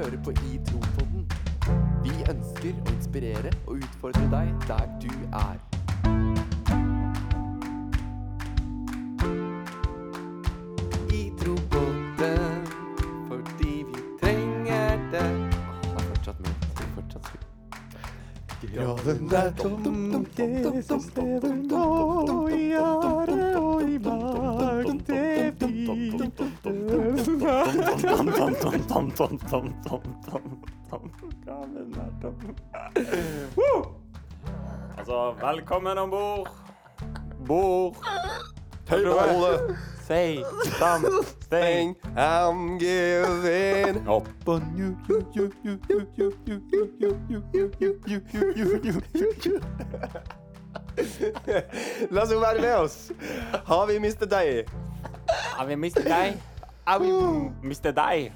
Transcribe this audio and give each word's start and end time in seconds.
hører 0.00 0.22
på 0.24 0.30
I 0.30 0.58
Tropodden. 0.64 1.24
Vi 2.04 2.12
ønsker 2.32 2.72
å 2.72 2.92
inspirere 2.94 3.50
og 3.66 3.82
utfordre 3.84 4.22
deg 4.32 4.46
der 4.64 4.86
du 5.02 5.10
er. 5.36 5.58
I 11.12 11.22
Tropodden, 11.42 12.64
fordi 13.28 13.74
vi 13.90 14.06
trenger 14.22 15.04
det. 15.12 15.28
Åh, 15.28 15.92
det 15.92 16.00
er 16.00 16.08
fortsatt 16.08 16.40
med. 16.46 16.54
Det 16.64 16.86
er 16.86 16.92
fortsatt 16.96 17.26
med. 17.34 17.40
Graven 18.70 19.32
er 19.32 19.52
tom, 19.60 20.26
Jesus 20.38 21.12
lever 21.16 21.60
nå, 21.68 21.84
i 22.48 22.72
ære 22.80 23.49
Altså, 34.98 35.34
velkommen 35.40 35.98
om 35.98 36.10
bord. 36.10 36.48
Bord. 37.46 37.96
Høyre 38.90 39.20
alle, 39.22 39.76
Say, 40.06 40.44
stam, 40.64 41.04
steng. 41.40 41.96
I'm 42.16 42.78
giving 42.78 44.08
up 44.08 44.28
on 44.46 44.62
you, 44.76 44.96
you, 45.08 45.26
you, 45.36 45.52
you, 45.64 45.78
you, 45.90 46.08
you, 46.18 46.32
you, 46.46 46.80
you, 47.00 47.42
you, 47.52 47.72
you, 47.80 48.00
you, 48.06 48.20
you, 48.56 49.02
you, 49.14 49.34
you. 49.46 49.60
La 52.10 52.22
oss 52.22 52.32
jo 52.32 52.40
være 52.40 52.60
med 52.60 52.74
oss. 52.74 53.12
Har 53.66 53.86
vi 53.86 53.98
mistet 53.98 54.30
deg? 54.30 54.66
Har 55.56 55.66
vi 55.66 55.76
mistet 55.76 56.04
deg? 56.04 56.49
Vi 56.86 57.10
mistet 57.68 57.94
deg? 57.96 58.32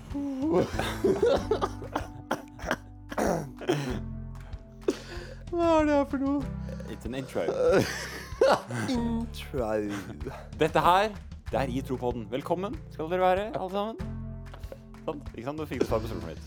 Hva 5.54 5.68
er 5.80 5.86
det 5.88 5.94
her 5.94 6.06
for 6.10 6.18
noe? 6.22 6.42
It's 6.90 7.06
an 7.08 7.14
intro. 7.18 7.44
Intro. 8.90 9.68
Dette 10.60 10.80
her, 10.84 11.12
det 11.50 11.58
er 11.60 11.70
i 11.72 11.80
Tropodden. 11.86 12.26
Velkommen 12.32 12.74
skal 12.92 13.08
dere 13.12 13.22
være, 13.24 13.44
alle 13.56 13.70
sammen. 13.72 13.96
Sånn, 15.04 15.20
ikke 15.32 15.46
sant? 15.48 15.60
Du 15.62 15.66
fikk 15.70 15.80
du 15.84 15.86
svar 15.88 16.02
på 16.02 16.10
spørsmålet 16.10 16.34
mitt. 16.34 16.44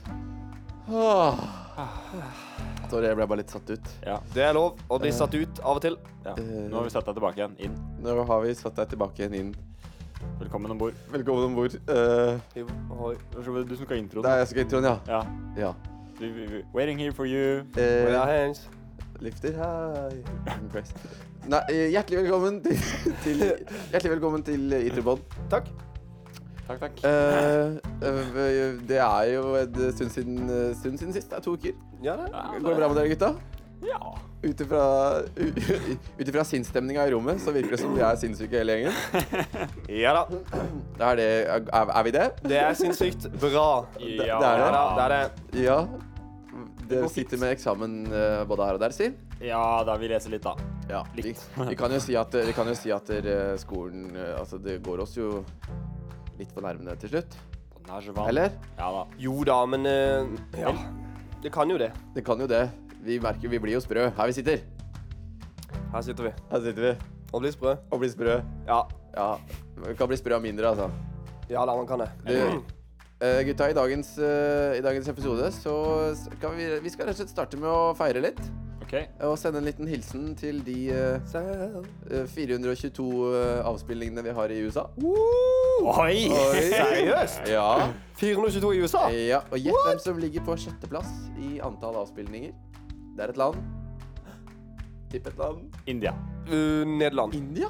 Sorry, 2.92 3.06
jeg 3.09 3.17
ble 3.20 3.26
bare 3.28 3.42
litt 3.42 3.52
satt 3.54 3.72
ut. 3.73 3.88
Ja, 4.06 4.20
Det 4.36 4.44
er 4.48 4.54
lov 4.56 4.78
å 4.94 5.00
bli 5.02 5.11
satt 5.16 5.34
ut 5.36 5.59
av 5.64 5.80
og 5.80 5.84
til. 5.84 5.98
ja. 6.26 6.34
Eh. 6.38 6.67
Nå 6.72 6.80
har 6.80 6.86
vi 6.88 6.94
satt 6.94 7.08
deg 7.09 7.17
tilbake 7.20 7.42
igjen. 7.42 7.56
Inn. 7.67 7.76
Nå 8.04 8.08
har 8.30 8.44
vi 8.45 8.54
satt 8.56 8.76
deg 8.80 8.94
tilbake 8.94 9.23
igjen 9.23 9.36
inn. 9.42 9.52
Velkommen 10.40 10.72
om 10.72 10.78
bord. 10.78 10.94
Velkommen 11.12 11.44
om 11.44 11.56
bord. 11.56 11.73
Uh, 11.90 12.40
Du 13.70 13.76
som 13.76 13.86
skal 13.86 13.98
intro 13.98 14.22
det 14.22 14.32
er 14.32 14.38
jeg 14.38 14.48
som 14.48 14.54
skal 14.56 14.64
introen, 14.66 14.84
ja. 14.84 14.98
Ja. 15.08 15.22
ja. 15.58 15.73
Waiting 16.73 17.00
here 17.00 17.14
for 17.14 17.26
you. 17.26 17.60
Uh, 17.78 18.06
With 18.06 18.20
our 18.20 18.28
hands. 18.28 18.70
Lifter 19.20 19.52
high. 19.52 20.23
Nei, 21.48 21.60
eh, 21.72 21.90
hjertelig 21.90 22.20
velkommen 22.22 22.60
til, 22.64 22.78
til 23.23 23.44
Hjertelig 23.92 24.12
velkommen 24.12 24.44
til 24.44 24.73
Itrobod. 24.78 25.23
Takk. 25.50 25.70
Takk, 26.68 26.80
takk. 26.80 27.04
Eh, 27.08 27.78
eh, 28.04 28.73
det 28.90 28.98
er 29.00 29.23
jo 29.32 29.56
en 29.56 29.78
stund 29.95 30.10
siden, 30.12 30.50
eh, 30.50 30.76
stund 30.76 30.98
siden 31.00 31.14
sist. 31.14 31.30
Det 31.30 31.38
er 31.38 31.42
to 31.42 31.54
uker. 31.56 31.72
Ja, 32.04 32.18
det. 32.20 32.32
Går 32.62 32.70
det 32.70 32.78
bra 32.78 32.88
med 32.88 32.95
dere, 33.00 33.10
gutta? 33.14 33.34
Ja. 33.86 34.17
Ut 34.47 34.61
ifra 36.30 36.44
sinnsstemninga 36.45 37.08
i 37.08 37.11
rommet 37.11 37.42
så 37.42 37.52
virker 37.56 37.73
det 37.75 37.80
som 37.81 37.95
vi 37.95 38.03
er 38.06 38.20
sinnssyke 38.22 38.59
hele 38.59 38.75
gjengen. 38.78 38.94
Ja 40.03 40.14
da. 40.14 40.23
Er, 41.00 41.17
det, 41.20 41.30
er, 41.50 41.66
er 41.89 42.03
vi 42.05 42.14
det? 42.16 42.27
Det 42.45 42.60
er 42.61 42.77
sinnssykt 42.77 43.27
bra. 43.42 43.70
Ja, 43.99 44.05
det 44.05 44.27
er 44.27 44.30
Ja 44.30 44.39
det. 44.42 44.70
da, 44.76 44.83
det 44.98 45.05
er 45.05 45.16
det. 45.16 45.64
Ja. 45.66 45.80
Dere 46.87 47.10
sitter 47.11 47.42
med 47.42 47.52
eksamen 47.58 47.98
eh, 48.08 48.43
både 48.48 48.67
her 48.70 48.77
og 48.77 48.83
der, 48.86 48.93
si. 48.95 49.10
Ja, 49.43 49.83
da 49.86 49.98
vi 49.99 50.08
leser 50.10 50.32
litt, 50.33 50.45
da. 50.45 50.55
Ja, 50.89 51.02
vi, 51.14 51.26
Litt. 51.27 51.43
vi 51.58 51.76
kan 51.77 51.92
jo 51.92 51.99
si 52.02 52.16
at, 52.17 52.33
vi 52.48 52.54
kan 52.55 52.70
jo 52.71 52.77
si 52.80 52.93
at 52.95 53.10
der, 53.11 53.58
skolen 53.60 54.08
eh, 54.16 54.37
Altså, 54.39 54.58
det 54.61 54.80
går 54.86 55.04
oss 55.04 55.17
jo 55.17 55.43
litt 56.39 56.54
på 56.55 56.64
nervene 56.64 56.95
til 57.02 57.11
slutt. 57.17 57.37
Eller? 58.27 58.55
Ja 58.77 58.87
da. 58.92 59.04
Jo 59.21 59.42
da, 59.48 59.61
men 59.70 59.86
uh, 59.87 60.27
Ja. 60.60 60.73
Det 61.43 61.52
kan 61.54 61.70
jo 61.71 61.77
det. 61.80 61.92
Det 62.16 62.23
kan 62.26 62.39
jo 62.42 62.48
det. 62.49 62.66
Vi 63.06 63.20
merker 63.24 63.52
vi 63.52 63.60
blir 63.60 63.78
jo 63.78 63.82
sprø 63.84 64.10
her 64.10 64.30
vi 64.32 64.36
sitter. 64.38 64.64
Her 65.94 66.02
sitter 66.02 66.30
vi. 66.30 66.34
Her 66.52 66.64
sitter 66.64 66.82
vi 66.82 66.96
Og 67.34 67.42
blir 67.42 67.52
sprø. 67.52 67.76
og 67.92 68.00
blir 68.00 68.10
sprø. 68.10 68.40
Ja. 68.68 68.82
Ja, 69.18 69.36
vi 69.88 69.96
kan 69.98 70.08
bli 70.08 70.18
sprø 70.18 70.36
av 70.36 70.42
mindre, 70.42 70.70
altså. 70.70 70.90
Ja 71.50 71.66
da, 71.66 71.76
man 71.76 71.88
kan 71.88 72.00
det. 72.00 72.10
Du, 72.28 72.62
uh, 73.24 73.42
gutta, 73.48 73.70
i 73.70 73.74
dagens, 73.74 74.18
uh, 74.20 74.78
i 74.78 74.82
dagens 74.82 75.08
episode 75.08 75.52
så 75.52 75.76
skal 76.16 76.56
vi 76.56 76.80
Vi 76.84 76.90
skal 76.90 77.08
rett 77.08 77.18
og 77.18 77.24
slett 77.24 77.34
starte 77.34 77.58
med 77.58 77.70
å 77.70 77.94
feire 77.98 78.22
litt. 78.22 78.42
Okay. 78.88 79.10
Og 79.20 79.36
sende 79.36 79.60
en 79.60 79.66
liten 79.68 79.88
hilsen 79.92 80.30
til 80.40 80.62
de 80.64 80.76
eh, 80.96 81.34
eh, 81.36 82.22
422 82.32 83.08
eh, 83.36 83.66
avspillingene 83.68 84.24
vi 84.24 84.36
har 84.38 84.54
i 84.56 84.62
USA. 84.64 84.86
Oi! 85.04 86.30
Seriøst? 86.72 87.50
Ja. 87.52 87.90
422 88.16 88.72
i 88.78 88.80
USA? 88.80 89.02
ja 89.12 89.42
og 89.52 89.60
gjett 89.60 89.84
hvem 89.90 90.00
som 90.06 90.22
ligger 90.24 90.46
på 90.48 90.56
sjetteplass 90.64 91.12
i 91.36 91.58
antall 91.60 92.00
avspillinger. 92.00 92.56
Det 93.17 93.23
er 93.26 93.33
et 93.33 93.38
land. 93.42 93.58
Tipp 95.11 95.28
et 95.32 95.38
land. 95.39 95.64
India. 95.89 96.11
Uh, 96.48 96.83
Nederland. 96.86 97.33
India? 97.33 97.70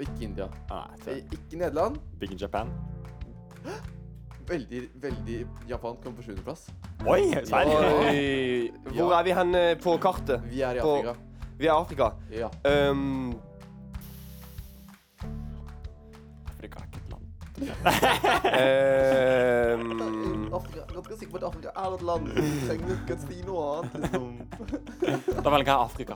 Ikke 0.00 0.24
India. 0.26 0.46
Ah, 0.72 0.88
nei, 1.06 1.18
Eh, 1.20 1.24
Ikke 1.36 1.58
Nederland. 1.60 1.98
Big 2.18 2.32
in 2.32 2.38
Japan. 2.40 2.70
Veldig, 4.48 4.80
veldig 5.00 5.36
Japan 5.68 5.94
kom 6.04 6.14
på 6.18 6.22
sjuendeplass. 6.26 6.66
Oi! 7.08 7.30
Serr? 7.48 7.70
Hvor 8.92 9.14
er 9.16 9.22
vi 9.24 9.32
hen 9.32 9.54
på 9.80 9.94
kartet? 10.02 10.42
Vi 10.50 10.60
er 10.60 10.76
i 10.76 10.80
På- 10.84 10.98
Afrika. 10.98 11.14
Vi 11.58 11.66
er 11.66 11.70
i 11.70 11.76
Afrika. 11.80 12.10
Ja. 12.34 12.50
Um, 12.90 13.34
um, 19.74 20.54
Afrika, 20.54 20.80
Ganske 20.94 21.18
sikker 21.18 21.32
på 21.32 21.36
at 21.40 21.44
Afrika 21.48 21.68
er 21.76 21.94
et 21.94 22.02
land. 22.02 22.26
Du 22.26 22.66
trenger 22.66 22.88
ikke 22.94 23.16
si 23.22 23.38
noe 23.46 23.60
annet. 23.72 23.94
Liksom. 24.04 24.24
Da 25.44 25.48
velger 25.54 25.70
jeg 25.70 25.78
Afrika. 25.78 26.14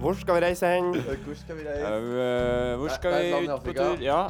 hvor 0.00 0.12
skal 0.20 0.34
vi 0.34 0.40
reise 0.46 0.66
hen? 0.66 0.84
Hvor 1.24 1.34
skal 1.34 1.54
vi 1.58 1.62
reise? 1.68 1.86
Uh, 1.86 2.78
hvor 2.80 2.88
skal 2.94 3.12
er 3.12 3.18
et 3.18 3.24
vi 3.26 3.32
ut 3.42 3.48
på 3.48 3.54
Afrika. 3.56 3.82
tur? 3.82 3.96
Ja. 4.02 4.20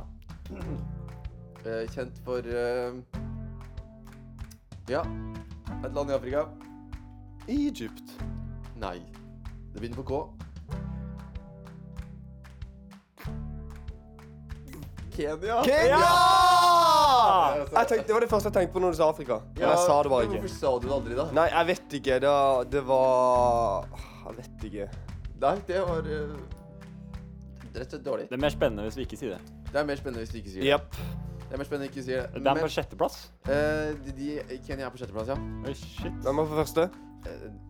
Eh, 1.66 1.82
kjent 1.90 2.20
for 2.24 2.38
uh, 2.38 2.94
Ja, 4.88 5.02
et 5.82 5.94
land 5.94 6.10
i 6.10 6.14
Afrika. 6.14 6.44
Egypt. 7.48 8.08
Nei. 8.76 8.98
Det 9.72 9.80
begynner 9.80 10.02
på 10.02 10.02
K. 10.02 10.45
Kenya. 15.16 15.56
Kenya! 15.66 15.98
Ja! 16.00 17.66
Jeg 17.76 17.88
tenkte, 17.90 18.06
det 18.06 18.14
var 18.16 18.24
det 18.24 18.30
første 18.30 18.50
jeg 18.50 18.56
tenkte 18.58 18.74
på 18.76 18.82
når 18.84 18.94
du 18.94 18.98
sa 19.00 19.08
Afrika. 19.12 19.38
Men 19.56 19.64
jeg 19.68 19.78
sa 19.86 19.96
det 20.04 20.12
bare 20.12 20.26
ikke. 20.28 20.40
Hvorfor 20.44 20.54
sa 20.60 20.72
du 20.82 20.86
det 20.88 20.94
aldri, 20.98 21.16
da? 21.18 21.26
Nei, 21.38 21.46
jeg 21.52 21.68
vet 21.72 21.96
ikke. 22.00 22.18
Det, 22.26 22.32
det 22.74 22.82
var 22.88 23.86
Jeg 24.26 24.36
vet 24.40 24.66
ikke. 24.70 24.88
Nei, 25.42 25.54
det 25.68 25.80
var 25.88 26.10
eh, 26.16 26.34
rett 27.76 27.82
og 27.82 27.90
slett 27.92 28.04
dårlig. 28.06 28.28
Det 28.30 28.36
er 28.38 28.42
mer 28.46 28.54
spennende 28.54 28.86
hvis 28.88 28.96
vi 29.00 29.06
ikke 29.08 29.20
sier 29.20 29.36
det. 29.36 29.56
Det 29.72 29.80
er 29.82 29.88
mer 29.88 30.00
spennende 30.00 30.24
hvis 30.24 30.32
du 30.34 30.38
ikke 30.40 30.52
sier 30.54 30.64
det. 30.64 30.70
Jepp. 30.74 31.00
Det 31.46 31.54
er 31.54 31.60
mer 31.60 31.68
spennende 31.68 31.90
ikke 31.92 32.02
sier 32.06 32.22
det. 32.32 32.40
det. 32.42 32.52
Er 32.52 32.62
på 32.64 32.70
sjetteplass. 32.76 33.18
eh, 33.46 33.90
de, 34.06 34.14
de, 34.20 34.60
Kenya 34.66 34.88
er 34.88 34.94
på 34.94 34.98
sjetteplass, 35.02 35.28
ja. 35.30 35.36
Oi, 35.68 35.74
shit. 35.78 36.16
Hvem 36.24 36.40
var 36.42 36.48
på 36.50 36.56
første? 36.62 36.88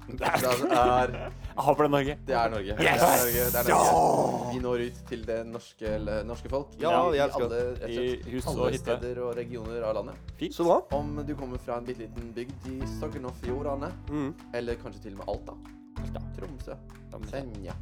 Sjetteplass 0.06 0.61
er 0.71 1.12
Jeg 1.17 1.65
håper 1.66 1.83
det 1.83 1.86
er 1.86 1.92
Norge. 1.97 2.15
Det 2.27 2.34
er 2.39 2.51
Norge. 2.53 2.77
Yes! 2.78 2.80
Det 2.80 2.91
er 2.92 3.16
Norge. 3.22 3.47
Det 3.51 3.60
er 3.60 3.69
Norge. 3.71 4.53
Vi 4.53 4.60
når 4.63 4.84
ut 4.86 5.01
til 5.10 5.25
det 5.27 5.39
norske, 5.51 5.86
eller 5.97 6.25
norske 6.28 6.53
folk. 6.53 6.77
Ja, 6.80 6.91
I 6.91 6.95
alle, 6.95 7.27
rett 7.27 7.34
og 7.41 7.51
slett, 7.51 8.48
alle 8.54 8.80
steder 8.83 9.22
og 9.27 9.34
regioner 9.41 9.83
av 9.89 9.97
landet. 9.98 10.33
Fint. 10.39 10.54
Så 10.54 10.66
bra. 10.69 10.78
Om 10.97 11.22
du 11.27 11.34
kommer 11.34 11.59
fra 11.59 11.80
en 11.80 11.89
bitte 11.89 12.04
liten 12.07 12.30
bygd 12.36 12.69
i 12.72 12.78
Sogn 12.98 13.27
og 13.27 13.34
Fjordane, 13.42 13.92
Mm. 14.10 14.34
eller 14.54 14.75
kanskje 14.83 15.03
til 15.09 15.19
og 15.19 15.25
med 15.25 15.28
Alta, 15.34 15.57
Alta. 16.03 16.21
Tromsø, 16.39 16.77
Senja, 17.30 17.75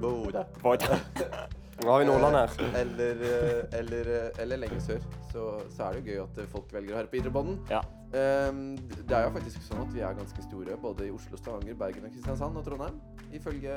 Bodø 0.00 0.44
Bodø. 0.62 0.94
Nå 1.84 1.90
har 1.92 1.98
vi 2.02 2.06
Nordland 2.08 2.34
her. 2.36 2.50
eller, 2.80 3.20
eh, 3.22 3.78
eller, 3.78 4.08
eh, 4.16 4.42
eller 4.42 4.56
lenger 4.56 4.80
sør, 4.80 5.04
så, 5.32 5.42
så 5.76 5.82
er 5.84 5.92
det 5.92 6.00
jo 6.00 6.10
gøy 6.12 6.22
at 6.24 6.38
eh, 6.42 6.48
folk 6.50 6.72
velger 6.74 6.94
å 6.94 6.98
høre 6.98 7.10
på 7.12 7.18
Idrettsbånden. 7.20 7.58
Ja. 7.70 7.82
Um, 8.08 8.62
det 9.06 9.14
er 9.14 9.26
jo 9.26 9.32
faktisk 9.36 9.62
sånn 9.66 9.82
at 9.84 9.92
vi 9.94 10.00
er 10.00 10.16
ganske 10.16 10.42
store 10.46 10.78
både 10.82 11.06
i 11.06 11.10
Oslo, 11.14 11.36
Stavanger, 11.38 11.76
Bergen, 11.78 12.06
og 12.08 12.14
Kristiansand 12.16 12.56
og 12.58 12.64
Trondheim. 12.66 12.96
Ifølge, 13.36 13.76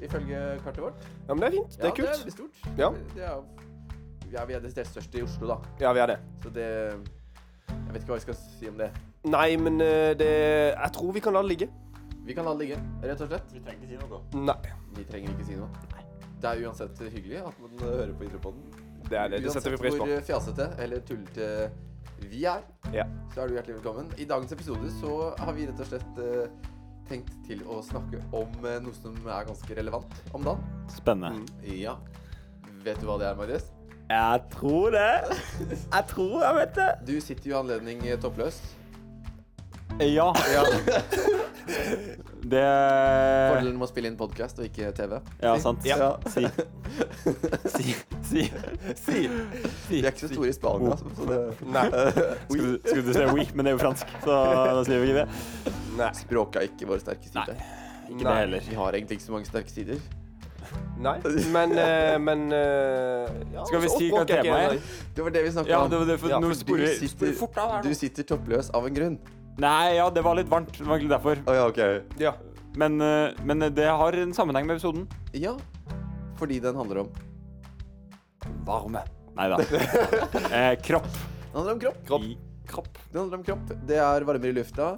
ifølge 0.00 0.40
kartet 0.64 0.84
vårt. 0.86 1.04
Ja, 1.28 1.34
men 1.34 1.42
det 1.44 1.48
er 1.50 1.56
fint. 1.58 1.76
Det 1.76 1.82
er 1.82 1.84
Ja, 1.84 1.90
det 1.90 1.92
er 1.92 1.96
kult. 2.00 2.18
veldig 2.22 2.32
stort. 2.32 2.62
Ja. 2.78 2.90
Det 3.14 3.26
er, 3.26 3.44
ja, 4.32 4.44
vi 4.48 4.56
er 4.56 4.64
desidert 4.64 4.88
størst 4.94 5.14
i 5.18 5.22
Oslo, 5.26 5.50
da. 5.52 5.58
Ja, 5.82 5.92
vi 5.92 6.04
er 6.06 6.14
det. 6.14 6.18
Så 6.42 6.54
det 6.54 6.68
Jeg 7.72 7.92
vet 7.92 8.02
ikke 8.02 8.12
hva 8.14 8.20
jeg 8.20 8.26
skal 8.28 8.36
si 8.40 8.68
om 8.68 8.78
det. 8.78 8.90
Nei, 9.28 9.56
men 9.56 9.78
det 9.78 10.28
Jeg 10.72 10.92
tror 10.96 11.12
vi 11.12 11.20
kan 11.20 11.32
la 11.36 11.42
det 11.42 11.48
ligge. 11.52 11.68
Vi 12.24 12.32
kan 12.34 12.44
la 12.46 12.54
det 12.54 12.64
ligge, 12.64 12.78
rett 13.02 13.20
og 13.20 13.28
slett. 13.28 13.52
Vi 13.52 13.60
trenger 13.60 13.82
ikke 13.82 13.90
si 13.90 13.98
noe. 14.06 14.22
Nei. 14.46 14.56
Vi 14.96 15.04
trenger 15.04 15.34
ikke 15.34 15.44
si 15.50 15.58
noe. 15.58 15.68
Det 16.42 16.50
er 16.50 16.64
uansett 16.66 16.98
hyggelig 17.06 17.38
at 17.38 17.58
man 17.62 17.74
hører 17.84 18.12
på 18.18 18.24
Idrettspodden. 18.26 18.62
Det 19.06 19.18
er 19.18 19.28
det. 19.30 19.38
Det 19.44 19.52
setter 19.54 19.70
vi 19.70 19.78
pris 19.78 19.94
på. 19.94 20.02
Uansett 20.02 20.16
hvor 20.16 20.24
fjasete 20.26 20.66
eller 20.82 21.02
tullete 21.06 21.48
vi 22.32 22.44
er, 22.50 22.62
Ja. 22.94 23.04
så 23.34 23.42
er 23.42 23.48
du 23.48 23.54
hjertelig 23.54 23.76
velkommen. 23.76 24.10
I 24.18 24.24
dagens 24.24 24.52
episode 24.52 24.90
så 25.00 25.34
har 25.38 25.52
vi 25.54 25.66
rett 25.66 25.80
og 25.82 25.86
slett 25.86 26.18
uh, 26.18 26.72
tenkt 27.10 27.30
til 27.46 27.62
å 27.66 27.78
snakke 27.82 28.18
om 28.34 28.50
uh, 28.64 28.74
noe 28.82 28.94
som 28.94 29.14
er 29.22 29.46
ganske 29.46 29.78
relevant 29.78 30.18
om 30.34 30.42
dagen. 30.46 30.66
Spennende. 30.90 31.46
Ja. 31.62 31.96
Vet 32.82 32.98
du 32.98 33.06
hva 33.06 33.20
det 33.22 33.30
er, 33.30 33.38
Marius? 33.38 33.70
Jeg 34.10 34.42
tror 34.50 34.90
det. 34.90 35.38
Jeg 35.70 36.04
tror 36.10 36.36
jeg 36.42 36.58
vet 36.58 36.76
det. 36.78 36.90
Du 37.06 37.14
sitter 37.22 37.50
jo 37.50 37.54
i 37.54 37.58
anledning 37.60 38.02
toppløs. 38.22 38.58
Ja. 40.02 40.32
Ja. 40.50 40.66
Det 42.42 42.62
Fordelen 43.52 43.76
med 43.78 43.86
å 43.86 43.88
spille 43.90 44.10
inn 44.10 44.16
podkast 44.18 44.58
og 44.58 44.66
ikke 44.66 44.88
TV. 44.96 45.12
Ja, 45.44 45.52
sant. 45.62 45.84
Ja. 45.86 46.08
Si. 46.32 46.42
Si. 47.70 47.94
Si. 48.26 48.46
Si. 48.98 49.20
Vi 49.88 50.00
er 50.02 50.08
ikke 50.10 50.24
så 50.24 50.30
store 50.32 50.50
i 50.50 50.56
Spania. 50.56 50.96
Oh. 50.96 51.12
så 51.18 51.28
det, 51.28 51.38
Nei. 51.70 51.84
Skulle, 52.48 52.72
du- 52.72 52.88
skulle 52.88 53.04
du 53.06 53.12
si 53.14 53.28
oui, 53.30 53.46
men 53.54 53.64
det 53.68 53.72
er 53.72 53.76
jo 53.76 53.82
fransk, 53.84 54.10
så 54.24 54.40
da 54.72 54.82
sier 54.88 55.04
vi 55.04 55.12
ikke 55.12 55.22
det. 55.22 55.76
Nei. 56.00 56.10
språket 56.18 56.58
er 56.62 56.66
ikke 56.70 56.88
vår 56.90 57.04
sterke 57.04 57.30
side. 57.30 57.54
Ikke 58.10 58.24
det 58.26 58.34
heller. 58.40 58.66
Vi 58.66 58.80
har 58.80 58.98
egentlig 58.98 59.20
ikke 59.20 59.28
så 59.28 59.36
mange 59.36 59.48
sterke 59.48 59.72
sider. 59.72 60.02
Nei. 61.02 61.14
Men, 61.52 61.72
uh, 61.76 62.16
men 62.22 62.42
uh, 62.54 63.28
ja, 63.52 63.64
Skal 63.68 63.82
vi 63.82 63.90
si 63.92 64.08
hva 64.12 64.22
temaet 64.28 64.76
er? 64.78 64.98
Det 65.14 65.24
var 65.26 65.34
det 65.34 65.42
vi 65.44 65.50
snakka 65.52 65.68
Ja, 65.72 65.80
om. 65.84 65.90
det 65.92 65.98
var 66.00 66.06
det, 66.08 66.16
for 66.22 66.32
Ja, 66.32 66.38
nå 66.40 66.48
for 66.48 66.76
du 66.80 66.86
sitter- 66.86 67.12
sporer 67.12 67.38
fort 67.38 67.58
av 67.60 67.72
her 67.74 67.82
Du 67.86 67.94
sitter 67.98 68.26
toppløs 68.28 68.70
av 68.72 68.86
en 68.88 68.94
grunn. 68.96 69.16
Nei, 69.58 69.96
ja, 69.96 70.08
det 70.10 70.22
var 70.24 70.34
litt 70.38 70.48
varmt. 70.48 70.72
Det 70.78 70.84
var 70.86 70.96
egentlig 70.96 71.12
derfor. 71.12 71.42
Å 71.46 71.54
ja, 71.54 71.66
ok. 71.68 71.80
Ja. 72.22 72.32
Men, 72.80 73.00
eh, 73.04 73.32
men 73.44 73.58
det 73.74 73.84
har 73.86 74.12
en 74.16 74.32
sammenheng 74.32 74.66
med 74.66 74.78
episoden. 74.78 75.06
Ja, 75.36 75.56
fordi 76.40 76.60
den 76.64 76.74
handler 76.78 77.02
om 77.04 77.10
Varme. 78.66 79.02
Nei 79.36 79.48
da. 79.48 79.58
Eh, 80.52 80.74
kropp. 80.84 81.06
Den 81.52 81.56
handler 81.60 81.72
om 81.76 81.80
kropp. 81.80 82.00
Kropp. 82.08 82.22
I 82.26 82.36
kropp. 82.68 82.98
Det 83.12 83.18
handler 83.20 83.38
om 83.38 83.44
kropp. 83.46 83.72
Det 83.88 83.98
er 84.02 84.24
varmere 84.28 84.52
i 84.52 84.56
lufta. 84.56 84.92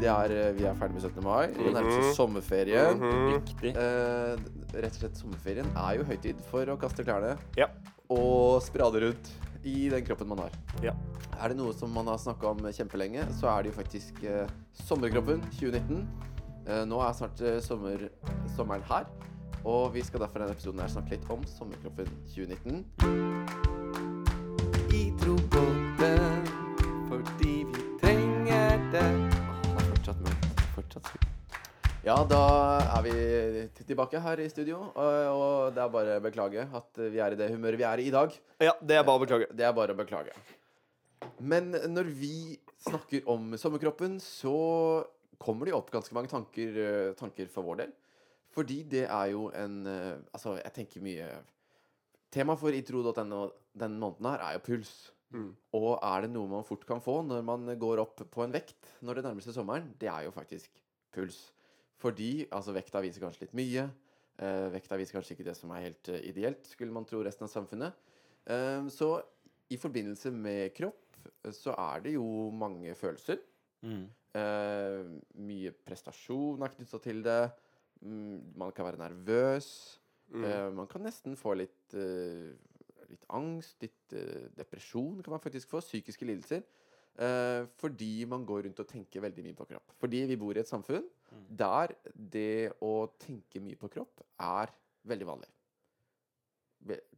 Det 0.00 0.08
er, 0.08 0.32
eh, 0.32 0.50
vi 0.56 0.64
er 0.68 0.74
ferdig 0.78 0.96
med 0.96 1.02
17. 1.06 1.22
mai. 1.24 1.46
Det 1.54 1.72
nærmer 1.74 1.90
seg 1.94 2.04
Mhm. 2.04 2.14
sommerferien. 2.16 2.98
Mhm. 3.00 3.32
Riktig. 3.34 3.72
Eh, 3.76 4.36
rett 4.80 4.94
og 4.94 5.00
slett 5.00 5.16
Sommerferien 5.18 5.66
er 5.76 5.96
jo 5.98 6.04
høytid 6.04 6.40
for 6.50 6.64
å 6.66 6.76
kaste 6.78 7.04
klærne 7.04 7.36
Ja. 7.56 7.66
og 8.08 8.62
sprade 8.62 9.00
rundt 9.02 9.30
i 9.64 9.88
den 9.92 10.04
kroppen 10.04 10.28
man 10.28 10.38
har. 10.38 10.50
Ja. 10.84 10.94
Er 11.40 11.52
det 11.52 11.58
noe 11.60 11.72
som 11.76 11.92
man 11.94 12.08
har 12.10 12.18
snakka 12.20 12.52
om 12.54 12.60
kjempelenge, 12.72 13.26
så 13.38 13.50
er 13.52 13.62
det 13.62 13.72
jo 13.72 13.78
faktisk 13.78 14.22
eh, 14.24 14.50
Sommerkroppen 14.86 15.42
2019. 15.56 16.04
Eh, 16.66 16.84
nå 16.88 17.00
er 17.04 17.16
snart 17.16 17.40
eh, 17.40 17.60
sommer, 17.64 18.08
sommeren 18.56 18.84
her, 18.90 19.08
og 19.64 19.94
vi 19.94 20.04
skal 20.04 20.24
derfor 20.24 20.40
i 20.40 20.46
denne 20.46 20.56
episoden 20.56 20.84
her 20.84 20.92
snakke 20.92 21.16
litt 21.16 21.32
om 21.32 21.44
Sommerkroppen 21.48 22.12
2019. 22.34 22.84
I 24.90 25.02
trobåten 25.22 26.54
fordi 27.10 27.64
vi 27.72 27.88
trenger 28.02 28.78
det. 28.94 29.08
Åh, 29.10 29.60
det 29.66 29.74
er 29.74 29.90
fortsatt 29.90 30.24
mørkt. 30.24 30.64
Fortsatt 30.76 31.04
skummelt. 31.12 31.29
Ja, 32.00 32.14
da 32.24 32.36
er 32.96 33.02
vi 33.04 33.10
tilbake 33.84 34.20
her 34.24 34.40
i 34.40 34.46
studio, 34.48 34.78
og, 34.96 35.74
det 35.76 35.82
er 35.82 35.90
bare 35.92 36.14
å 36.16 36.22
beklage 36.24 36.62
at 36.64 37.00
vi 37.12 37.20
er 37.20 37.34
i 37.34 37.36
det 37.36 37.50
humøret 37.52 37.76
vi 37.76 37.84
er 37.84 38.00
i 38.00 38.06
i 38.08 38.14
dag. 38.14 38.32
ja, 38.56 38.72
det 38.80 38.96
er 38.96 39.04
bare 39.04 39.20
å 39.20 39.22
beklage. 39.26 39.48
Det 39.52 39.66
er 39.68 39.74
bare 39.76 39.92
å 39.92 39.98
beklage. 39.98 40.32
Men 41.44 41.68
når 41.92 42.08
vi 42.16 42.56
snakker 42.86 43.28
om 43.28 43.52
sommerkroppen, 43.60 44.16
så 44.16 44.54
kommer 45.36 45.68
det 45.68 45.74
jo 45.74 45.82
opp 45.82 45.92
ganske 45.92 46.16
mange 46.16 46.32
tanker, 46.32 46.80
tanker 47.20 47.52
for 47.52 47.68
vår 47.68 47.82
del. 47.82 47.94
Fordi 48.56 48.80
det 48.96 49.04
er 49.04 49.28
jo 49.34 49.50
en 49.54 49.84
Altså, 50.32 50.56
jeg 50.56 50.72
tenker 50.74 51.04
mye 51.04 51.28
Tema 52.32 52.56
for 52.58 52.74
itro.no 52.74 53.44
denne 53.76 54.00
måneden 54.00 54.32
her 54.32 54.48
er 54.48 54.56
jo 54.56 54.66
puls. 54.72 54.90
Mm. 55.36 55.52
Og 55.76 55.92
er 56.00 56.24
det 56.24 56.32
noe 56.32 56.48
man 56.48 56.66
fort 56.66 56.88
kan 56.88 57.04
få 57.04 57.20
når 57.22 57.44
man 57.44 57.68
går 57.78 58.00
opp 58.02 58.24
på 58.24 58.42
en 58.42 58.56
vekt 58.56 58.96
når 59.04 59.20
det 59.20 59.28
nærmer 59.28 59.44
seg 59.44 59.54
sommeren, 59.54 59.92
det 60.00 60.08
er 60.10 60.24
jo 60.26 60.32
faktisk 60.34 60.80
puls. 61.14 61.50
Fordi 62.00 62.46
altså, 62.48 62.74
vekta 62.76 63.02
viser 63.04 63.24
kanskje 63.24 63.46
litt 63.46 63.58
mye. 63.58 63.88
Eh, 64.40 64.66
vekta 64.72 64.96
viser 64.96 65.18
kanskje 65.18 65.36
ikke 65.36 65.48
det 65.50 65.56
som 65.58 65.72
er 65.74 65.84
helt 65.84 66.08
eh, 66.08 66.22
ideelt, 66.30 66.64
skulle 66.68 66.94
man 66.94 67.04
tro 67.08 67.20
resten 67.24 67.44
av 67.44 67.52
samfunnet. 67.52 67.96
Eh, 68.48 68.86
så 68.92 69.12
i 69.70 69.78
forbindelse 69.80 70.32
med 70.32 70.72
kropp 70.76 71.18
så 71.54 71.74
er 71.76 72.06
det 72.06 72.14
jo 72.16 72.48
mange 72.56 72.94
følelser. 72.96 73.42
Mm. 73.84 74.06
Eh, 74.40 75.10
mye 75.44 75.74
prestasjon 75.84 76.64
er 76.64 76.72
knytta 76.72 77.02
til 77.04 77.20
det. 77.26 77.42
Mm, 78.00 78.56
man 78.62 78.72
kan 78.72 78.88
være 78.88 79.02
nervøs. 79.02 79.68
Mm. 80.32 80.44
Eh, 80.46 80.68
man 80.78 80.88
kan 80.88 81.04
nesten 81.04 81.36
få 81.36 81.52
litt, 81.58 81.96
litt 83.10 83.24
angst, 83.36 83.82
litt 83.84 84.16
depresjon 84.56 85.20
kan 85.20 85.36
man 85.36 85.42
faktisk 85.44 85.68
få. 85.74 85.84
Psykiske 85.84 86.24
lidelser. 86.24 86.64
Eh, 87.18 87.66
fordi 87.76 88.24
man 88.26 88.44
går 88.46 88.62
rundt 88.64 88.80
og 88.80 88.86
tenker 88.88 89.20
veldig 89.20 89.42
mye 89.44 89.54
på 89.58 89.66
kropp. 89.68 89.92
Fordi 90.00 90.22
vi 90.30 90.36
bor 90.36 90.54
i 90.56 90.60
et 90.60 90.66
samfunn 90.70 91.04
Mm. 91.30 91.44
der 91.56 91.92
det 92.16 92.72
å 92.82 93.08
tenke 93.18 93.60
mye 93.62 93.76
på 93.78 93.88
kropp 93.88 94.20
er 94.40 94.66
veldig 95.06 95.26
vanlig. 95.28 95.46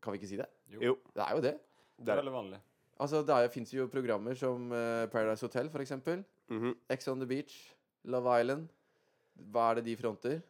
Kan 0.03 0.13
vi 0.13 0.19
ikke 0.19 0.29
si 0.29 0.37
det? 0.37 0.49
Jo. 0.69 0.99
Det 1.15 1.23
er 1.25 1.35
jo 1.37 1.41
det. 1.41 1.53
Det 2.03 2.13
er 2.13 2.19
veldig 2.21 2.35
vanlig. 2.35 2.59
Altså, 3.01 3.23
Det 3.25 3.53
fins 3.55 3.73
jo 3.73 3.87
programmer 3.89 4.35
som 4.37 4.71
eh, 4.73 5.07
Paradise 5.07 5.41
Hotel, 5.47 5.69
f.eks. 5.71 5.93
Mhm. 6.51 6.75
Ex 6.91 7.09
on 7.09 7.21
the 7.21 7.27
Beach, 7.27 7.55
Love 8.05 8.29
Island. 8.41 8.69
Hva 9.51 9.71
er 9.71 9.75
det 9.81 9.85
de 9.87 9.97
fronter? 9.97 10.43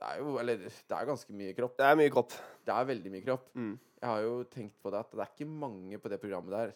Det 0.00 0.06
er 0.06 0.18
jo 0.22 0.38
Eller 0.38 0.56
det 0.58 0.72
er 0.96 1.06
ganske 1.08 1.32
mye 1.34 1.54
kropp. 1.56 1.76
Det 1.76 1.84
er 1.86 1.96
mye 1.96 2.10
kropp. 2.12 2.30
Det 2.64 2.72
er 2.74 2.84
veldig 2.84 3.10
mye 3.10 3.24
kropp. 3.24 3.48
Mm. 3.56 3.74
Jeg 4.00 4.08
har 4.08 4.20
jo 4.22 4.44
tenkt 4.44 4.76
på 4.82 4.90
det 4.92 5.00
at 5.00 5.10
det 5.10 5.20
er 5.20 5.32
ikke 5.34 5.48
mange 5.50 5.98
på 5.98 6.08
det 6.08 6.20
programmet 6.20 6.50
der 6.54 6.72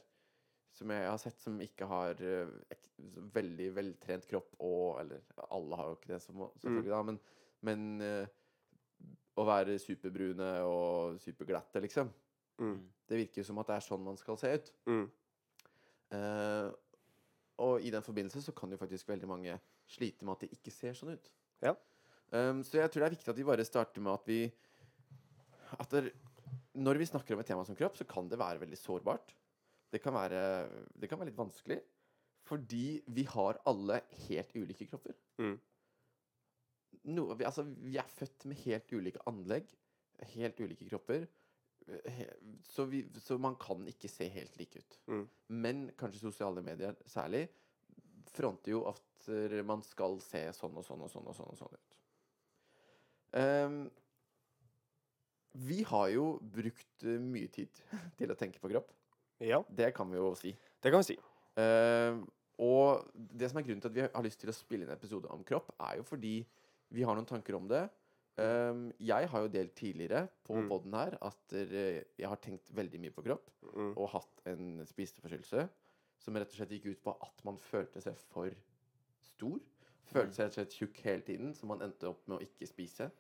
som 0.75 0.91
jeg 0.91 1.07
har 1.07 1.21
sett 1.23 1.39
som 1.43 1.61
ikke 1.63 1.87
har 1.87 2.19
et 2.19 2.89
veldig 3.35 3.69
veltrent 3.77 4.27
kropp 4.31 4.57
og 4.63 5.01
Eller 5.03 5.23
alle 5.49 5.79
har 5.79 5.91
jo 5.91 5.99
ikke 5.99 6.13
det, 6.13 6.21
som, 6.23 6.45
selvfølgelig, 6.63 6.91
da, 6.91 7.03
men, 7.07 7.21
men 7.67 7.87
eh, 8.05 8.33
å 9.35 9.47
være 9.47 9.79
superbrune 9.83 10.51
og 10.67 11.21
superglatte, 11.23 11.83
liksom. 11.83 12.11
Mm. 12.63 12.77
Det 13.09 13.19
virker 13.19 13.43
jo 13.43 13.49
som 13.49 13.59
at 13.63 13.71
det 13.71 13.77
er 13.77 13.87
sånn 13.87 14.05
man 14.05 14.19
skal 14.19 14.39
se 14.41 14.53
ut. 14.55 14.71
Mm. 14.91 15.07
Uh, 16.15 16.69
og 17.65 17.87
i 17.87 17.91
den 17.95 18.05
forbindelse 18.05 18.43
så 18.45 18.55
kan 18.55 18.71
jo 18.71 18.79
faktisk 18.79 19.09
veldig 19.11 19.31
mange 19.31 19.57
slite 19.91 20.27
med 20.27 20.37
at 20.37 20.45
de 20.45 20.55
ikke 20.55 20.75
ser 20.75 20.95
sånn 20.99 21.15
ut. 21.17 21.31
Ja. 21.65 21.75
Um, 22.31 22.63
så 22.67 22.81
jeg 22.81 22.91
tror 22.91 23.05
det 23.05 23.09
er 23.09 23.17
viktig 23.17 23.33
at 23.33 23.41
vi 23.41 23.47
bare 23.47 23.67
starter 23.67 24.05
med 24.05 24.15
at 24.15 24.31
vi 24.31 24.39
at 25.83 25.91
det, 25.91 26.13
Når 26.75 26.99
vi 26.99 27.07
snakker 27.07 27.35
om 27.35 27.41
et 27.43 27.47
tema 27.47 27.65
som 27.67 27.77
kropp, 27.79 27.97
så 27.99 28.07
kan 28.07 28.29
det 28.31 28.39
være 28.39 28.61
veldig 28.63 28.79
sårbart. 28.79 29.35
Det 29.95 30.01
kan 30.03 30.17
være, 30.17 30.41
det 30.99 31.11
kan 31.11 31.21
være 31.21 31.31
litt 31.31 31.39
vanskelig. 31.39 31.79
Fordi 32.45 33.01
vi 33.17 33.25
har 33.31 33.61
alle 33.69 34.03
helt 34.27 34.53
ulike 34.59 34.89
kropper. 34.91 35.17
Mm. 35.41 35.55
Noe, 37.15 37.37
vi, 37.39 37.47
altså, 37.49 37.65
vi 37.65 37.97
er 38.01 38.13
født 38.19 38.45
med 38.51 38.61
helt 38.67 38.93
ulike 38.93 39.23
anlegg. 39.31 39.73
Helt 40.35 40.61
ulike 40.61 40.89
kropper. 40.91 41.27
He, 41.85 42.27
så, 42.65 42.87
vi, 42.89 43.03
så 43.21 43.37
man 43.41 43.57
kan 43.61 43.83
ikke 43.89 44.09
se 44.09 44.29
helt 44.33 44.57
like 44.61 44.81
ut. 44.81 45.01
Mm. 45.13 45.25
Men 45.65 45.85
kanskje 46.01 46.27
sosiale 46.27 46.65
medier 46.65 46.97
særlig 47.07 47.47
fronter 48.35 48.73
jo 48.73 48.85
at 48.91 49.29
eh, 49.31 49.61
man 49.67 49.83
skal 49.85 50.17
se 50.25 50.47
sånn 50.57 50.81
og 50.81 50.87
sånn 50.87 51.05
og 51.05 51.13
sånn 51.13 51.29
og 51.31 51.37
sånn, 51.37 51.53
og 51.53 51.61
sånn 51.61 51.77
ut. 51.77 52.01
Um, 53.35 53.79
vi 55.65 55.83
har 55.87 56.09
jo 56.15 56.27
brukt 56.55 57.07
eh, 57.07 57.21
mye 57.23 57.51
tid 57.55 57.83
til 58.19 58.33
å 58.33 58.39
tenke 58.39 58.63
på 58.63 58.73
kropp. 58.73 58.91
Ja, 59.41 59.63
Det 59.69 59.95
kan 59.95 60.11
vi 60.11 60.17
jo 60.17 60.35
si. 60.35 60.57
det 60.83 60.91
kan 60.93 61.01
vi 61.01 61.15
si. 61.15 61.19
Ehm, 61.57 62.27
og 62.59 63.09
det 63.15 63.51
som 63.51 63.59
er 63.59 63.63
grunnen 63.67 63.81
til 63.83 63.89
at 63.91 63.95
vi 63.95 64.01
har 64.15 64.23
lyst 64.23 64.41
til 64.41 64.51
å 64.51 64.55
spille 64.55 64.85
inn 64.85 64.91
en 64.91 64.97
episode 64.97 65.27
om 65.31 65.43
kropp, 65.45 65.73
er 65.81 65.97
jo 65.97 66.03
fordi 66.07 66.45
vi 66.95 67.03
har 67.03 67.15
noen 67.17 67.27
tanker 67.27 67.55
om 67.57 67.67
det. 67.69 67.89
Um, 68.37 68.89
jeg 68.99 69.29
har 69.31 69.41
jo 69.45 69.49
delt 69.49 69.75
tidligere 69.77 70.29
på 70.45 70.57
Mm. 70.57 70.69
podden 70.69 70.93
her 70.95 71.19
at 71.23 71.53
uh, 71.53 72.03
jeg 72.19 72.27
har 72.29 72.37
tenkt 72.37 72.71
veldig 72.75 72.99
mye 73.01 73.11
på 73.15 73.23
kropp 73.23 73.51
Mm. 73.75 73.93
og 73.97 74.09
hatt 74.11 74.41
en 74.47 74.85
spiseforstyrrelse 74.87 75.69
som 76.19 76.35
rett 76.35 76.49
og 76.51 76.55
slett 76.57 76.71
gikk 76.71 76.87
ut 76.91 77.03
på 77.05 77.15
at 77.23 77.45
man 77.45 77.57
følte 77.59 78.01
seg 78.03 78.17
for 78.17 78.51
stor. 79.23 79.61
Følte 80.11 80.35
seg 80.35 80.45
rett 80.45 80.51
og 80.51 80.59
slett 80.59 80.75
tjukk 80.75 80.99
hele 81.05 81.23
tiden, 81.23 81.55
så 81.55 81.67
man 81.67 81.81
endte 81.83 82.09
opp 82.09 82.27
med 82.29 82.39
å 82.39 82.43
ikke 82.43 82.67
spise. 82.67 83.11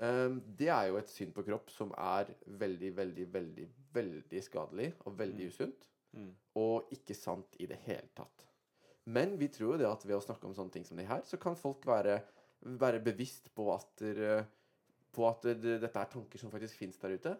Ehm, 0.00 0.40
det 0.56 0.70
er 0.72 0.88
jo 0.88 0.98
et 1.00 1.12
syn 1.12 1.32
på 1.36 1.44
kropp 1.44 1.70
som 1.72 1.92
er 1.98 2.30
veldig, 2.60 2.92
veldig, 2.96 3.26
veldig, 3.34 3.66
veldig 3.94 4.44
skadelig 4.44 4.92
og 5.04 5.18
veldig 5.18 5.48
usunt. 5.52 5.88
Mm. 6.16 6.30
Og 6.58 6.94
ikke 6.94 7.14
sant 7.14 7.58
i 7.62 7.68
det 7.70 7.78
hele 7.84 8.08
tatt. 8.16 8.46
Men 9.10 9.36
vi 9.40 9.48
tror 9.52 9.74
jo 9.74 9.82
det 9.82 9.88
at 9.90 10.06
ved 10.06 10.16
å 10.16 10.24
snakke 10.24 10.48
om 10.48 10.56
sånne 10.56 10.74
ting 10.74 10.86
som 10.86 10.98
det 10.98 11.08
her, 11.08 11.22
så 11.26 11.38
kan 11.40 11.58
folk 11.58 11.86
være, 11.88 12.18
være 12.80 13.02
bevisst 13.04 13.48
på 13.56 13.68
at, 13.74 13.92
der, 14.00 14.44
på 15.14 15.28
at 15.28 15.46
det, 15.46 15.78
dette 15.84 16.02
er 16.02 16.10
tanker 16.12 16.40
som 16.40 16.52
faktisk 16.52 16.78
fins 16.80 17.00
der 17.00 17.16
ute. 17.16 17.36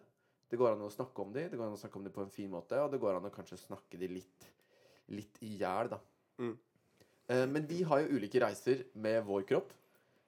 Det 0.51 0.59
går 0.59 0.73
an 0.73 0.83
å 0.83 0.91
snakke 0.91 1.23
om 1.23 1.31
de, 1.31 1.45
det 1.47 1.57
går 1.57 1.69
an 1.69 1.77
å 1.77 1.79
snakke 1.79 1.99
om 1.99 2.07
de 2.07 2.11
på 2.13 2.25
en 2.25 2.33
fin 2.33 2.49
måte, 2.51 2.79
og 2.81 2.91
det 2.91 2.99
går 2.99 3.17
an 3.17 3.29
å 3.29 3.33
kanskje 3.33 3.59
snakke 3.61 3.99
de 3.99 4.09
litt, 4.11 4.47
litt 5.15 5.37
i 5.47 5.53
hjel, 5.61 5.93
da. 5.93 6.01
Mm. 6.41 6.57
Eh, 7.31 7.45
men 7.47 7.67
vi 7.69 7.81
har 7.87 8.01
jo 8.01 8.17
ulike 8.17 8.41
reiser 8.43 8.83
med 8.99 9.21
vår 9.27 9.45
kropp. 9.47 9.71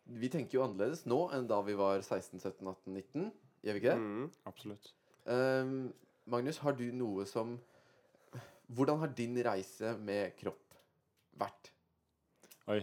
Vi 0.03 0.29
tenker 0.31 0.57
jo 0.57 0.65
annerledes 0.65 1.05
nå 1.07 1.19
enn 1.35 1.47
da 1.47 1.61
vi 1.63 1.75
var 1.79 2.01
16, 2.01 2.39
17, 2.39 2.67
18, 2.67 2.97
19. 2.97 3.29
Gjør 3.63 3.77
vi 3.77 3.81
ikke 3.81 3.93
det? 3.93 3.99
Mm. 4.01 4.25
Absolutt. 4.49 4.89
Um, 5.23 5.93
Magnus, 6.27 6.59
har 6.63 6.75
du 6.75 6.83
noe 6.95 7.23
som 7.27 7.55
Hvordan 8.73 8.99
har 9.01 9.11
din 9.15 9.35
reise 9.45 9.91
med 10.01 10.33
kropp 10.39 10.75
vært? 11.39 11.69
Oi. 12.71 12.79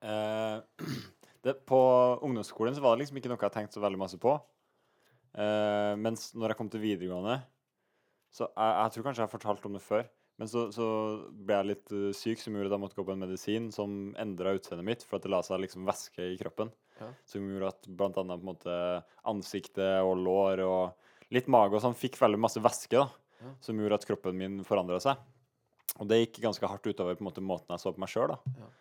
Eh, 0.00 0.86
det, 1.44 1.54
på 1.68 1.80
ungdomsskolen 2.24 2.76
så 2.76 2.84
var 2.84 2.94
det 2.94 3.02
liksom 3.02 3.18
ikke 3.20 3.32
noe 3.32 3.42
jeg 3.42 3.54
tenkte 3.56 3.76
så 3.76 3.82
veldig 3.84 4.00
masse 4.00 4.20
på. 4.22 4.36
Eh, 5.34 5.94
mens 6.00 6.30
når 6.38 6.52
jeg 6.52 6.58
kom 6.58 6.70
til 6.72 6.82
videregående 6.82 7.36
Så 8.34 8.48
jeg, 8.48 8.70
jeg 8.74 8.94
tror 8.94 9.04
kanskje 9.06 9.20
jeg 9.20 9.28
har 9.28 9.34
fortalt 9.34 9.66
om 9.68 9.76
det 9.76 9.82
før. 9.84 10.06
Men 10.40 10.48
så, 10.48 10.62
så 10.72 10.86
ble 11.36 11.56
jeg 11.58 11.68
litt 11.68 11.90
eh, 11.92 12.12
syk, 12.16 12.40
som 12.40 12.54
gjorde 12.56 12.70
at 12.70 12.76
jeg 12.78 12.82
måtte 12.86 12.96
gå 12.96 13.04
på 13.04 13.12
en 13.12 13.20
medisin 13.20 13.66
som 13.74 13.96
endra 14.20 14.54
utseendet 14.56 14.86
mitt, 14.88 15.02
for 15.04 15.18
at 15.18 15.26
det 15.26 15.32
la 15.34 15.42
seg 15.44 15.60
liksom 15.60 15.84
væske 15.88 16.30
i 16.32 16.38
kroppen. 16.40 16.70
Ja. 16.96 17.10
Som 17.28 17.50
gjorde 17.50 17.74
at 17.74 17.88
blant 17.88 18.16
annet 18.20 18.40
på 18.40 18.46
en 18.46 18.52
måte 18.54 18.76
ansiktet 19.28 20.00
og 20.00 20.14
lår 20.24 20.62
og 20.64 21.34
litt 21.36 21.50
mage 21.52 21.76
og 21.76 21.84
sånn 21.84 21.98
fikk 21.98 22.16
veldig 22.22 22.40
masse 22.40 22.62
væske, 22.64 23.02
da. 23.02 23.36
Ja. 23.44 23.52
Som 23.68 23.84
gjorde 23.84 24.00
at 24.00 24.08
kroppen 24.08 24.40
min 24.40 24.56
forandra 24.64 24.96
seg. 25.04 25.20
Og 26.00 26.08
det 26.08 26.22
gikk 26.22 26.40
ganske 26.46 26.72
hardt 26.72 26.88
utover 26.88 27.18
på 27.18 27.24
en 27.24 27.28
måte 27.28 27.44
måten 27.44 27.76
jeg 27.76 27.84
så 27.84 27.92
på 27.92 28.00
meg 28.00 28.12
sjøl, 28.14 28.32
da. 28.32 28.56
Ja. 28.64 28.72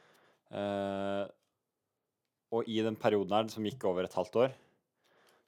Eh, 0.61 1.25
og 2.55 2.71
i 2.71 2.79
den 2.87 2.95
perioden 2.97 3.35
her, 3.35 3.51
som 3.51 3.67
gikk 3.67 3.83
over 3.91 4.07
et 4.07 4.15
halvt 4.15 4.39
år, 4.45 4.55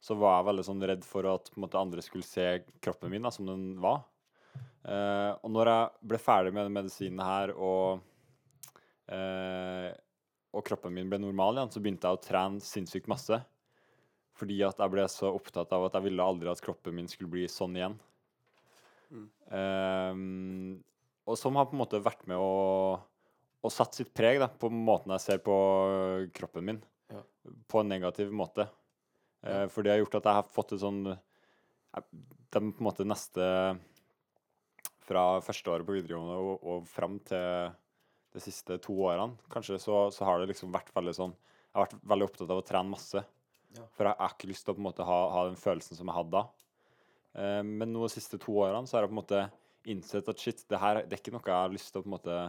så 0.04 0.20
var 0.20 0.42
jeg 0.42 0.50
veldig 0.52 0.66
sånn 0.68 0.88
redd 0.92 1.08
for 1.08 1.28
at 1.30 1.52
måte, 1.56 1.80
andre 1.80 2.04
skulle 2.04 2.28
se 2.28 2.66
kroppen 2.84 3.14
min 3.14 3.24
da, 3.24 3.32
som 3.32 3.48
den 3.48 3.78
var. 3.80 4.04
Eh, 4.82 5.32
og 5.46 5.52
når 5.54 5.70
jeg 5.70 6.10
ble 6.12 6.20
ferdig 6.22 6.54
med 6.56 6.66
den 6.66 6.76
medisinen 6.76 7.22
her, 7.24 7.54
og, 7.54 8.02
uh, 9.12 9.90
og 10.52 10.66
kroppen 10.68 10.96
min 10.96 11.10
ble 11.12 11.20
normal 11.22 11.60
igjen, 11.60 11.74
så 11.74 11.82
begynte 11.84 12.10
jeg 12.10 12.20
å 12.20 12.24
trene 12.26 12.66
sinnssykt 12.66 13.10
masse. 13.12 13.38
Fordi 14.40 14.58
at 14.66 14.80
jeg 14.82 14.94
ble 14.94 15.06
så 15.12 15.30
opptatt 15.36 15.74
av 15.76 15.86
at 15.86 15.98
jeg 15.98 16.08
ville 16.08 16.26
aldri 16.26 16.50
at 16.50 16.64
kroppen 16.64 16.96
min 16.98 17.10
skulle 17.12 17.32
bli 17.34 17.46
sånn 17.52 17.78
igjen. 17.78 18.00
Eh, 19.52 20.18
og 21.28 21.38
som 21.38 21.60
har 21.60 21.68
på 21.70 21.76
en 21.78 21.84
måte 21.84 22.02
vært 22.04 22.26
med 22.32 22.42
å, 22.42 22.98
å 23.62 23.72
satt 23.72 23.96
sitt 23.98 24.14
preg 24.18 24.42
da, 24.42 24.50
på 24.50 24.72
måten 24.74 25.14
jeg 25.16 25.26
ser 25.28 25.44
på 25.46 25.56
kroppen 26.36 26.68
min. 26.72 26.82
Ja. 27.12 27.22
På 27.70 27.84
en 27.84 27.92
negativ 27.92 28.32
måte. 28.34 28.66
Eh, 29.46 29.68
for 29.72 29.86
det 29.86 29.94
har 29.94 30.02
gjort 30.02 30.20
at 30.20 30.28
jeg 30.30 30.40
har 30.40 30.52
fått 30.54 30.76
et 30.76 30.84
sånn 30.84 31.02
De 31.12 32.02
på 32.52 32.60
en 32.62 32.74
måte 32.86 33.06
neste 33.08 33.46
Fra 35.12 35.26
første 35.44 35.74
året 35.74 35.88
på 35.88 35.96
videregående 35.98 36.40
og, 36.40 36.66
og 36.72 36.88
fram 36.88 37.20
til 37.28 37.72
de 38.32 38.40
siste 38.40 38.78
to 38.80 38.96
årene, 39.04 39.36
kanskje, 39.52 39.76
så, 39.84 40.06
så 40.16 40.24
har 40.24 40.40
det 40.40 40.54
liksom 40.54 40.72
vært 40.72 40.94
veldig 40.96 41.14
sånn 41.18 41.34
Jeg 41.36 41.74
har 41.76 41.84
vært 41.84 42.06
veldig 42.14 42.28
opptatt 42.30 42.54
av 42.54 42.62
å 42.62 42.68
trene 42.68 42.94
masse. 42.94 43.24
Ja. 43.76 43.86
For 43.96 44.08
jeg 44.08 44.20
har 44.22 44.36
ikke 44.36 44.50
lyst 44.52 44.66
til 44.68 44.74
å 44.74 44.78
på 44.78 44.84
en 44.84 44.88
måte 44.88 45.08
ha, 45.08 45.18
ha 45.36 45.42
den 45.50 45.60
følelsen 45.60 46.00
som 46.00 46.08
jeg 46.08 46.16
hadde 46.18 46.36
da. 46.38 46.46
Eh, 47.40 47.60
men 47.68 47.92
nå 47.92 48.06
de 48.06 48.14
siste 48.16 48.40
to 48.40 48.56
årene 48.64 48.88
så 48.88 48.98
har 48.98 49.06
jeg 49.06 49.12
på 49.12 49.16
en 49.18 49.22
måte 49.22 49.44
innsett 49.92 50.32
at 50.32 50.40
shit, 50.44 50.64
det 50.70 50.80
her 50.80 51.02
det 51.04 51.16
er 51.18 51.22
ikke 51.24 51.34
noe 51.36 51.44
jeg 51.48 51.58
har 51.58 51.74
lyst 51.74 51.92
til 51.92 52.02
å 52.02 52.06
på 52.06 52.12
en 52.12 52.16
måte 52.16 52.40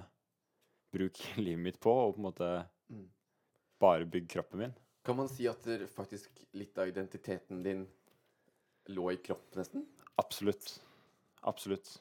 bruke 0.92 1.34
livet 1.46 1.64
mitt 1.66 1.80
på, 1.82 1.94
og 2.06 2.14
på 2.16 2.22
en 2.22 2.28
måte 2.30 2.52
Mm. 2.92 3.06
bare 3.80 4.04
bygge 4.04 4.28
kroppen 4.28 4.58
min. 4.58 4.72
Kan 5.06 5.16
man 5.16 5.28
si 5.28 5.46
at 5.48 5.64
faktisk 5.94 6.42
litt 6.52 6.76
av 6.78 6.90
identiteten 6.90 7.62
din 7.64 7.86
lå 8.92 9.06
i 9.14 9.16
kroppen, 9.16 9.62
nesten? 9.62 9.86
Absolutt. 10.20 10.74
Absolutt. 11.48 11.94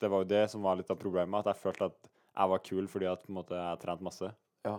Det 0.00 0.10
var 0.10 0.24
jo 0.24 0.28
det 0.32 0.42
som 0.50 0.64
var 0.64 0.76
litt 0.80 0.90
av 0.90 0.98
problemet, 1.00 1.40
at 1.44 1.52
jeg 1.52 1.62
følte 1.62 1.88
at 1.92 2.10
jeg 2.34 2.50
var 2.50 2.62
kul 2.66 2.88
fordi 2.90 3.06
at 3.06 3.22
på 3.22 3.30
en 3.30 3.36
måte, 3.38 3.54
jeg 3.54 3.68
har 3.70 3.80
trent 3.82 4.02
masse. 4.02 4.30
Ja. 4.66 4.78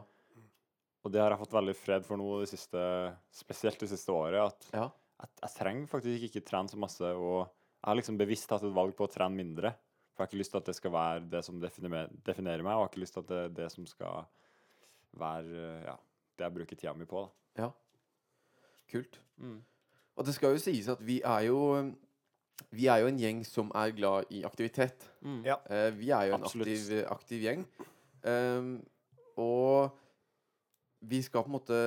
Og 1.05 1.11
det 1.13 1.21
har 1.21 1.31
jeg 1.31 1.39
fått 1.43 1.53
veldig 1.55 1.75
fred 1.77 2.05
for 2.07 2.17
nå, 2.19 2.27
det 2.41 2.49
siste, 2.51 2.81
spesielt 3.31 3.79
det 3.79 3.89
siste 3.91 4.11
året. 4.11 4.41
At 4.49 4.69
Ja. 4.73 4.89
jeg, 5.21 5.29
jeg 5.43 5.53
trenger 5.55 5.87
faktisk 5.87 6.23
ikke 6.27 6.45
trene 6.45 6.71
så 6.71 6.77
masse. 6.81 7.01
Og 7.15 7.45
jeg 7.45 7.87
har 7.87 7.95
liksom 7.99 8.17
bevisst 8.17 8.49
tatt 8.49 8.65
et 8.65 8.73
valg 8.75 8.95
på 8.97 9.05
å 9.05 9.11
trene 9.13 9.37
mindre. 9.37 9.71
For 10.15 10.23
jeg 10.23 10.25
har 10.25 10.31
ikke 10.31 10.41
lyst 10.41 10.51
til 10.55 10.61
at 10.63 10.65
det 10.71 10.75
skal 10.75 10.91
være 10.95 11.29
det 11.29 11.43
som 11.45 11.59
definerer, 11.61 12.09
definerer 12.25 12.63
meg, 12.63 12.73
og 12.73 12.79
jeg 12.79 12.85
har 12.87 12.91
ikke 12.91 13.03
lyst 13.03 13.13
til 13.17 13.23
at 13.25 13.31
det 13.31 13.39
er 13.43 13.55
det 13.61 13.69
som 13.71 13.85
skal 13.87 14.25
være 15.19 15.63
ja, 15.85 15.95
det 16.35 16.45
jeg 16.47 16.55
bruker 16.57 16.75
tida 16.79 16.93
mi 16.97 17.05
på. 17.07 17.23
Da. 17.23 17.63
ja. 17.65 17.71
Kult. 18.91 19.19
Mm. 19.41 19.59
Og 20.15 20.25
det 20.27 20.35
skal 20.37 20.53
jo 20.55 20.61
sies 20.61 20.87
at 20.91 21.01
vi 21.03 21.17
er 21.25 21.47
jo 21.49 21.57
Vi 22.75 22.87
er 22.91 23.01
jo 23.03 23.07
en 23.11 23.19
gjeng 23.19 23.43
som 23.47 23.71
er 23.75 23.91
glad 23.95 24.31
i 24.31 24.43
aktivitet. 24.47 25.05
Ja. 25.43 25.57
Uh, 25.69 25.89
vi 25.97 26.09
er 26.15 26.29
jo 26.29 26.35
en 26.39 26.43
aktiv, 26.47 27.05
aktiv 27.11 27.41
gjeng. 27.43 27.65
Um, 28.25 28.69
og 29.37 29.91
vi 31.05 31.19
skal 31.21 31.43
på 31.43 31.51
en 31.51 31.53
måte 31.59 31.77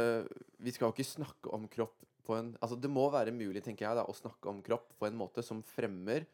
Vi 0.62 0.70
skal 0.70 0.86
jo 0.86 0.92
ikke 0.94 1.06
snakke 1.08 1.50
om 1.56 1.64
kropp 1.72 1.96
på 2.28 2.36
en 2.36 2.52
Altså 2.62 2.76
det 2.78 2.90
må 2.92 3.08
være 3.10 3.32
mulig, 3.34 3.62
tenker 3.64 3.88
jeg, 3.88 3.96
da, 3.98 4.04
å 4.04 4.14
snakke 4.14 4.50
om 4.52 4.60
kropp 4.62 4.92
på 5.00 5.08
en 5.08 5.16
måte 5.18 5.42
som 5.42 5.62
fremmer 5.66 6.26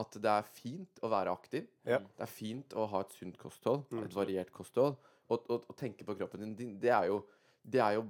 at 0.00 0.16
det 0.16 0.30
er 0.32 0.46
fint 0.48 1.02
å 1.04 1.10
være 1.12 1.28
aktiv. 1.36 1.66
Ja. 1.84 1.98
Det 2.00 2.24
er 2.24 2.30
fint 2.32 2.72
å 2.80 2.86
ha 2.88 3.02
et 3.04 3.12
sunt 3.12 3.36
kosthold, 3.38 3.82
Mm. 3.92 4.04
et 4.06 4.14
variert 4.16 4.50
kosthold. 4.50 4.96
Og, 5.28 5.44
og, 5.52 5.66
og 5.68 5.76
tenke 5.76 6.02
på 6.08 6.16
kroppen 6.16 6.40
din, 6.40 6.54
din, 6.56 6.78
det 6.80 6.90
er 6.90 7.10
jo 7.12 7.20
Det 7.62 7.78
er 7.78 7.98
jo 8.00 8.06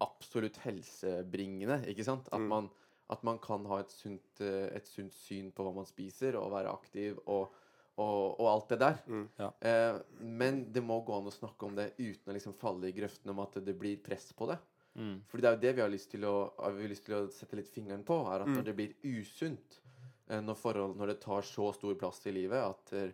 absolutt 0.00 0.56
helsebringende, 0.62 1.80
ikke 1.90 2.04
sant? 2.06 2.28
At 2.32 2.38
Mm. 2.40 2.48
man 2.48 2.70
at 3.10 3.22
man 3.26 3.40
kan 3.42 3.64
ha 3.66 3.80
et 3.82 3.90
sunt, 3.90 4.40
eh, 4.44 4.68
et 4.76 4.86
sunt 4.86 5.12
syn 5.16 5.50
på 5.52 5.64
hva 5.66 5.72
man 5.74 5.88
spiser, 5.88 6.36
og 6.38 6.52
være 6.54 6.70
aktiv 6.70 7.18
og, 7.26 7.50
og, 7.98 8.38
og 8.40 8.46
alt 8.52 8.68
det 8.70 8.78
der. 8.80 9.00
Mm. 9.10 9.24
Ja. 9.40 9.48
Eh, 9.66 10.00
men 10.22 10.60
det 10.72 10.82
må 10.86 11.00
gå 11.04 11.16
an 11.18 11.26
å 11.28 11.34
snakke 11.34 11.66
om 11.66 11.74
det 11.78 11.88
uten 11.98 12.30
å 12.30 12.36
liksom 12.36 12.54
falle 12.54 12.88
i 12.88 12.94
grøften 12.96 13.32
om 13.34 13.42
at 13.42 13.58
det 13.66 13.74
blir 13.80 13.98
press 14.04 14.30
på 14.38 14.46
det. 14.52 14.58
Mm. 14.98 15.16
Fordi 15.30 15.42
det 15.42 15.48
er 15.50 15.56
jo 15.56 15.62
det 15.66 15.74
vi 15.78 15.82
har 15.84 15.92
lyst 15.92 16.10
til 16.14 16.24
å, 16.26 16.36
har 16.58 16.72
vi 16.78 16.88
lyst 16.90 17.04
til 17.06 17.18
å 17.18 17.24
sette 17.34 17.58
litt 17.58 17.68
fingeren 17.70 18.04
på, 18.06 18.20
er 18.30 18.42
at 18.44 18.48
Mm. 18.50 18.56
når 18.60 18.64
det 18.70 18.76
blir 18.78 18.94
usunt, 19.20 19.80
eh, 20.28 20.40
når, 20.40 20.56
forhold, 20.62 20.96
når 20.98 21.12
det 21.14 21.20
tar 21.26 21.42
så 21.46 21.72
stor 21.74 21.94
plass 21.98 22.22
i 22.26 22.32
livet 22.34 22.58
at, 22.62 22.86
der- 22.94 23.12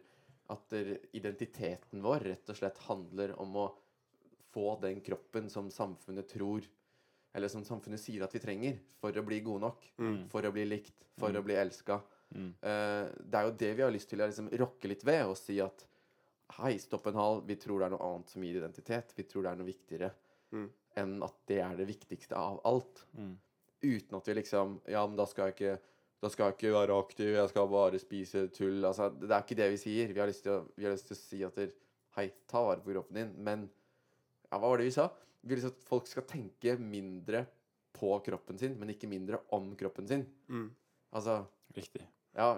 at 0.53 0.69
der 0.71 0.93
identiteten 1.17 2.05
vår 2.05 2.21
rett 2.31 2.49
og 2.53 2.57
slett 2.61 2.79
handler 2.87 3.33
om 3.43 3.57
å 3.65 3.67
få 4.53 4.77
den 4.81 5.01
kroppen 5.05 5.51
som 5.51 5.69
samfunnet 5.71 6.29
tror 6.31 6.63
eller 7.37 7.49
som 7.53 7.65
samfunnet 7.67 8.01
sier 8.01 8.25
at 8.25 8.33
vi 8.35 8.41
trenger 8.43 8.79
for 9.01 9.13
å 9.13 9.25
bli 9.27 9.41
gode 9.45 9.61
nok, 9.67 9.83
Mm. 10.01 10.29
for 10.33 10.43
å 10.49 10.53
bli 10.55 10.65
likt, 10.65 10.95
for 11.19 11.29
Mm. 11.31 11.37
å 11.41 11.45
bli 11.45 11.55
elska. 11.61 12.01
Mm. 12.35 12.49
Uh, 12.63 13.07
det 13.23 13.35
er 13.39 13.45
jo 13.47 13.57
det 13.61 13.77
vi 13.77 13.83
har 13.83 13.93
lyst 13.93 14.09
til 14.11 14.19
å 14.21 14.27
liksom 14.27 14.49
rokke 14.59 14.89
litt 14.89 15.05
ved 15.05 15.27
og 15.27 15.37
si 15.37 15.61
at 15.61 15.85
hei, 16.59 16.77
stopp 16.79 17.07
en 17.07 17.15
hal, 17.15 17.41
vi 17.47 17.57
tror 17.57 17.79
det 17.81 17.87
er 17.87 17.95
noe 17.97 18.07
annet 18.15 18.29
som 18.31 18.43
gir 18.43 18.57
identitet. 18.61 19.13
Vi 19.17 19.23
tror 19.25 19.43
det 19.43 19.53
er 19.53 19.57
noe 19.61 19.67
viktigere 19.73 20.11
Mm. 20.53 20.71
enn 20.97 21.23
at 21.23 21.35
det 21.47 21.59
er 21.61 21.77
det 21.77 21.87
viktigste 21.89 22.33
av 22.37 22.61
alt. 22.65 23.05
Mm. 23.17 23.37
Uten 23.83 24.17
at 24.17 24.25
vi 24.27 24.35
liksom 24.35 24.81
Ja, 24.89 25.07
men 25.07 25.17
da 25.17 25.27
skal 25.27 25.53
jeg 25.53 25.57
ikke 25.57 25.81
da 26.23 26.29
skal 26.31 26.47
jeg 26.51 26.57
ikke 26.57 26.73
være 26.73 26.97
aktiv, 27.05 27.35
jeg 27.37 27.49
skal 27.51 27.69
bare 27.69 27.99
spise 28.01 28.49
tull. 28.51 28.81
Altså, 28.89 29.11
det 29.21 29.31
er 29.31 29.43
ikke 29.43 29.57
det 29.57 29.71
vi 29.71 29.77
sier. 29.77 30.09
Vi 30.15 30.19
har 30.19 30.27
lyst 30.27 30.43
til 30.45 30.53
å, 30.53 30.67
lyst 30.79 31.07
til 31.09 31.15
å 31.15 31.21
si 31.21 31.43
at 31.45 31.73
hei, 32.17 32.33
ta 32.49 32.63
vare 32.65 32.81
på 32.81 32.95
kroppen 32.95 33.15
din, 33.15 33.35
men 33.45 33.69
ja, 34.51 34.59
hva 34.59 34.71
var 34.71 34.79
det 34.79 34.87
vi 34.87 34.91
sa? 34.97 35.11
Vi 35.43 35.55
vil 35.55 35.67
at 35.69 35.85
folk 35.87 36.07
skal 36.11 36.25
tenke 36.29 36.77
mindre 36.81 37.45
på 37.97 38.11
kroppen 38.25 38.59
sin, 38.61 38.75
men 38.79 38.91
ikke 38.93 39.09
mindre 39.09 39.41
om 39.57 39.71
kroppen 39.79 40.09
sin. 40.09 40.27
Mm. 40.49 40.69
Altså, 41.17 41.45
Riktig. 41.77 42.03
ja 42.37 42.55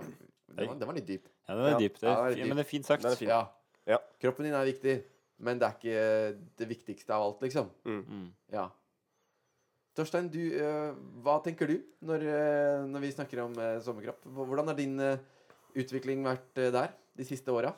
Den 0.49 0.67
var, 0.69 0.75
den 0.81 0.89
var 0.89 0.95
litt 0.97 1.07
dyp. 1.07 1.29
Ja, 1.49 1.55
den 1.55 1.65
er 1.65 1.71
Ja. 1.71 1.79
dyp. 1.79 1.99
Det 2.01 2.09
Ja, 2.09 2.15
er, 2.25 2.35
det 2.35 2.43
er 2.43 2.49
men 2.49 2.57
det 2.57 2.65
er 2.65 2.71
fint 2.71 2.87
sagt. 2.87 3.05
Er 3.05 3.17
fin. 3.17 3.29
Ja. 3.29 3.47
Ja. 3.87 3.99
Kroppen 4.21 4.45
din 4.45 4.55
er 4.55 4.65
viktig, 4.65 5.05
men 5.39 5.59
det 5.59 5.67
er 5.69 5.75
ikke 5.77 6.39
det 6.57 6.69
viktigste 6.69 7.11
av 7.15 7.23
alt, 7.27 7.41
liksom. 7.43 7.71
Mm. 7.85 8.33
Ja. 8.53 8.69
Torstein, 9.95 10.29
du, 10.31 10.39
uh, 10.63 10.95
hva 11.23 11.39
tenker 11.43 11.67
du 11.67 11.77
når, 12.07 12.23
uh, 12.23 12.87
når 12.87 13.01
vi 13.03 13.13
snakker 13.13 13.41
om 13.43 13.53
uh, 13.59 13.81
sommerkropp? 13.83 14.23
Hvordan 14.25 14.69
har 14.71 14.75
din 14.79 14.97
utvikling 15.75 16.23
vært 16.25 16.55
der 16.55 16.93
de 17.19 17.25
siste 17.27 17.51
åra? 17.51 17.73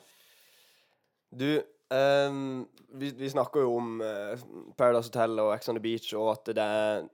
Du, 1.32 1.62
ehm, 1.94 2.66
vi, 2.98 3.10
vi 3.18 3.30
snakker 3.30 3.62
jo 3.64 3.76
om 3.78 4.00
uh, 4.02 4.40
Paradise 4.78 5.08
Hotel 5.10 5.38
og 5.42 5.52
Ex 5.54 5.68
on 5.70 5.78
the 5.78 5.82
Beach, 5.84 6.10
og 6.18 6.32
at 6.32 6.50
det 6.56 6.64
er, 6.64 7.04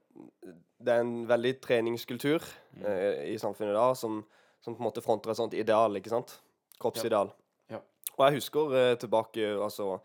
det 0.80 0.94
er 0.94 1.00
en 1.04 1.28
veldig 1.28 1.54
treningskultur 1.64 2.44
Mm. 2.76 2.82
uh, 2.84 3.22
i 3.32 3.38
samfunnet 3.40 3.72
da, 3.72 3.94
som, 3.96 4.18
som 4.60 4.74
på 4.74 4.82
en 4.82 4.88
måte 4.90 5.00
fronter 5.00 5.30
et 5.32 5.38
sånt 5.38 5.54
ideal, 5.56 5.94
ikke 5.96 6.10
sant? 6.12 6.34
Kroppsideal. 6.80 7.30
Ja. 7.72 7.78
Og 8.18 8.24
jeg 8.26 8.36
husker 8.40 8.72
uh, 8.74 8.96
tilbake, 9.00 9.40
altså 9.56 9.98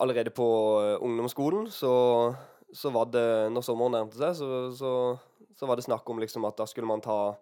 Allerede 0.00 0.30
på 0.34 0.44
ungdomsskolen 1.06 1.68
så, 1.70 2.34
så 2.74 2.90
var 2.90 3.04
det 3.14 3.52
Når 3.54 3.62
sommeren 3.62 3.92
nærmte 3.94 4.18
seg, 4.18 4.32
så, 4.34 4.48
så, 4.74 4.90
så 5.54 5.68
var 5.70 5.78
det 5.78 5.84
snakk 5.86 6.08
om 6.10 6.18
liksom 6.18 6.44
at 6.48 6.56
da 6.58 6.66
skulle 6.66 6.88
man 6.90 7.00
ta 7.04 7.36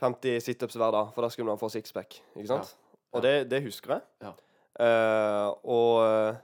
50 0.00 0.38
situps 0.44 0.76
hver 0.78 0.92
dag, 0.94 1.10
for 1.14 1.26
da 1.26 1.28
skulle 1.34 1.48
man 1.48 1.58
få 1.58 1.68
sixpack. 1.74 2.20
Ikke 2.36 2.46
sant? 2.52 2.76
Og 3.12 3.22
det, 3.22 3.50
det 3.50 3.62
husker 3.66 3.96
jeg. 3.96 4.06
Ja. 4.22 4.32
Eh, 4.80 5.48
og 5.70 6.04
eh, 6.04 6.36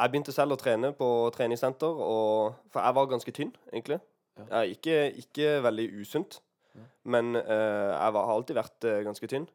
jeg 0.00 0.12
begynte 0.12 0.32
selv 0.32 0.56
å 0.56 0.60
trene 0.60 0.92
på 0.96 1.08
treningssenter, 1.34 1.98
og, 2.04 2.54
for 2.72 2.80
jeg 2.80 2.96
var 2.96 3.10
ganske 3.10 3.34
tynn, 3.36 3.50
egentlig. 3.72 4.00
Ja. 4.38 4.62
Jeg, 4.62 4.78
ikke, 4.78 5.00
ikke 5.24 5.58
veldig 5.66 5.90
usunt, 6.00 6.42
Ja. 6.70 6.84
men 7.02 7.34
uh, 7.34 7.90
jeg 7.90 8.12
var, 8.14 8.26
har 8.28 8.36
alltid 8.36 8.54
vært 8.54 8.84
uh, 8.86 9.00
ganske 9.02 9.26
tynn. 9.26 9.48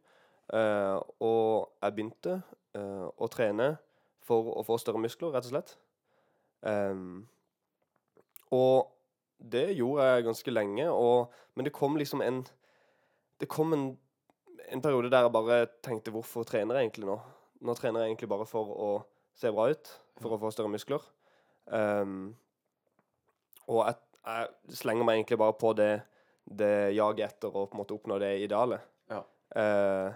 Og 1.24 1.72
jeg 1.82 1.94
begynte 1.96 2.34
å 2.76 3.28
trene 3.34 3.70
for 4.28 4.52
å 4.60 4.64
få 4.68 4.76
større 4.78 5.00
muskler, 5.02 5.32
rett 5.34 5.48
og 5.48 5.54
slett. 5.56 5.72
Um, 6.62 7.24
og 8.54 8.92
det 9.40 9.78
gjorde 9.78 10.06
jeg 10.06 10.26
ganske 10.28 10.54
lenge, 10.54 10.90
og, 10.92 11.34
men 11.56 11.66
det 11.66 11.74
kom 11.74 11.98
liksom 11.98 12.22
en 12.22 12.44
Det 13.40 13.50
kom 13.52 13.74
en, 13.74 13.98
en 14.70 14.82
periode 14.82 15.10
der 15.12 15.26
jeg 15.26 15.32
bare 15.32 15.66
tenkte 15.84 16.12
hvorfor 16.12 16.44
trener 16.44 16.76
jeg 16.76 16.88
egentlig 16.88 17.10
nå? 17.10 17.18
Nå 17.62 17.76
trener 17.78 18.04
jeg 18.04 18.14
egentlig 18.14 18.32
bare 18.32 18.48
for 18.50 18.72
å 18.72 18.90
se 19.36 19.52
bra 19.52 19.70
ut, 19.72 19.92
for 20.22 20.36
å 20.36 20.40
få 20.42 20.52
større 20.54 20.72
muskler. 20.72 21.04
Um, 21.66 22.36
og 23.72 23.82
jeg, 23.82 23.98
jeg 24.26 24.78
slenger 24.82 25.08
meg 25.08 25.20
egentlig 25.20 25.40
bare 25.42 25.56
på 25.60 25.72
det, 25.78 25.94
det 26.46 26.94
jaget 26.96 27.36
etter 27.36 27.50
å 27.56 27.66
på 27.66 27.78
en 27.78 27.82
måte 27.82 27.96
oppnå 27.96 28.20
det 28.22 28.36
idealet. 28.46 28.86
Ja. 29.12 29.24
Uh, 29.56 30.10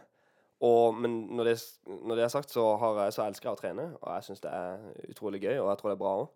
og, 0.66 0.98
men 1.00 1.22
når 1.38 1.52
det, 1.52 1.58
når 1.88 2.20
det 2.20 2.26
er 2.26 2.34
sagt, 2.34 2.52
så, 2.52 2.66
har 2.82 3.06
jeg, 3.06 3.16
så 3.16 3.24
elsker 3.26 3.50
jeg 3.50 3.56
å 3.56 3.62
trene, 3.62 3.86
og 4.02 4.10
jeg 4.12 4.28
syns 4.28 4.44
det 4.44 4.52
er 4.52 5.06
utrolig 5.08 5.40
gøy, 5.46 5.56
og 5.62 5.70
jeg 5.72 5.80
tror 5.80 5.92
det 5.92 5.96
er 5.96 6.02
bra 6.04 6.16
òg. 6.24 6.34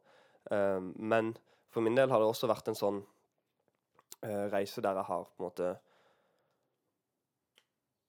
men 0.95 1.33
for 1.73 1.81
min 1.81 1.95
del 1.95 2.11
har 2.11 2.21
det 2.21 2.27
også 2.27 2.47
vært 2.51 2.67
en 2.69 2.77
sånn 2.77 2.99
uh, 3.01 4.45
reise 4.53 4.81
der 4.83 4.99
jeg 4.99 5.09
har 5.09 5.25
på 5.25 5.41
en 5.41 5.47
måte 5.47 5.69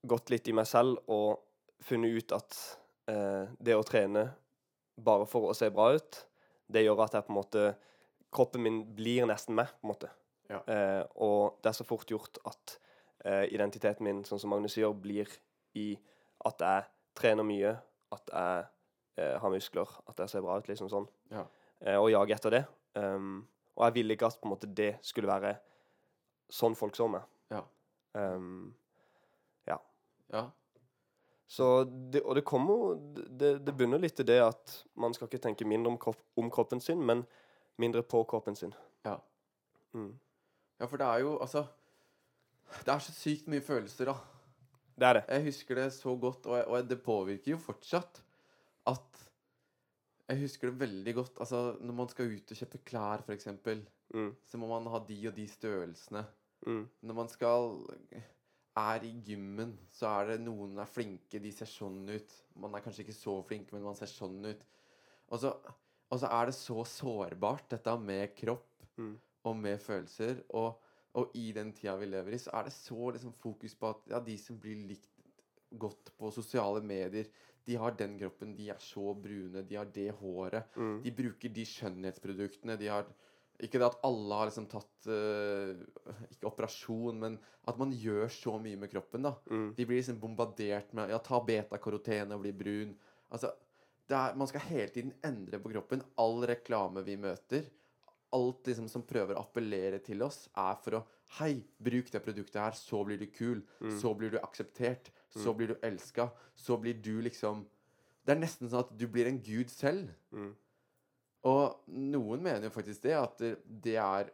gått 0.05 0.29
litt 0.29 0.47
i 0.51 0.55
meg 0.55 0.67
selv 0.69 1.01
og 1.11 1.41
funnet 1.85 2.13
ut 2.19 2.35
at 2.37 2.57
eh, 3.11 3.45
det 3.59 3.75
å 3.77 3.85
trene 3.87 4.27
bare 4.95 5.27
for 5.27 5.49
å 5.49 5.55
se 5.57 5.69
bra 5.73 5.91
ut, 5.95 6.21
det 6.71 6.85
gjør 6.85 7.03
at 7.05 7.17
jeg 7.17 7.27
på 7.27 7.33
en 7.33 7.41
måte 7.41 7.65
Kroppen 8.35 8.63
min 8.65 8.81
blir 8.97 9.23
nesten 9.29 9.55
meg, 9.55 9.69
på 9.79 9.85
en 9.87 9.91
måte. 9.93 10.09
Ja. 10.51 10.57
Eh, 10.67 11.03
og 11.23 11.61
det 11.63 11.69
er 11.69 11.75
så 11.77 11.85
fort 11.87 12.09
gjort 12.11 12.35
at 12.49 12.73
eh, 13.23 13.45
identiteten 13.55 14.03
min, 14.03 14.23
sånn 14.27 14.41
som 14.41 14.51
Magnus 14.51 14.75
gjør, 14.75 14.91
blir 14.99 15.29
i 15.79 15.93
at 16.43 16.59
jeg 16.59 16.83
trener 17.15 17.47
mye, 17.47 17.71
at 18.11 18.33
jeg 18.33 18.65
eh, 19.23 19.37
har 19.39 19.53
muskler, 19.53 19.93
at 20.11 20.19
jeg 20.19 20.33
ser 20.33 20.43
bra 20.43 20.57
ut, 20.59 20.67
liksom 20.67 20.91
sånn. 20.91 21.07
Ja. 21.31 21.45
Eh, 21.79 21.95
og 21.95 22.09
jager 22.11 22.35
etter 22.35 22.57
det. 22.57 22.61
Um, 22.99 23.45
og 23.77 23.87
jeg 23.87 23.95
ville 24.01 24.17
ikke 24.17 24.27
at 24.27 24.41
på 24.41 24.49
en 24.49 24.53
måte 24.57 24.67
det 24.75 24.91
skulle 25.05 25.31
være 25.31 25.55
sånn 26.51 26.75
folk 26.75 26.99
så 26.99 27.07
meg. 27.11 27.23
Ja. 27.53 27.63
Um, 28.19 28.73
Ja. 29.69 29.79
så 30.31 30.49
det, 32.11 32.21
og 32.25 32.35
det 32.35 32.45
kommer 32.45 32.95
det, 33.29 33.51
det 33.65 33.73
bunner 33.77 34.01
litt 34.01 34.19
i 34.19 34.25
det 34.25 34.39
at 34.41 34.83
man 34.97 35.13
skal 35.13 35.27
ikke 35.29 35.43
tenke 35.43 35.67
mindre 35.67 35.91
om, 35.93 35.97
kropp, 36.01 36.21
om 36.37 36.49
kroppen 36.51 36.81
sin, 36.81 37.01
men 37.05 37.25
mindre 37.77 38.01
på 38.03 38.23
kroppen 38.25 38.55
sin. 38.57 38.73
Ja. 39.05 39.19
Mm. 39.93 40.13
ja, 40.79 40.87
for 40.87 40.97
det 40.97 41.05
er 41.07 41.21
jo 41.23 41.37
altså 41.39 41.61
Det 42.83 42.91
er 42.91 42.99
så 42.99 43.13
sykt 43.15 43.45
mye 43.47 43.61
følelser, 43.63 44.09
da. 44.09 44.15
Det 44.95 45.07
er 45.07 45.13
det. 45.19 45.23
Jeg 45.29 45.43
husker 45.45 45.75
det 45.75 45.89
så 45.93 46.15
godt, 46.19 46.45
og, 46.49 46.57
jeg, 46.57 46.67
og 46.67 46.89
det 46.89 47.01
påvirker 47.03 47.51
jo 47.51 47.57
fortsatt 47.61 48.21
at 48.87 49.21
Jeg 50.29 50.39
husker 50.41 50.71
det 50.71 50.79
veldig 50.79 51.13
godt. 51.15 51.39
Altså, 51.39 51.77
når 51.79 51.93
man 51.93 52.09
skal 52.09 52.31
ut 52.33 52.51
og 52.51 52.57
kjøpe 52.57 52.81
klær, 52.85 53.21
f.eks., 53.27 53.47
Mm. 54.13 54.35
så 54.45 54.57
må 54.61 54.67
man 54.69 54.85
ha 54.93 54.99
de 55.01 55.15
og 55.27 55.33
de 55.35 55.47
størrelsene. 55.49 56.21
Mm. 56.67 56.83
Når 57.01 57.15
man 57.17 57.29
skal 57.29 57.71
er 58.77 59.05
i 59.07 59.11
gymmen, 59.23 59.73
så 59.95 60.09
er 60.19 60.33
det 60.33 60.41
noen 60.43 60.77
er 60.81 60.89
flinke, 60.89 61.39
de 61.39 61.51
ser 61.55 61.69
sånn 61.69 62.03
ut. 62.11 62.33
Man 62.59 62.75
er 62.75 62.83
kanskje 62.83 63.05
ikke 63.05 63.15
så 63.15 63.37
flink, 63.47 63.71
men 63.71 63.85
man 63.85 63.95
ser 63.95 64.11
sånn 64.11 64.41
ut. 64.45 64.65
Og 65.31 65.39
så, 65.41 65.53
og 66.11 66.19
så 66.21 66.29
er 66.31 66.49
det 66.51 66.55
så 66.57 66.83
sårbart, 66.87 67.69
dette 67.75 67.97
med 68.03 68.35
kropp 68.37 68.71
Mm. 68.97 69.17
og 69.43 69.57
med 69.59 69.81
følelser. 69.83 70.37
Og, 70.55 70.77
og 71.19 71.33
i 71.35 71.49
den 71.51 71.73
tida 71.75 71.97
vi 71.99 72.05
lever 72.07 72.31
i, 72.35 72.37
så 72.39 72.53
er 72.55 72.63
det 72.69 72.71
så 72.73 73.09
liksom 73.11 73.33
fokus 73.33 73.73
på 73.75 73.89
at 73.89 74.05
ja, 74.13 74.19
de 74.23 74.37
som 74.39 74.55
blir 74.59 74.85
likt 74.87 75.09
godt 75.75 76.13
på 76.15 76.29
sosiale 76.31 76.79
medier, 76.79 77.27
de 77.65 77.75
har 77.75 77.91
den 77.97 78.13
kroppen, 78.19 78.53
de 78.55 78.69
er 78.71 78.79
så 78.79 79.11
brune, 79.19 79.65
de 79.67 79.75
har 79.75 79.89
det 79.91 80.11
håret. 80.21 80.71
Mm. 80.77 81.01
De 81.03 81.11
bruker 81.11 81.49
de 81.51 81.65
skjønnhetsproduktene. 81.67 82.77
De 82.79 82.87
har 82.87 83.07
Ikke 83.63 83.79
det 83.79 83.87
at 83.87 84.01
alle 84.03 84.39
har 84.39 84.49
liksom 84.49 84.65
tatt 84.67 85.07
uh, 85.07 85.71
Ikke 86.27 86.49
operasjon, 86.49 87.19
men 87.21 87.37
at 87.69 87.77
man 87.79 87.93
gjør 87.95 88.27
så 88.33 88.57
mye 88.61 88.79
med 88.79 88.91
kroppen, 88.91 89.27
da. 89.27 89.35
Mm. 89.47 89.69
De 89.77 89.85
blir 89.87 90.01
liksom 90.01 90.19
bombardert 90.21 90.91
med 90.97 91.13
Ja, 91.13 91.21
ta 91.23 91.39
betakaroten 91.45 92.35
og 92.35 92.43
bli 92.43 92.51
brun. 92.55 92.91
Altså, 93.31 93.53
det 94.05 94.17
er, 94.17 94.35
man 94.37 94.49
skal 94.51 94.67
hele 94.67 94.91
tiden 94.93 95.15
endre 95.25 95.59
på 95.61 95.71
kroppen. 95.73 96.03
All 96.21 96.43
reklame 96.45 97.01
vi 97.07 97.15
møter, 97.17 97.65
alt 98.35 98.67
liksom 98.67 98.89
som 98.91 99.05
prøver 99.07 99.37
å 99.37 99.45
appellere 99.45 100.01
til 100.03 100.21
oss, 100.25 100.45
er 100.51 100.81
for 100.83 101.01
å 101.01 101.05
Hei, 101.39 101.65
bruk 101.81 102.11
det 102.13 102.21
produktet 102.21 102.59
her, 102.61 102.75
så 102.77 102.99
blir 103.03 103.17
du 103.17 103.25
kul. 103.33 103.63
Mm. 103.81 103.95
Så 103.97 104.11
blir 104.15 104.35
du 104.35 104.37
akseptert. 104.39 105.09
Så 105.33 105.55
blir 105.57 105.73
du 105.73 105.79
elska. 105.83 106.29
Så 106.55 106.77
blir 106.79 107.01
du 107.01 107.17
liksom 107.25 107.65
Det 108.25 108.33
er 108.33 108.39
nesten 108.41 108.69
sånn 108.69 108.85
at 108.85 108.93
du 108.97 109.07
blir 109.09 109.27
en 109.29 109.41
gud 109.41 109.69
selv. 109.69 110.13
Mm. 110.33 110.53
Og 111.45 111.83
noen 111.93 112.41
mener 112.41 112.63
jo 112.67 112.73
faktisk 112.73 113.01
det, 113.05 113.13
at 113.13 113.37
det- 113.37 113.59
det 113.81 113.95
er 114.01 114.31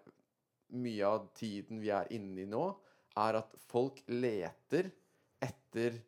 mye 0.71 1.03
av 1.03 1.33
tiden 1.35 1.81
vi 1.81 1.89
er 1.91 2.07
inne 2.11 2.41
i 2.41 2.45
nå, 2.45 2.75
er 3.17 3.35
at 3.41 3.51
folk 3.67 4.01
leter 4.07 4.91
etter 5.41 6.01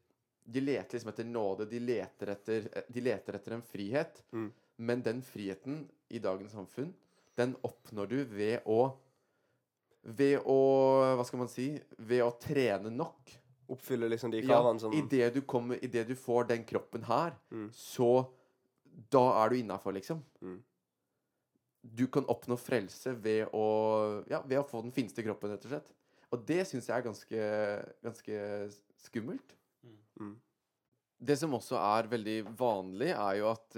De 0.46 0.60
leter 0.60 0.98
liksom 0.98 1.10
etter 1.10 1.24
nåde. 1.24 1.66
De 1.70 1.80
leter 1.80 2.28
etter, 2.28 2.84
de 2.92 3.00
leter 3.02 3.34
etter 3.36 3.54
en 3.54 3.62
frihet. 3.62 4.22
Mm. 4.34 4.52
Men 4.78 5.02
den 5.02 5.22
friheten 5.22 5.90
i 6.12 6.20
dagens 6.20 6.52
samfunn, 6.52 6.94
den 7.38 7.56
oppnår 7.64 8.10
du 8.10 8.26
ved 8.26 8.62
å 8.66 8.94
Ved 10.04 10.42
å 10.44 11.16
Hva 11.16 11.24
skal 11.26 11.40
man 11.40 11.48
si? 11.48 11.80
Ved 11.98 12.22
å 12.26 12.38
trene 12.38 12.92
nok. 12.92 13.32
Oppfylle 13.70 14.10
liksom 14.10 14.32
de 14.32 14.42
Ja, 14.42 14.48
kravene 14.62 14.80
som 14.82 14.92
Idet 14.92 15.34
du 15.34 15.42
kommer 15.42 15.80
Idet 15.82 16.08
du 16.10 16.16
får 16.16 16.48
den 16.50 16.66
kroppen 16.66 17.04
her, 17.04 17.34
Mm. 17.52 17.70
så 17.72 18.28
Da 19.10 19.46
er 19.46 19.50
du 19.50 19.56
innafor, 19.56 19.94
liksom. 19.94 20.22
Mm. 20.42 20.62
Du 21.84 22.06
kan 22.08 22.26
oppnå 22.32 22.56
frelse 22.60 23.12
ved 23.20 23.52
å 23.52 24.24
Ja, 24.32 24.42
ved 24.42 24.62
å 24.62 24.68
få 24.68 24.82
den 24.86 24.96
fineste 24.96 25.24
kroppen, 25.26 25.52
rett 25.52 25.68
og 25.68 25.74
slett. 25.76 25.92
Og 26.34 26.42
det 26.48 26.64
syns 26.66 26.88
jeg 26.90 26.96
er 26.96 27.06
ganske, 27.06 27.44
ganske 28.02 28.38
skummelt. 29.04 29.54
Mm. 30.20 30.34
Det 31.24 31.38
som 31.40 31.54
også 31.54 31.78
er 31.78 32.10
veldig 32.10 32.38
vanlig, 32.58 33.12
er 33.14 33.38
jo 33.40 33.52
at 33.52 33.78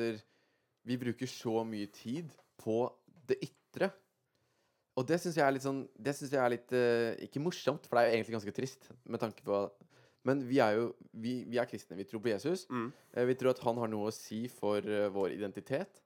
vi 0.85 0.97
bruker 1.01 1.29
så 1.29 1.63
mye 1.67 1.89
tid 1.91 2.31
på 2.61 2.85
det 3.27 3.39
ytre. 3.43 3.89
Og 4.95 5.03
det 5.09 5.17
syns 5.19 5.35
jeg 5.35 5.43
er 5.43 5.51
litt 5.51 5.65
sånn 5.65 5.81
Det 5.99 6.13
synes 6.15 6.31
jeg 6.31 6.39
er 6.39 6.51
litt 6.53 6.71
eh, 6.71 7.17
Ikke 7.25 7.41
morsomt, 7.43 7.83
for 7.83 7.97
det 7.97 8.03
er 8.05 8.07
jo 8.07 8.15
egentlig 8.15 8.35
ganske 8.37 8.53
trist 8.55 8.85
med 9.03 9.19
tanke 9.19 9.43
på 9.43 9.57
Men 10.23 10.39
vi 10.47 10.61
er 10.63 10.77
jo 10.77 10.85
Vi, 11.11 11.33
vi 11.51 11.59
er 11.59 11.67
kristne. 11.67 11.97
Vi 11.99 12.05
tror 12.07 12.21
på 12.23 12.31
Jesus. 12.31 12.63
Mm. 12.71 12.93
Eh, 13.11 13.25
Vi 13.27 13.35
tror 13.35 13.51
at 13.51 13.59
han 13.65 13.81
har 13.81 13.91
noe 13.91 14.07
å 14.07 14.15
si 14.15 14.45
for 14.47 14.79
eh, 14.79 15.09
vår 15.11 15.35
identitet. 15.35 15.99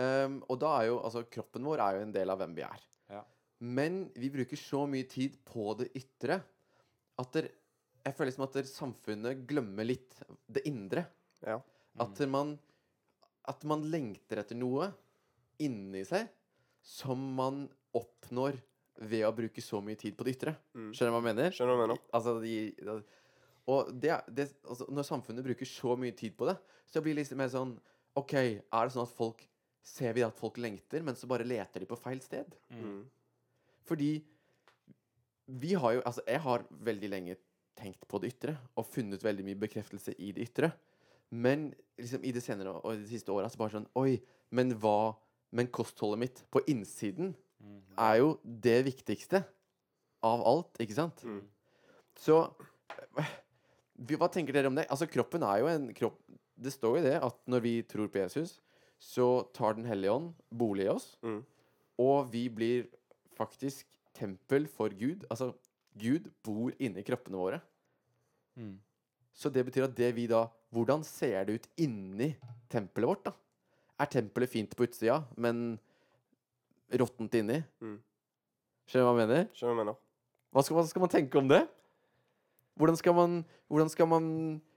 Ehm, 0.00 0.40
og 0.50 0.58
da 0.58 0.72
er 0.80 0.88
jo 0.88 0.98
Altså, 1.04 1.22
kroppen 1.30 1.66
vår 1.66 1.82
er 1.84 1.98
jo 1.98 2.06
en 2.08 2.14
del 2.14 2.32
av 2.32 2.40
hvem 2.40 2.56
vi 2.56 2.64
er. 2.66 2.86
Ja. 3.12 3.22
Men 3.62 4.04
vi 4.18 4.32
bruker 4.34 4.58
så 4.58 4.84
mye 4.90 5.06
tid 5.10 5.38
på 5.46 5.72
det 5.78 5.90
ytre 5.98 6.40
at 7.22 7.36
der, 7.36 7.46
jeg 8.02 8.16
føler 8.18 8.34
som 8.34 8.46
at 8.48 8.56
der 8.56 8.66
samfunnet 8.66 9.44
glemmer 9.48 9.86
litt 9.86 10.16
det 10.50 10.64
indre. 10.66 11.06
Ja. 11.46 11.60
At 12.02 12.18
man 12.26 12.58
At 13.46 13.62
man 13.68 13.84
lengter 13.92 14.40
etter 14.40 14.56
noe 14.56 14.88
inni 15.60 16.00
seg 16.08 16.30
som 16.84 17.20
man 17.36 17.66
oppnår 17.94 18.56
ved 19.04 19.24
å 19.26 19.32
bruke 19.34 19.62
så 19.62 19.80
mye 19.84 19.98
tid 20.00 20.16
på 20.16 20.24
det 20.24 20.34
ytre. 20.36 20.54
Mm. 20.74 20.90
Skjønner 20.94 21.10
du 21.10 21.14
hva 21.14 21.20
jeg 21.20 21.28
mener? 21.28 21.54
Skjønner 21.54 21.70
du 21.70 21.76
hva 21.76 21.84
jeg 21.84 21.90
mener? 21.90 22.06
Altså, 22.16 22.34
de, 22.40 22.94
og 23.74 23.90
det, 24.00 24.12
det, 24.36 24.46
altså, 24.68 24.86
når 24.92 25.06
samfunnet 25.08 25.46
bruker 25.46 25.68
så 25.68 25.96
mye 26.00 26.16
tid 26.16 26.36
på 26.38 26.48
det, 26.48 26.56
så 26.90 27.02
blir 27.02 27.16
det 27.16 27.22
liksom 27.22 27.40
mer 27.40 27.50
sånn 27.52 27.74
OK, 28.18 28.34
er 28.38 28.60
det 28.60 28.94
sånn 28.94 29.06
at 29.06 29.16
folk 29.16 29.44
Ser 29.84 30.14
vi 30.16 30.22
at 30.24 30.36
folk 30.38 30.56
lengter, 30.62 31.02
men 31.04 31.14
så 31.18 31.28
bare 31.28 31.44
leter 31.44 31.80
de 31.82 31.86
på 31.90 31.98
feil 32.00 32.20
sted? 32.24 32.54
Mm. 32.72 33.02
Fordi 33.84 34.12
vi 35.60 35.74
har 35.76 35.98
jo 35.98 36.02
Altså, 36.06 36.22
jeg 36.26 36.40
har 36.40 36.64
veldig 36.70 37.10
lenge 37.12 37.36
tenkt 37.76 38.06
på 38.08 38.20
det 38.22 38.30
ytre 38.32 38.54
og 38.78 38.86
funnet 38.86 39.22
veldig 39.24 39.44
mye 39.44 39.58
bekreftelse 39.60 40.14
i 40.18 40.30
det 40.32 40.46
ytre. 40.48 40.70
Men 41.34 41.72
liksom 41.98 42.24
i 42.24 42.32
det 42.32 42.42
senere 42.44 42.76
og 42.80 42.96
de 43.00 43.08
siste 43.10 43.32
åra 43.34 43.48
så 43.50 43.58
bare 43.60 43.74
sånn 43.76 43.88
Oi, 43.98 44.20
men 44.54 44.72
hva 44.80 45.14
Men 45.54 45.68
kostholdet 45.70 46.18
mitt 46.18 46.44
på 46.50 46.64
innsiden 46.66 47.34
Mm. 47.64 47.80
er 47.96 48.16
jo 48.18 48.38
det 48.44 48.84
viktigste 48.84 49.38
av 50.22 50.42
alt, 50.44 50.74
ikke 50.82 50.92
sant? 50.94 51.22
Mm. 51.24 51.40
Så 52.18 52.52
vi- 54.06 54.16
Hva 54.16 54.28
tenker 54.30 54.52
dere 54.52 54.66
om 54.66 54.74
det? 54.74 54.86
Altså, 54.90 55.06
kroppen 55.08 55.42
er 55.42 55.60
jo 55.60 55.66
en 55.68 55.94
kropp 55.94 56.18
Det 56.60 56.72
står 56.72 56.96
jo 56.98 57.02
det 57.02 57.22
at 57.22 57.36
når 57.48 57.60
vi 57.62 57.82
tror 57.82 58.08
på 58.08 58.18
Jesus, 58.20 58.60
så 58.98 59.44
tar 59.54 59.74
Den 59.74 59.86
hellige 59.88 60.12
ånd 60.12 60.32
bolig 60.50 60.86
i 60.86 60.92
oss. 60.92 61.16
Mm. 61.22 61.42
Og 62.00 62.32
vi 62.32 62.48
blir 62.48 62.86
faktisk 63.36 63.86
tempel 64.14 64.66
for 64.70 64.88
Gud. 64.88 65.26
Altså, 65.30 65.52
Gud 65.98 66.30
bor 66.42 66.72
inni 66.78 67.04
kroppene 67.06 67.38
våre. 67.38 67.60
Mm. 68.56 68.78
Så 69.34 69.50
det 69.50 69.64
betyr 69.66 69.88
at 69.88 69.96
det 69.96 70.12
vi 70.14 70.28
da 70.30 70.46
Hvordan 70.74 71.04
ser 71.06 71.44
det 71.46 71.54
ut 71.54 71.66
inni 71.78 72.32
tempelet 72.66 73.06
vårt, 73.06 73.28
da? 73.28 73.30
Er 74.02 74.08
tempelet 74.10 74.50
fint 74.50 74.72
på 74.74 74.88
utsida, 74.88 75.20
men 75.38 75.76
råttent 76.90 77.36
inni? 77.38 77.60
Mm. 77.78 78.00
Skjønner 78.90 79.04
du 79.04 79.06
hva 79.06 79.12
jeg 79.14 79.28
mener? 79.28 79.44
Skjønner 79.54 79.70
hva 79.70 79.76
jeg 79.76 79.84
mener? 79.84 80.00
Hva 80.50 80.64
skal, 80.66 80.76
hva 80.80 80.84
skal 80.90 81.04
man 81.04 81.12
tenke 81.12 81.38
om 81.38 81.52
det? 81.52 81.60
Hvordan 82.74 82.98
skal 82.98 83.14
man, 83.14 83.36
hvordan 83.70 83.92
skal 83.92 84.10
man 84.10 84.26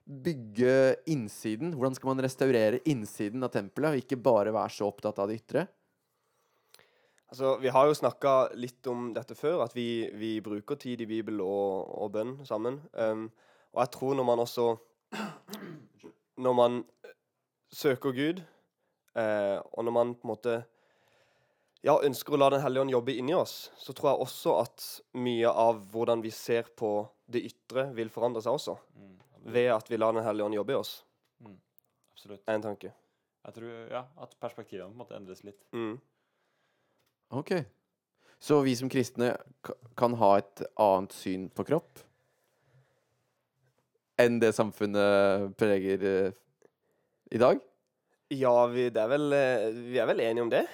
bygge 0.08 0.96
innsiden? 1.12 1.74
Hvordan 1.76 1.96
skal 1.98 2.13
man 2.13 2.24
restaurere 2.24 2.80
innsiden 2.88 3.43
av 3.43 3.52
tempelet, 3.54 3.91
og 3.91 4.04
ikke 4.04 4.20
bare 4.24 4.54
være 4.56 4.74
så 4.78 4.88
opptatt 4.88 5.20
av 5.20 5.30
det 5.30 5.41
ytre? 5.41 5.67
Altså, 7.28 7.58
Vi 7.60 7.67
har 7.67 7.88
jo 7.88 7.98
snakka 7.98 8.54
litt 8.56 8.88
om 8.88 9.12
dette 9.15 9.36
før, 9.36 9.65
at 9.65 9.76
vi, 9.76 10.08
vi 10.15 10.38
bruker 10.41 10.80
tid 10.80 11.04
i 11.04 11.10
Bibel 11.10 11.41
og, 11.43 11.89
og 12.00 12.13
bønn 12.15 12.38
sammen. 12.48 12.80
Um, 12.93 13.30
Og 13.74 13.84
jeg 13.84 13.91
tror 13.98 14.15
når 14.15 14.24
man 14.24 14.39
også 14.39 14.78
Når 16.43 16.54
man 16.54 16.84
søker 17.74 18.12
Gud, 18.13 18.41
uh, 19.17 19.60
og 19.74 19.84
når 19.84 19.91
man 19.91 20.15
på 20.15 20.28
en 20.28 20.32
måte 20.32 20.56
ja, 21.84 21.98
ønsker 22.04 22.36
å 22.36 22.39
la 22.39 22.50
Den 22.54 22.62
hellige 22.63 22.86
ånd 22.86 22.93
jobbe 22.93 23.15
inni 23.17 23.36
oss, 23.36 23.72
så 23.78 23.93
tror 23.93 24.12
jeg 24.12 24.28
også 24.28 24.56
at 24.62 24.88
mye 25.20 25.52
av 25.52 25.82
hvordan 25.91 26.24
vi 26.24 26.32
ser 26.32 26.70
på 26.78 27.08
det 27.28 27.43
ytre, 27.50 27.89
vil 27.98 28.12
forandre 28.13 28.43
seg 28.43 28.56
også. 28.56 28.78
Mm. 28.96 29.17
Ved 29.43 29.71
at 29.73 29.89
vi 29.91 29.97
lar 29.97 30.13
Den 30.13 30.26
hellige 30.26 30.45
ånd 30.45 30.56
jobbe 30.58 30.73
i 30.73 30.80
oss, 30.80 30.93
Absolutt. 32.12 32.43
er 32.47 32.56
en 32.58 32.65
tanke. 32.65 32.93
Jeg 33.47 33.54
tror 33.54 33.73
ja, 33.91 34.04
at 34.21 34.36
perspektivene 34.41 34.89
på 34.89 34.95
en 34.95 35.02
måte 35.04 35.15
endres 35.15 35.43
litt. 35.43 35.60
Mm. 35.71 36.00
Ok. 37.38 37.54
Så 38.39 38.60
vi 38.65 38.76
som 38.76 38.89
kristne 38.89 39.36
kan 39.97 40.17
ha 40.19 40.38
et 40.38 40.63
annet 40.78 41.15
syn 41.15 41.47
på 41.50 41.65
kropp 41.67 42.04
enn 44.17 44.39
det 44.41 44.50
samfunnet 44.58 45.54
preger 45.62 46.04
eh, 46.10 46.38
i 47.30 47.38
dag? 47.41 47.60
Ja, 48.34 48.54
vi, 48.71 48.88
det 48.89 49.02
er 49.04 49.12
vel, 49.12 49.28
eh, 49.38 49.65
vi 49.93 50.00
er 50.02 50.10
vel 50.10 50.23
enige 50.26 50.45
om 50.47 50.52
det? 50.52 50.65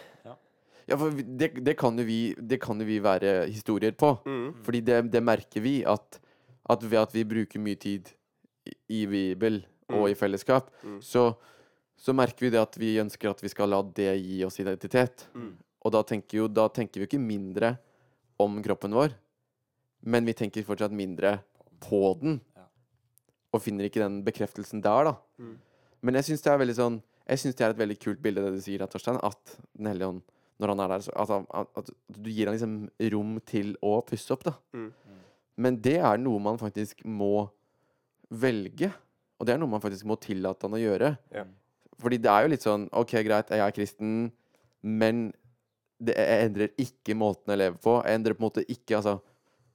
Ja, 0.83 0.97
for 0.99 1.15
det, 1.15 1.53
det, 1.63 1.77
kan 1.79 1.95
jo 1.99 2.03
vi, 2.03 2.33
det 2.35 2.59
kan 2.63 2.79
jo 2.81 2.87
vi 2.87 2.97
være 3.03 3.45
historier 3.47 3.93
på. 3.95 4.17
Mm. 4.27 4.49
Fordi 4.65 4.81
det, 4.83 4.97
det 5.13 5.21
merker 5.23 5.63
vi 5.63 5.77
at, 5.87 6.19
at 6.69 6.83
ved 6.83 6.99
at 6.99 7.15
vi 7.15 7.23
bruker 7.23 7.63
mye 7.63 7.79
tid 7.79 8.11
i, 8.93 9.03
Bibel 9.09 9.61
og 9.89 10.05
Mm. 10.05 10.11
i 10.11 10.15
fellesskap, 10.17 10.69
Mm. 10.83 10.99
så, 11.03 11.25
så 11.97 12.13
merker 12.15 12.45
vi 12.47 12.53
det 12.53 12.61
at 12.61 12.77
vi 12.79 12.93
ønsker 13.01 13.29
at 13.33 13.41
vi 13.43 13.51
skal 13.51 13.69
la 13.69 13.81
det 13.83 14.13
gi 14.23 14.39
oss 14.47 14.59
identitet. 14.63 15.25
Mm. 15.35 15.51
Og 15.83 15.91
da 15.91 16.01
tenker, 16.07 16.37
jo, 16.39 16.47
da 16.47 16.67
tenker 16.71 16.99
vi 17.01 17.05
jo 17.05 17.09
ikke 17.11 17.19
mindre 17.27 17.73
om 18.39 18.61
kroppen 18.63 18.95
vår, 18.95 19.13
men 20.05 20.25
vi 20.25 20.33
tenker 20.33 20.63
fortsatt 20.67 20.91
mindre 20.95 21.37
på 21.83 21.99
den. 22.21 22.39
Og 23.53 23.61
finner 23.61 23.85
ikke 23.85 24.01
den 24.01 24.21
bekreftelsen 24.25 24.81
der, 24.81 25.03
da. 25.11 25.15
Mm. 25.37 25.57
Men 26.01 26.15
jeg 26.17 26.23
syns 26.31 26.41
det 26.43 26.51
er 26.53 26.57
veldig 26.63 26.75
sånn 26.79 27.01
Jeg 27.29 27.39
synes 27.39 27.55
det 27.55 27.63
er 27.63 27.69
et 27.71 27.77
veldig 27.79 27.95
kult 28.03 28.19
bilde, 28.21 28.41
det 28.43 28.49
du 28.57 28.61
sier, 28.65 28.81
Torstein. 28.91 29.15
At 29.23 29.53
Den 29.77 29.85
hellige 29.87 30.09
ånd, 30.09 30.21
når 30.59 30.67
han 30.73 30.79
er 30.83 30.87
der, 30.91 31.03
så, 31.05 31.11
at, 31.15 31.29
at, 31.55 31.69
at 31.79 31.91
du 32.19 32.29
gir 32.29 32.49
han 32.49 32.57
liksom 32.57 32.73
rom 33.13 33.37
til 33.47 33.77
å 33.81 33.93
pusse 34.03 34.33
opp, 34.35 34.43
da. 34.43 34.51
Mm. 34.75 34.89
Men 35.63 35.77
det 35.85 35.95
er 36.03 36.17
noe 36.19 36.41
man 36.43 36.57
faktisk 36.59 37.05
må 37.05 37.49
velge. 38.33 38.89
Og 39.39 39.47
det 39.47 39.53
er 39.55 39.59
noe 39.61 39.71
man 39.71 39.83
faktisk 39.83 40.07
må 40.09 40.17
tillate 40.21 40.65
han 40.67 40.75
å 40.77 40.81
gjøre. 40.81 41.13
Ja. 41.35 41.43
Fordi 42.01 42.17
det 42.21 42.31
er 42.31 42.45
jo 42.45 42.51
litt 42.53 42.65
sånn 42.65 42.87
OK, 42.95 43.13
greit, 43.25 43.51
jeg 43.53 43.61
er 43.63 43.75
kristen, 43.75 44.31
men 44.83 45.27
det 46.03 46.15
jeg 46.17 46.47
endrer 46.49 46.71
ikke 46.81 47.15
måten 47.15 47.53
jeg 47.53 47.61
lever 47.61 47.79
på. 47.83 47.97
Jeg 48.03 48.19
endrer 48.19 48.35
på 48.35 48.43
en 48.43 48.47
måte 48.49 48.65
ikke 48.67 48.97
Altså, 48.99 49.17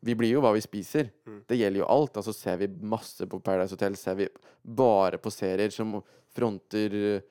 vi 0.05 0.15
blir 0.15 0.31
jo 0.37 0.43
hva 0.45 0.53
vi 0.55 0.61
spiser. 0.63 1.09
Mm. 1.27 1.39
Det 1.49 1.57
gjelder 1.59 1.81
jo 1.83 1.89
alt. 1.91 2.19
Altså, 2.21 2.35
ser 2.37 2.59
vi 2.61 2.69
masse 2.87 3.27
på 3.27 3.41
Paradise 3.43 3.75
Hotel, 3.75 3.97
ser 3.99 4.19
vi 4.21 4.29
bare 4.63 5.19
på 5.23 5.33
serier 5.33 5.73
som 5.75 5.99
fronter 6.37 7.23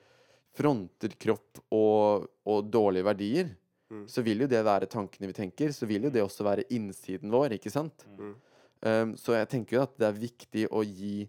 Fronter 0.58 1.12
kropp 1.22 1.60
og, 1.70 2.24
og 2.48 2.70
dårlige 2.72 3.06
verdier, 3.12 3.56
Mm. 3.88 4.02
så 4.04 4.20
vil 4.20 4.42
jo 4.42 4.46
det 4.52 4.58
være 4.66 4.84
tankene 4.84 5.30
vi 5.30 5.32
tenker. 5.32 5.70
Så 5.72 5.86
vil 5.88 6.02
jo 6.04 6.10
det 6.12 6.20
også 6.20 6.44
være 6.44 6.66
innsiden 6.76 7.30
vår, 7.32 7.54
ikke 7.56 7.70
sant? 7.72 8.02
Mm. 8.18 8.34
Um, 8.82 9.14
så 9.18 9.34
jeg 9.34 9.48
tenker 9.50 9.76
jo 9.76 9.82
at 9.82 9.94
det 9.98 10.06
er 10.06 10.20
viktig 10.20 10.68
å 10.70 10.84
gi 10.86 11.24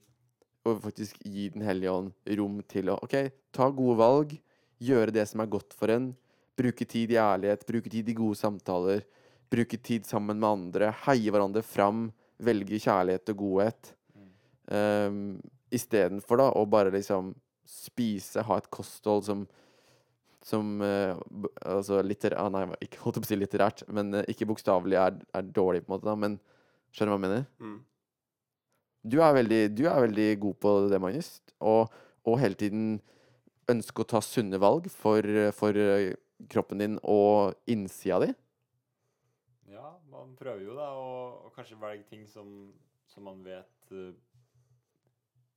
Å 0.70 0.76
faktisk 0.84 1.18
gi 1.26 1.48
Den 1.50 1.64
hellige 1.66 1.96
ånd 1.98 2.36
rom 2.38 2.60
til 2.70 2.92
å 2.94 3.00
OK, 3.02 3.16
ta 3.56 3.70
gode 3.74 3.96
valg, 3.98 4.36
gjøre 4.78 5.16
det 5.16 5.24
som 5.32 5.42
er 5.42 5.50
godt 5.50 5.74
for 5.74 5.90
en, 5.90 6.12
bruke 6.60 6.86
tid 6.86 7.16
i 7.16 7.18
ærlighet, 7.18 7.64
bruke 7.66 7.90
tid 7.90 8.12
i 8.12 8.16
gode 8.18 8.38
samtaler, 8.38 9.02
bruke 9.50 9.80
tid 9.82 10.06
sammen 10.06 10.38
med 10.38 10.50
andre, 10.50 10.92
heie 11.08 11.32
hverandre 11.32 11.64
fram, 11.66 12.10
velge 12.38 12.78
kjærlighet 12.84 13.32
og 13.34 13.40
godhet. 13.40 13.94
Um, 14.70 15.40
Istedenfor 15.74 16.44
da 16.44 16.50
å 16.60 16.68
bare 16.70 16.94
liksom 16.94 17.32
spise, 17.70 18.44
ha 18.46 18.60
et 18.60 18.70
kosthold 18.74 19.26
som 19.26 19.48
som 20.46 20.80
uh, 20.82 21.18
altså 21.68 22.00
litter, 22.06 22.34
ah, 22.40 22.48
Nei, 22.54 22.64
ikke 22.86 23.02
holdt 23.04 23.20
på 23.20 23.28
å 23.28 23.30
si 23.30 23.38
litterært, 23.38 23.84
men 23.92 24.14
uh, 24.16 24.24
ikke 24.32 24.48
bokstavelig 24.50 24.98
er, 25.00 25.18
er 25.36 25.52
dårlig, 25.56 25.84
på 25.84 25.92
en 25.92 25.96
måte, 25.98 26.08
da, 26.08 26.16
men 26.20 26.38
skjønner 26.94 27.12
du 27.12 27.16
hva 27.16 27.20
jeg 27.20 27.26
mener? 27.28 27.46
Mm. 27.60 27.78
Du 29.10 29.18
er 29.24 29.34
veldig, 29.38 29.62
du 29.78 29.84
er 29.88 30.02
veldig 30.04 30.28
god 30.44 30.58
på 30.60 30.74
det, 30.92 31.00
Magnus. 31.02 31.30
Og, 31.64 31.94
og 32.28 32.40
hele 32.42 32.58
tiden 32.60 32.98
ønske 33.72 34.04
å 34.04 34.08
ta 34.10 34.20
sunne 34.26 34.60
valg 34.60 34.90
for, 34.92 35.24
for 35.56 35.78
eh, 35.80 36.14
kroppen 36.52 36.82
din 36.82 36.98
og 37.04 37.54
innsida 37.70 38.20
di. 38.26 38.32
Ja, 39.72 39.92
man 40.10 40.34
prøver 40.40 40.64
jo 40.66 40.76
da 40.78 40.90
å, 40.98 41.10
å 41.48 41.52
kanskje 41.56 41.78
velge 41.80 42.08
ting 42.10 42.26
som, 42.28 42.50
som 43.12 43.28
man 43.30 43.44
vet 43.46 43.94
eh, 43.94 44.12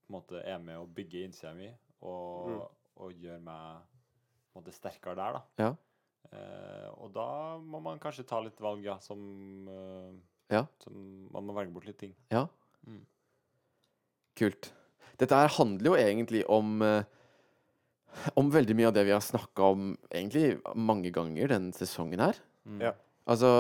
på 0.03 0.11
en 0.13 0.19
måte 0.19 0.43
er 0.45 0.61
med 0.63 0.77
å 0.83 0.87
bygge 0.93 1.25
innsida 1.27 1.55
mi, 1.57 1.71
og, 2.03 2.51
Mm. 2.53 2.61
og 3.01 3.13
gjør 3.25 3.39
meg 3.41 3.87
på 4.53 4.59
en 4.59 4.61
måte 4.61 4.75
sterkere 4.77 5.15
der, 5.17 5.39
da. 5.39 5.43
Ja. 5.63 5.71
Eh, 6.33 6.89
og 7.01 7.15
da 7.15 7.27
må 7.59 7.81
man 7.83 7.99
kanskje 8.03 8.27
ta 8.29 8.39
litt 8.45 8.61
valg, 8.63 8.85
ja, 8.85 8.99
som 9.03 9.23
eh, 9.73 10.11
Ja. 10.53 10.67
Så 10.85 10.93
man 10.93 11.47
må 11.49 11.55
velge 11.57 11.73
bort 11.73 11.87
litt 11.89 11.99
ting. 12.03 12.13
Ja. 12.31 12.47
Mm. 12.87 13.01
Kult. 14.39 14.71
Dette 15.21 15.37
her 15.39 15.49
handler 15.59 15.93
jo 15.93 15.99
egentlig 16.01 16.45
om 16.51 16.81
eh, 16.83 17.05
Om 18.37 18.51
veldig 18.53 18.75
mye 18.77 18.91
av 18.91 18.93
det 18.97 19.07
vi 19.09 19.13
har 19.15 19.23
snakka 19.25 19.71
om 19.73 19.85
egentlig 20.13 20.59
mange 20.77 21.09
ganger 21.15 21.49
denne 21.49 21.73
sesongen 21.73 22.21
her. 22.21 22.37
Mm. 22.69 22.83
Ja. 22.85 22.91
Altså 23.27 23.53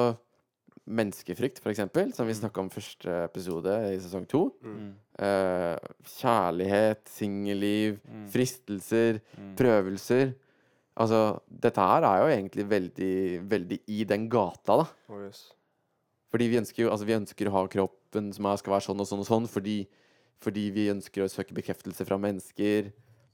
menneskefrykt, 0.92 1.60
for 1.62 1.70
eksempel, 1.72 2.10
som 2.12 2.26
vi 2.26 2.34
Mm. 2.34 2.40
snakka 2.42 2.60
om 2.60 2.68
første 2.68 3.14
episode 3.24 3.72
i 3.94 3.96
sesong 4.02 4.26
to. 4.28 4.52
Mm. 4.62 4.74
Mm. 4.76 4.92
Eh, 5.24 5.78
kjærlighet, 6.04 7.04
singelliv, 7.08 8.00
Mm. 8.04 8.26
fristelser, 8.28 9.20
Mm. 9.38 9.54
prøvelser. 9.56 10.34
Altså, 10.98 11.40
dette 11.48 11.76
her 11.80 12.02
er 12.04 12.18
jo 12.20 12.36
egentlig 12.36 12.68
veldig, 12.68 13.48
veldig 13.48 13.80
i 13.88 14.04
den 14.04 14.28
gata, 14.28 14.76
da. 14.84 14.86
Oh, 15.08 15.20
yes. 15.24 15.52
Fordi 16.32 16.48
vi 16.48 16.58
ønsker 16.62 16.86
jo 16.86 16.90
altså 16.92 17.06
vi 17.08 17.18
ønsker 17.18 17.48
å 17.48 17.54
ha 17.58 17.62
kroppen 17.70 18.32
som 18.32 18.48
er, 18.48 18.60
skal 18.60 18.76
være 18.76 18.86
sånn 18.88 19.04
og 19.04 19.08
sånn 19.08 19.22
og 19.24 19.28
sånn, 19.28 19.48
fordi, 19.52 19.78
fordi 20.42 20.66
vi 20.72 20.88
ønsker 20.94 21.24
å 21.24 21.30
søke 21.30 21.56
bekreftelse 21.56 22.06
fra 22.08 22.16
mennesker. 22.20 22.88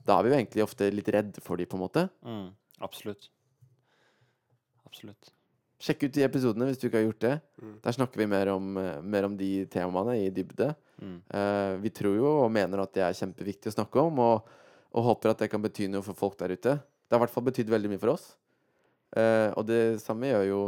Da 0.09 0.19
er 0.19 0.27
vi 0.27 0.33
jo 0.33 0.39
egentlig 0.41 0.65
ofte 0.67 0.91
litt 0.91 1.11
redd 1.15 1.39
for 1.45 1.61
dem, 1.61 1.71
på 1.71 1.79
en 1.79 1.85
måte. 1.85 2.09
Mm. 2.27 2.49
Absolutt. 2.83 3.31
Absolutt. 4.89 5.31
Sjekk 5.79 6.09
ut 6.09 6.17
de 6.17 6.25
episodene 6.27 6.67
hvis 6.67 6.81
du 6.81 6.89
ikke 6.89 6.99
har 6.99 7.07
gjort 7.07 7.23
det. 7.23 7.35
Mm. 7.63 7.75
Der 7.85 7.95
snakker 7.95 8.19
vi 8.19 8.27
mer 8.31 8.51
om, 8.57 8.81
mer 9.07 9.29
om 9.29 9.37
de 9.39 9.51
temaene 9.71 10.17
i 10.25 10.27
dybde. 10.35 10.73
Mm. 10.99 11.19
Uh, 11.31 11.75
vi 11.85 11.93
tror 11.95 12.17
jo 12.19 12.33
og 12.33 12.51
mener 12.51 12.83
at 12.83 12.97
det 12.97 13.05
er 13.07 13.19
kjempeviktig 13.21 13.71
å 13.71 13.77
snakke 13.77 14.03
om, 14.03 14.19
og, 14.25 14.49
og 14.91 15.07
håper 15.13 15.37
at 15.37 15.45
det 15.45 15.51
kan 15.53 15.63
bety 15.63 15.87
noe 15.93 16.03
for 16.03 16.19
folk 16.19 16.35
der 16.41 16.57
ute. 16.57 16.75
Det 16.83 17.15
har 17.15 17.23
i 17.23 17.25
hvert 17.27 17.37
fall 17.37 17.47
betydd 17.47 17.71
veldig 17.71 17.93
mye 17.93 18.03
for 18.03 18.17
oss. 18.17 18.33
Uh, 19.15 19.55
og 19.55 19.69
det 19.71 20.01
samme 20.03 20.33
gjør 20.33 20.49
jo 20.49 20.61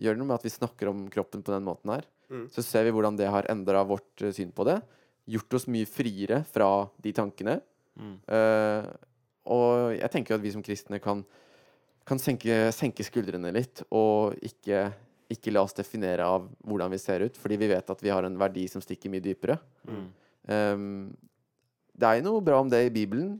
gjør 0.00 0.16
det 0.16 0.20
noe 0.20 0.30
med 0.30 0.38
at 0.38 0.46
vi 0.46 0.52
snakker 0.52 0.90
om 0.90 1.06
kroppen 1.12 1.44
på 1.44 1.54
den 1.54 1.64
måten 1.66 1.94
her. 1.94 2.06
Mm. 2.32 2.46
Så 2.52 2.64
ser 2.66 2.86
vi 2.86 2.92
hvordan 2.94 3.18
det 3.18 3.30
har 3.30 3.48
endra 3.52 3.84
vårt 3.86 4.22
eh, 4.22 4.34
syn 4.34 4.52
på 4.54 4.66
det. 4.68 4.80
Gjort 5.30 5.58
oss 5.58 5.66
mye 5.70 5.88
friere 5.88 6.42
fra 6.50 6.68
de 7.02 7.12
tankene. 7.14 7.58
Mm. 7.96 8.16
Uh, 8.28 8.86
og 9.50 9.94
jeg 9.96 10.10
tenker 10.12 10.34
jo 10.34 10.38
at 10.38 10.44
vi 10.44 10.52
som 10.54 10.62
kristne 10.64 11.00
kan, 11.02 11.22
kan 12.06 12.20
senke, 12.20 12.66
senke 12.74 13.06
skuldrene 13.06 13.52
litt, 13.54 13.82
og 13.94 14.36
ikke, 14.44 14.84
ikke 15.32 15.54
la 15.54 15.62
oss 15.66 15.74
definere 15.78 16.26
av 16.28 16.48
hvordan 16.66 16.92
vi 16.92 17.00
ser 17.02 17.24
ut, 17.26 17.38
fordi 17.40 17.58
vi 17.62 17.70
vet 17.72 17.94
at 17.94 18.04
vi 18.04 18.12
har 18.12 18.26
en 18.26 18.38
verdi 18.38 18.66
som 18.70 18.84
stikker 18.84 19.10
mye 19.10 19.24
dypere. 19.24 19.58
Mm. 19.88 20.06
Um, 20.46 20.86
det 21.96 22.10
er 22.10 22.20
jo 22.20 22.26
noe 22.28 22.44
bra 22.44 22.60
om 22.62 22.70
det 22.70 22.84
i 22.86 22.94
Bibelen. 22.94 23.36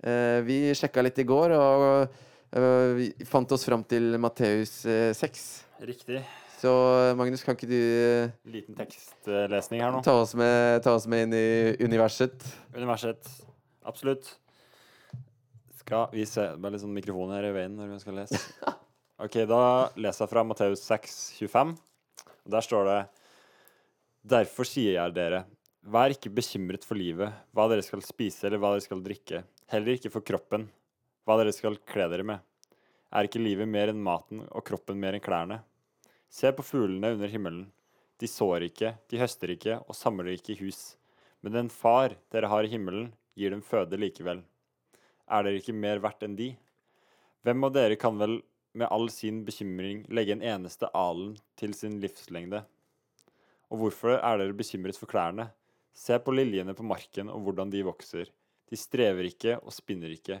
Uh, 0.00 0.40
vi 0.46 0.62
sjekka 0.78 1.04
litt 1.04 1.18
i 1.20 1.28
går, 1.28 1.54
og 1.58 2.18
vi 2.50 3.08
fant 3.30 3.52
oss 3.54 3.64
fram 3.66 3.84
til 3.86 4.16
Matteus 4.18 4.80
eh, 4.88 5.12
6. 5.14 5.44
Riktig. 5.86 6.22
Så 6.60 6.70
Magnus, 7.16 7.44
kan 7.46 7.56
ikke 7.56 7.68
du 7.70 7.78
eh, 7.78 8.32
Liten 8.52 8.76
tekstlesning 8.76 9.80
her 9.80 9.94
nå. 9.94 10.02
ta 10.04 10.18
oss, 10.20 10.34
med, 10.36 10.82
ta 10.84 10.92
oss 10.98 11.06
med 11.08 11.28
inn 11.28 11.36
i 11.38 11.46
universet? 11.86 12.42
Universet. 12.74 13.30
Absolutt. 13.88 14.28
Skal 15.80 16.10
vi 16.12 16.26
se 16.28 16.44
Det 16.52 16.68
er 16.68 16.74
litt 16.74 16.82
sånn 16.82 16.96
mikrofon 16.98 17.32
her 17.32 17.48
i 17.48 17.54
veien 17.54 17.78
når 17.78 17.94
vi 17.94 18.02
skal 18.02 18.18
lese. 18.20 18.42
OK, 19.24 19.40
da 19.48 19.62
leser 19.96 20.26
jeg 20.26 20.32
fra 20.34 20.44
Matteus 20.44 20.84
6, 20.84 21.16
25. 21.38 21.72
Og 22.44 22.52
Der 22.56 22.66
står 22.66 22.90
det 22.90 23.00
Derfor 24.34 24.68
sier 24.68 24.98
jeg 24.98 25.14
dere, 25.16 25.46
vær 25.80 26.12
ikke 26.12 26.32
bekymret 26.36 26.84
for 26.84 26.98
livet, 27.00 27.32
hva 27.56 27.64
dere 27.72 27.84
skal 27.86 28.02
spise 28.04 28.44
eller 28.50 28.60
hva 28.60 28.74
dere 28.74 28.84
skal 28.84 29.00
drikke, 29.00 29.40
heller 29.72 29.96
ikke 29.96 30.12
for 30.12 30.20
kroppen, 30.26 30.66
hva 31.24 31.36
dere 31.40 31.52
skal 31.54 31.78
kle 31.88 32.06
dere 32.12 32.26
med. 32.26 32.40
Er 33.10 33.26
ikke 33.26 33.42
livet 33.42 33.68
mer 33.68 33.90
enn 33.90 34.02
maten 34.02 34.44
og 34.48 34.64
kroppen 34.66 35.00
mer 35.00 35.16
enn 35.16 35.24
klærne? 35.24 35.60
Se 36.30 36.52
på 36.54 36.62
fuglene 36.62 37.14
under 37.16 37.30
himmelen. 37.32 37.64
De 38.20 38.28
sår 38.30 38.68
ikke, 38.68 38.94
de 39.10 39.18
høster 39.18 39.50
ikke 39.54 39.80
og 39.80 39.96
samler 39.96 40.36
ikke 40.36 40.58
hus. 40.60 40.94
Men 41.40 41.56
den 41.56 41.70
far 41.72 42.14
dere 42.30 42.50
har 42.52 42.66
i 42.66 42.70
himmelen, 42.70 43.10
gir 43.34 43.50
dem 43.50 43.64
føde 43.64 43.98
likevel. 43.98 44.44
Er 45.30 45.46
dere 45.46 45.60
ikke 45.62 45.74
mer 45.74 46.02
verdt 46.04 46.26
enn 46.26 46.36
de? 46.38 46.52
Hvem 47.46 47.66
av 47.66 47.72
dere 47.74 47.96
kan 47.98 48.18
vel 48.20 48.40
med 48.76 48.90
all 48.92 49.08
sin 49.10 49.40
bekymring 49.46 50.04
legge 50.12 50.36
en 50.36 50.44
eneste 50.44 50.90
alen 50.94 51.32
til 51.58 51.74
sin 51.74 51.96
livslengde? 52.02 52.62
Og 53.70 53.80
hvorfor 53.80 54.18
er 54.18 54.38
dere 54.42 54.56
bekymret 54.56 54.98
for 54.98 55.10
klærne? 55.10 55.48
Se 55.96 56.18
på 56.22 56.34
liljene 56.34 56.76
på 56.76 56.86
marken 56.86 57.30
og 57.32 57.42
hvordan 57.46 57.72
de 57.72 57.82
vokser. 57.86 58.28
De 58.70 58.78
strever 58.78 59.26
ikke 59.30 59.56
og 59.58 59.74
spinner 59.74 60.12
ikke. 60.14 60.40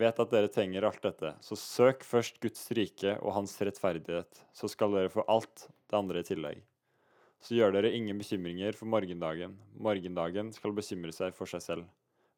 vet 0.00 0.20
at 0.22 0.32
dere 0.32 0.50
trenger 0.52 0.86
alt 0.88 1.02
dette. 1.04 1.34
Så 1.44 1.58
søk 1.58 2.04
først 2.06 2.40
Guds 2.42 2.64
rike 2.76 3.16
og 3.18 3.34
hans 3.36 3.54
rettferdighet, 3.60 4.42
så 4.54 4.70
skal 4.70 4.94
dere 4.94 5.12
få 5.12 5.24
alt 5.30 5.68
det 5.68 5.98
andre 5.98 6.22
i 6.22 6.28
tillegg. 6.28 6.62
Så 7.44 7.54
gjør 7.54 7.76
dere 7.76 7.92
ingen 7.94 8.18
bekymringer 8.18 8.74
for 8.74 8.90
morgendagen. 8.90 9.54
Morgendagen 9.78 10.50
skal 10.54 10.74
bekymre 10.74 11.14
seg 11.14 11.36
for 11.36 11.50
seg 11.50 11.62
selv. 11.62 11.86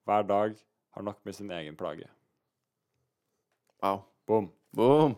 Hver 0.09 0.27
dag 0.29 0.59
har 0.97 1.07
nok 1.07 1.21
med 1.25 1.37
sin 1.37 1.51
egen 1.57 1.77
plage. 1.79 2.09
Wow. 3.81 4.03
Boom. 4.29 4.51
Boom. 4.77 5.17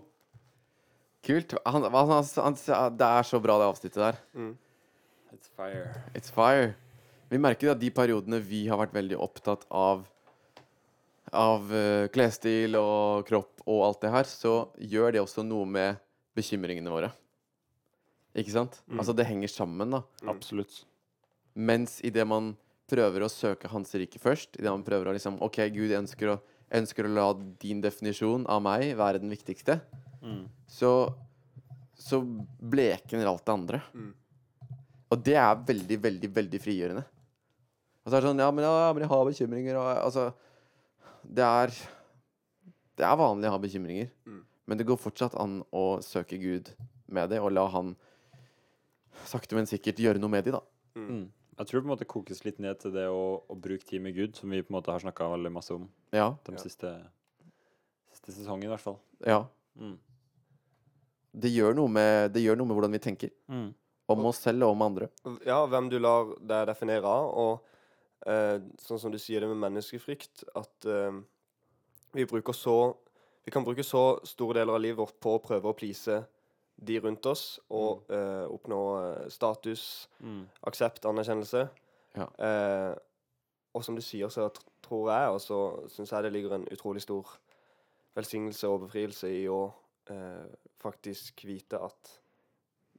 Kult. 1.26 1.54
Han, 1.66 1.82
han, 1.82 2.14
han, 2.14 2.24
han, 2.36 2.96
det 2.98 3.08
er 3.08 3.26
så 3.26 3.40
bra, 3.42 3.58
det 3.58 3.70
avsnittet 3.72 4.02
der. 4.02 4.22
Mm. 4.34 4.54
It's 5.34 5.50
fire. 5.56 5.90
It's 6.14 6.30
fire. 6.30 6.72
Vi 7.32 7.38
merker 7.40 7.66
jo 7.66 7.72
at 7.72 7.80
de 7.80 7.90
periodene 7.94 8.38
vi 8.44 8.66
har 8.68 8.78
vært 8.80 8.94
veldig 8.94 9.18
opptatt 9.24 9.64
av 9.72 10.04
Av 11.32 11.70
eh, 11.72 12.06
klesstil 12.12 12.76
og 12.76 13.24
kropp 13.28 13.62
og 13.64 13.84
alt 13.86 14.02
det 14.04 14.10
her, 14.12 14.28
så 14.28 14.54
gjør 14.76 15.14
det 15.14 15.22
også 15.22 15.44
noe 15.46 15.64
med 15.68 16.00
bekymringene 16.36 16.92
våre. 16.92 17.08
Ikke 18.36 18.52
sant? 18.54 18.78
Mm. 18.88 18.98
Altså, 19.00 19.14
det 19.16 19.26
henger 19.28 19.50
sammen, 19.52 19.92
da. 19.96 20.02
Mm. 20.22 20.30
Absolutt. 20.32 20.82
Mens 21.56 21.98
idet 22.04 22.24
man 22.28 22.52
prøver 22.92 23.24
å 23.24 23.30
søke 23.32 23.68
Hans 23.72 23.92
rike 23.96 24.20
først, 24.20 24.56
idet 24.60 24.72
man 24.72 24.84
prøver 24.84 25.08
å 25.08 25.14
liksom 25.16 25.38
OK, 25.44 25.58
Gud, 25.72 25.92
ønsker 25.96 26.34
å, 26.34 26.38
ønsker 26.72 27.08
å 27.08 27.12
la 27.12 27.26
din 27.60 27.80
definisjon 27.84 28.44
av 28.52 28.60
meg 28.64 28.92
være 29.00 29.22
den 29.22 29.32
viktigste, 29.32 29.80
Mm. 30.22 30.44
så, 30.70 31.10
så 31.98 32.20
blekner 32.22 33.26
alt 33.26 33.42
det 33.42 33.52
andre. 33.56 33.80
Mm. 33.90 34.12
Og 35.10 35.24
det 35.26 35.34
er 35.34 35.64
veldig, 35.66 35.96
veldig, 36.04 36.28
veldig 36.36 36.60
frigjørende. 36.62 37.02
Og 38.04 38.06
så 38.06 38.20
det 38.20 38.28
sånn 38.28 38.38
Ja, 38.38 38.52
men, 38.54 38.62
ja, 38.62 38.92
men 38.94 39.02
jeg 39.02 39.10
har 39.10 39.24
bekymringer, 39.26 39.80
og 39.80 39.88
altså 40.06 40.28
Det 41.24 41.44
er 41.44 41.72
Det 42.96 43.04
er 43.08 43.16
vanlig 43.16 43.48
å 43.48 43.54
ha 43.54 43.58
bekymringer, 43.58 44.10
Mm. 44.26 44.42
men 44.68 44.78
det 44.78 44.86
går 44.86 44.98
fortsatt 45.00 45.34
an 45.40 45.62
å 45.72 45.98
søke 46.04 46.38
Gud 46.38 46.68
med 47.08 47.30
det, 47.30 47.38
og 47.40 47.52
la 47.52 47.66
Han 47.68 47.96
sakte, 49.24 49.54
men 49.54 49.66
sikkert 49.66 49.96
gjøre 49.96 50.18
noe 50.20 50.28
med 50.30 50.44
de, 50.44 50.50
da. 50.52 50.60
Mm. 50.96 51.30
Jeg 51.58 51.66
tror 51.66 51.80
på 51.80 51.84
en 51.88 51.92
måte 51.96 52.06
kokes 52.08 52.44
litt 52.44 52.58
ned 52.58 52.78
til 52.80 52.92
det 52.92 53.06
å, 53.08 53.42
å 53.48 53.54
bruke 53.60 53.84
tid 53.86 54.02
med 54.02 54.14
Gud, 54.14 54.36
som 54.36 54.50
vi 54.50 54.60
på 54.62 54.70
en 54.72 54.76
måte 54.80 54.92
har 54.92 55.00
snakka 55.00 55.28
veldig 55.30 55.52
masse 55.52 55.70
om 55.74 55.88
Ja. 56.12 56.34
de 56.44 56.52
Ja. 56.52 56.58
siste, 56.58 56.92
siste 58.12 58.32
sesongen, 58.32 58.64
i 58.64 58.68
hvert 58.68 58.80
fall. 58.80 58.98
ja. 59.24 59.46
Mm. 59.78 59.98
Det 61.34 61.48
gjør 61.50 61.74
noe 61.74 61.88
med, 61.88 62.32
det 62.34 62.42
gjør 62.42 62.56
noe 62.58 62.66
med 62.66 62.76
hvordan 62.76 62.92
vi 62.92 62.98
tenker. 62.98 63.30
Mm. 63.48 63.74
Om 64.08 64.24
oss 64.26 64.38
selv 64.38 64.62
og 64.64 64.70
om 64.72 64.82
andre. 64.82 65.08
Ja, 65.46 65.66
hvem 65.66 65.88
du 65.88 65.98
lar 65.98 66.26
deg 66.44 66.66
definere 66.68 67.04
av. 67.08 67.30
Og 67.34 67.60
sånn 68.24 69.00
som 69.00 69.10
du 69.12 69.18
sier 69.18 69.40
det 69.42 69.48
med 69.50 69.58
menneskefrykt, 69.64 70.44
at 70.54 70.86
eh, 70.86 71.20
vi 72.12 72.26
så 72.52 72.96
Vi 73.44 73.50
kan 73.50 73.64
bruke 73.64 73.82
så 73.82 74.20
store 74.24 74.60
deler 74.60 74.74
av 74.74 74.80
livet 74.80 74.98
vårt 74.98 75.16
på 75.18 75.32
å 75.34 75.42
prøve 75.42 75.66
å 75.66 75.74
please 75.74 76.20
de 76.78 76.98
rundt 77.00 77.26
oss 77.26 77.58
og 77.70 78.04
eh, 78.08 78.46
oppnå 78.46 78.78
eh, 79.02 79.28
status, 79.28 80.08
Mm. 80.20 80.48
aksept, 80.62 81.04
anerkjennelse. 81.04 81.68
Ja. 82.14 82.28
Eh, 82.38 82.94
og 83.74 83.82
som 83.84 83.96
du 83.96 84.02
sier, 84.02 84.28
så 84.28 84.48
tr 84.48 84.62
tror 84.82 85.10
jeg, 85.10 85.28
og 85.32 85.40
så 85.40 85.88
syns 85.88 86.10
jeg 86.12 86.22
det 86.22 86.32
ligger 86.32 86.54
en 86.54 86.68
utrolig 86.70 87.02
stor 87.02 87.26
velsignelse 88.14 88.68
og 88.68 88.80
befrielse 88.86 89.28
i 89.30 89.46
å 89.48 89.72
eh, 90.10 90.46
faktisk 90.82 91.44
vite 91.46 91.78
at 91.82 92.10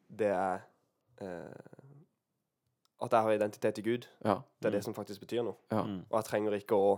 det 0.10 0.32
er 0.32 0.64
eh, 1.22 1.83
At 3.04 3.12
jeg 3.12 3.22
har 3.26 3.34
identitet 3.36 3.80
i 3.80 3.84
Gud. 3.84 4.06
Ja. 4.24 4.38
Det 4.62 4.68
er 4.68 4.72
Mm. 4.72 4.78
det 4.78 4.84
som 4.86 4.94
faktisk 4.96 5.20
betyr 5.26 5.44
noe. 5.44 5.56
Ja. 5.72 5.82
Mm. 5.84 6.06
Og 6.10 6.16
jeg 6.22 6.26
trenger 6.30 6.54
ikke 6.56 6.76
å, 6.80 6.94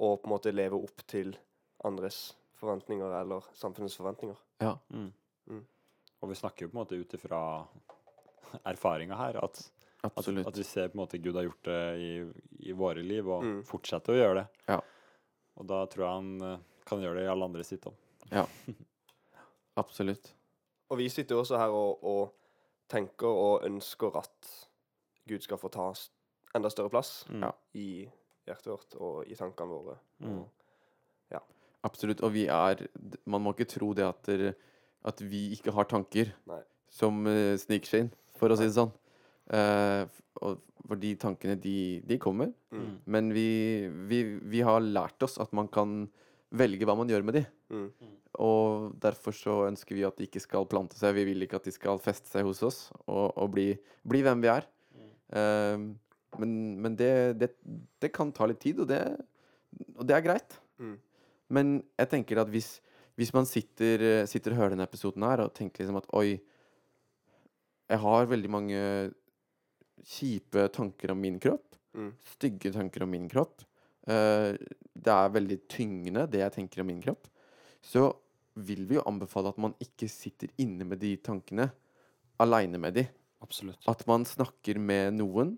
å 0.00 0.16
på 0.18 0.26
en 0.26 0.32
måte 0.34 0.50
leve 0.52 0.74
opp 0.82 1.04
til 1.06 1.36
andres 1.84 2.32
forventninger 2.58 3.12
eller 3.20 3.44
samfunnets 3.54 3.94
forventninger. 3.96 4.36
Ja. 4.60 4.74
Mm. 4.90 5.12
Mm. 5.48 5.64
Og 6.22 6.28
vi 6.32 6.34
snakker 6.40 6.66
jo 6.66 6.72
på 6.72 6.78
en 6.78 6.82
måte 6.82 6.98
ut 6.98 7.14
ifra 7.14 7.40
erfaringa 8.66 9.16
her, 9.18 9.36
at, 9.44 9.60
at, 10.04 10.18
at 10.18 10.56
vi 10.58 10.64
ser 10.64 10.88
på 10.88 10.98
en 10.98 11.02
måte 11.04 11.18
Gud 11.22 11.34
har 11.38 11.44
gjort 11.46 11.62
det 11.68 11.78
i, 12.00 12.10
i 12.70 12.72
våre 12.72 13.02
liv, 13.02 13.28
og 13.28 13.42
Mm. 13.44 13.62
fortsetter 13.68 14.14
å 14.14 14.18
gjøre 14.18 14.34
det. 14.42 14.46
Ja. 14.68 14.80
Og 15.56 15.66
da 15.70 15.84
tror 15.86 16.04
jeg 16.06 16.14
han 16.14 16.42
eh, 16.42 16.58
kan 16.84 17.00
gjøre 17.00 17.20
det 17.20 17.24
i 17.28 17.30
alle 17.30 17.44
andre 17.44 17.64
sitt 17.64 17.86
òg. 17.86 17.94
Absolutt. 19.76 20.32
Og 20.90 20.98
vi 20.98 21.08
sitter 21.08 21.34
jo 21.36 21.42
også 21.42 21.58
her 21.58 21.72
og, 21.74 22.02
og 22.04 22.34
tenker 22.90 23.26
og 23.28 23.64
ønsker 23.66 24.16
at 24.20 24.50
Gud 25.28 25.42
skal 25.42 25.58
få 25.60 25.70
ta 25.72 25.92
enda 26.54 26.70
større 26.70 26.90
plass 26.92 27.24
Mm. 27.30 27.40
Ja. 27.42 27.52
i 27.74 28.08
hjertet 28.46 28.66
vårt 28.68 28.94
og 29.00 29.24
i 29.30 29.34
tankene 29.34 29.68
våre. 29.72 29.96
Mm. 30.20 30.42
Ja. 31.32 31.40
Absolutt. 31.84 32.20
Og 32.22 32.32
vi 32.32 32.46
er 32.46 32.86
Man 33.26 33.42
må 33.42 33.54
ikke 33.54 33.68
tro 33.68 33.92
det 33.94 34.04
at, 34.04 34.28
at 35.04 35.20
vi 35.20 35.50
ikke 35.56 35.72
har 35.72 35.84
tanker 35.84 36.32
Nei. 36.46 36.60
som 36.90 37.24
uh, 37.26 37.56
sniker 37.56 37.86
seg 37.88 38.00
inn, 38.04 38.12
for 38.36 38.48
å 38.52 38.56
si 38.56 38.64
det 38.68 38.76
sånn. 38.76 38.92
Uh, 39.52 40.04
for 40.84 40.96
de 41.00 41.14
tankene, 41.16 41.56
de, 41.60 42.00
de 42.04 42.18
kommer. 42.18 42.52
mm, 42.72 42.80
Mm. 42.84 42.98
Men 43.06 43.28
vi, 43.32 43.88
vi, 44.10 44.18
vi 44.42 44.60
har 44.66 44.80
lært 44.80 45.22
oss 45.22 45.38
at 45.40 45.52
man 45.56 45.68
kan 45.68 46.08
velge 46.52 46.84
hva 46.86 46.96
man 46.96 47.08
gjør 47.08 47.22
med 47.24 47.34
de. 47.38 47.42
mm, 47.70 47.90
Og 48.42 48.92
derfor 49.00 49.32
så 49.32 49.54
ønsker 49.68 49.94
vi 49.94 50.04
at 50.04 50.16
de 50.18 50.26
ikke 50.26 50.40
skal 50.42 50.66
plante 50.66 50.98
seg. 50.98 51.14
Vi 51.14 51.24
vil 51.24 51.42
ikke 51.46 51.56
at 51.56 51.64
de 51.64 51.72
skal 51.72 51.98
feste 52.02 52.26
seg 52.28 52.44
hos 52.44 52.62
oss 52.66 52.80
og, 53.06 53.32
og 53.38 53.50
bli, 53.54 53.68
bli 54.04 54.22
hvem 54.26 54.42
vi 54.42 54.48
er. 54.52 54.66
Eh, 55.34 55.84
men 56.40 56.54
men 56.82 56.96
det, 56.98 57.10
det, 57.38 57.50
det 58.02 58.10
kan 58.14 58.32
ta 58.34 58.48
litt 58.50 58.62
tid, 58.62 58.80
og 58.82 58.88
det, 58.90 59.02
og 59.94 60.06
det 60.08 60.16
er 60.16 60.24
greit. 60.24 60.56
mm, 60.78 60.96
Men 61.54 61.76
jeg 62.00 62.10
tenker 62.10 62.40
at 62.42 62.50
hvis, 62.50 62.78
hvis 63.18 63.34
man 63.34 63.46
sitter, 63.46 64.24
sitter 64.26 64.54
og 64.54 64.62
hører 64.62 64.74
denne 64.74 64.88
episoden 64.88 65.26
her 65.26 65.44
og 65.44 65.54
tenker 65.54 65.84
liksom 65.84 66.00
at 66.00 66.10
oi, 66.18 66.40
jeg 67.90 68.00
har 68.00 68.26
veldig 68.30 68.50
mange 68.50 68.80
kjipe 70.04 70.66
tanker 70.74 71.12
om 71.14 71.22
min 71.22 71.38
kropp, 71.42 71.78
mm, 71.94 72.10
stygge 72.34 72.74
tanker 72.74 73.06
om 73.06 73.14
min 73.14 73.30
kropp, 73.30 73.62
Uh, 74.04 74.52
det 74.92 75.12
er 75.12 75.32
veldig 75.32 75.56
tyngende 75.70 76.26
det 76.28 76.42
jeg 76.42 76.54
tenker 76.58 76.82
om 76.82 76.90
min 76.90 77.00
kropp, 77.00 77.24
så 77.80 78.10
vil 78.54 78.84
vi 78.88 78.98
jo 78.98 79.04
anbefale 79.08 79.50
at 79.50 79.60
man 79.60 79.74
ikke 79.82 80.10
sitter 80.12 80.52
inne 80.60 80.84
med 80.86 81.00
de 81.00 81.14
tankene 81.24 81.70
aleine 82.42 82.78
med 82.80 82.98
de. 82.98 83.04
Absolutt. 83.44 83.80
At 83.90 84.04
man 84.08 84.24
snakker 84.28 84.78
med 84.80 85.14
noen. 85.20 85.54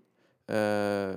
Eh, 0.51 1.15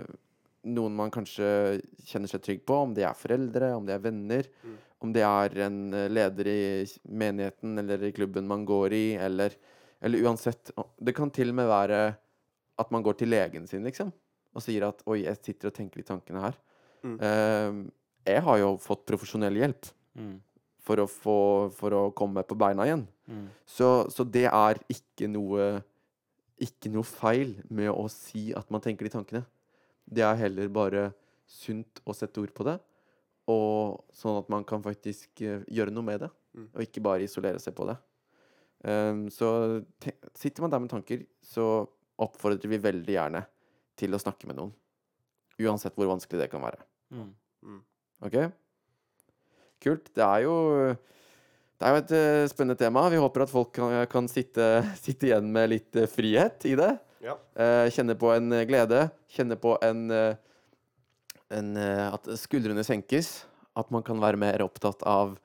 noen 0.70 0.94
man 0.96 1.11
kanskje 1.14 1.80
kjenner 2.06 2.30
seg 2.30 2.42
trygg 2.44 2.62
på, 2.68 2.76
om 2.85 2.94
det 2.96 3.04
er 3.09 3.16
foreldre, 3.16 3.72
om 3.78 3.87
det 3.88 3.94
er 3.96 4.02
venner, 4.04 4.48
Mm. 4.64 4.78
om 5.00 5.12
det 5.14 5.22
er 5.24 5.59
en 5.66 5.78
leder 6.12 6.46
i 6.52 6.61
menigheten 7.09 7.78
eller 7.80 8.02
i 8.04 8.12
klubben 8.12 8.46
man 8.46 8.66
går 8.68 8.92
i, 8.92 9.04
eller, 9.16 9.54
eller 10.02 10.18
uansett. 10.26 10.70
Det 11.00 11.14
kan 11.16 11.30
til 11.33 11.48
og 11.48 11.54
med 11.62 11.66
være 11.70 12.00
at 12.78 12.90
man 12.92 13.02
går 13.02 13.16
til 13.18 13.28
legen 13.33 13.66
sin, 13.68 13.83
liksom, 13.85 14.12
og 14.54 14.62
sier 14.62 14.87
at 14.88 15.02
'oi, 15.06 15.22
jeg 15.24 15.37
sitter 15.42 15.68
og 15.68 15.74
tenker 15.74 15.96
de 16.02 16.02
tankene 16.02 16.40
her'. 16.44 16.61
Mm. 17.04 17.16
Eh, 17.20 17.90
jeg 18.35 18.42
har 18.42 18.59
jo 18.59 18.76
fått 18.76 19.06
profesjonell 19.06 19.54
hjelp 19.56 19.87
Mm. 20.16 20.40
for 20.80 20.96
å, 20.96 21.06
få, 21.09 21.70
for 21.72 21.90
å 21.90 22.12
komme 22.14 22.42
på 22.44 22.56
beina 22.59 22.83
igjen. 22.85 23.06
Mm. 23.28 23.48
Så, 23.66 24.11
så 24.11 24.24
det 24.30 24.46
er 24.52 24.74
ikke 24.90 25.28
noe 25.30 25.83
Ikke 26.61 26.90
noe 26.92 27.07
feil 27.07 27.57
med 27.73 27.88
å 27.92 28.05
si 28.12 28.51
at 28.57 28.68
man 28.73 28.83
tenker 28.85 29.07
de 29.07 29.14
tankene. 29.14 29.44
Det 30.05 30.25
er 30.27 30.38
heller 30.42 30.68
bare 30.73 31.11
sunt 31.51 32.03
å 32.07 32.14
sette 32.14 32.42
ord 32.42 32.53
på 32.55 32.66
det, 32.66 32.77
og 33.51 34.05
sånn 34.14 34.38
at 34.38 34.51
man 34.53 34.66
kan 34.68 34.83
faktisk 34.85 35.42
eh, 35.42 35.64
gjøre 35.70 35.94
noe 35.94 36.07
med 36.07 36.23
det, 36.27 36.31
Mm. 36.51 36.66
og 36.75 36.83
ikke 36.83 37.03
bare 37.05 37.23
isolere 37.23 37.61
seg 37.62 37.77
på 37.79 37.87
det. 37.87 37.96
Um, 38.83 39.27
så 39.31 39.46
te 40.03 40.16
sitter 40.35 40.64
man 40.64 40.73
der 40.73 40.81
med 40.83 40.90
tanker, 40.90 41.20
så 41.44 41.87
oppfordrer 42.20 42.73
vi 42.73 42.81
veldig 42.81 43.14
gjerne 43.14 43.44
til 44.01 44.16
å 44.16 44.18
snakke 44.18 44.49
med 44.51 44.59
noen. 44.59 44.73
Uansett 45.61 45.94
hvor 45.94 46.09
vanskelig 46.11 46.40
det 46.40 46.51
kan 46.51 46.64
være. 46.64 46.81
Mm. 47.14 47.29
mm. 47.68 47.81
Ok? 48.27 48.38
Kult. 49.81 50.11
Det 50.16 50.25
er 50.25 50.42
jo 50.46 50.57
det 51.81 51.88
er 51.88 51.95
jo 51.95 52.01
et 52.03 52.11
eh, 52.12 52.47
spennende 52.51 52.77
tema. 52.77 53.07
Vi 53.09 53.16
håper 53.16 53.47
at 53.47 53.53
folk 53.53 53.71
kan, 53.73 53.95
kan 54.12 54.27
sitte, 54.29 54.83
sitte 55.01 55.31
igjen 55.31 55.47
med 55.49 55.71
litt 55.73 55.97
eh, 55.97 56.11
frihet 56.12 56.66
i 56.69 56.75
det. 56.77 56.90
Ja. 57.25 57.38
Eh, 57.57 57.87
kjenne 57.95 58.16
på 58.21 58.29
en 58.35 58.53
glede. 58.69 59.07
Kjenne 59.33 59.57
på 59.61 59.79
en, 59.85 60.03
en 61.57 61.71
At 61.81 62.29
skuldrene 62.37 62.85
senkes. 62.85 63.33
At 63.81 63.88
man 63.95 64.05
kan 64.05 64.21
være 64.21 64.40
mer 64.40 64.61
opptatt 64.66 65.01
av 65.09 65.38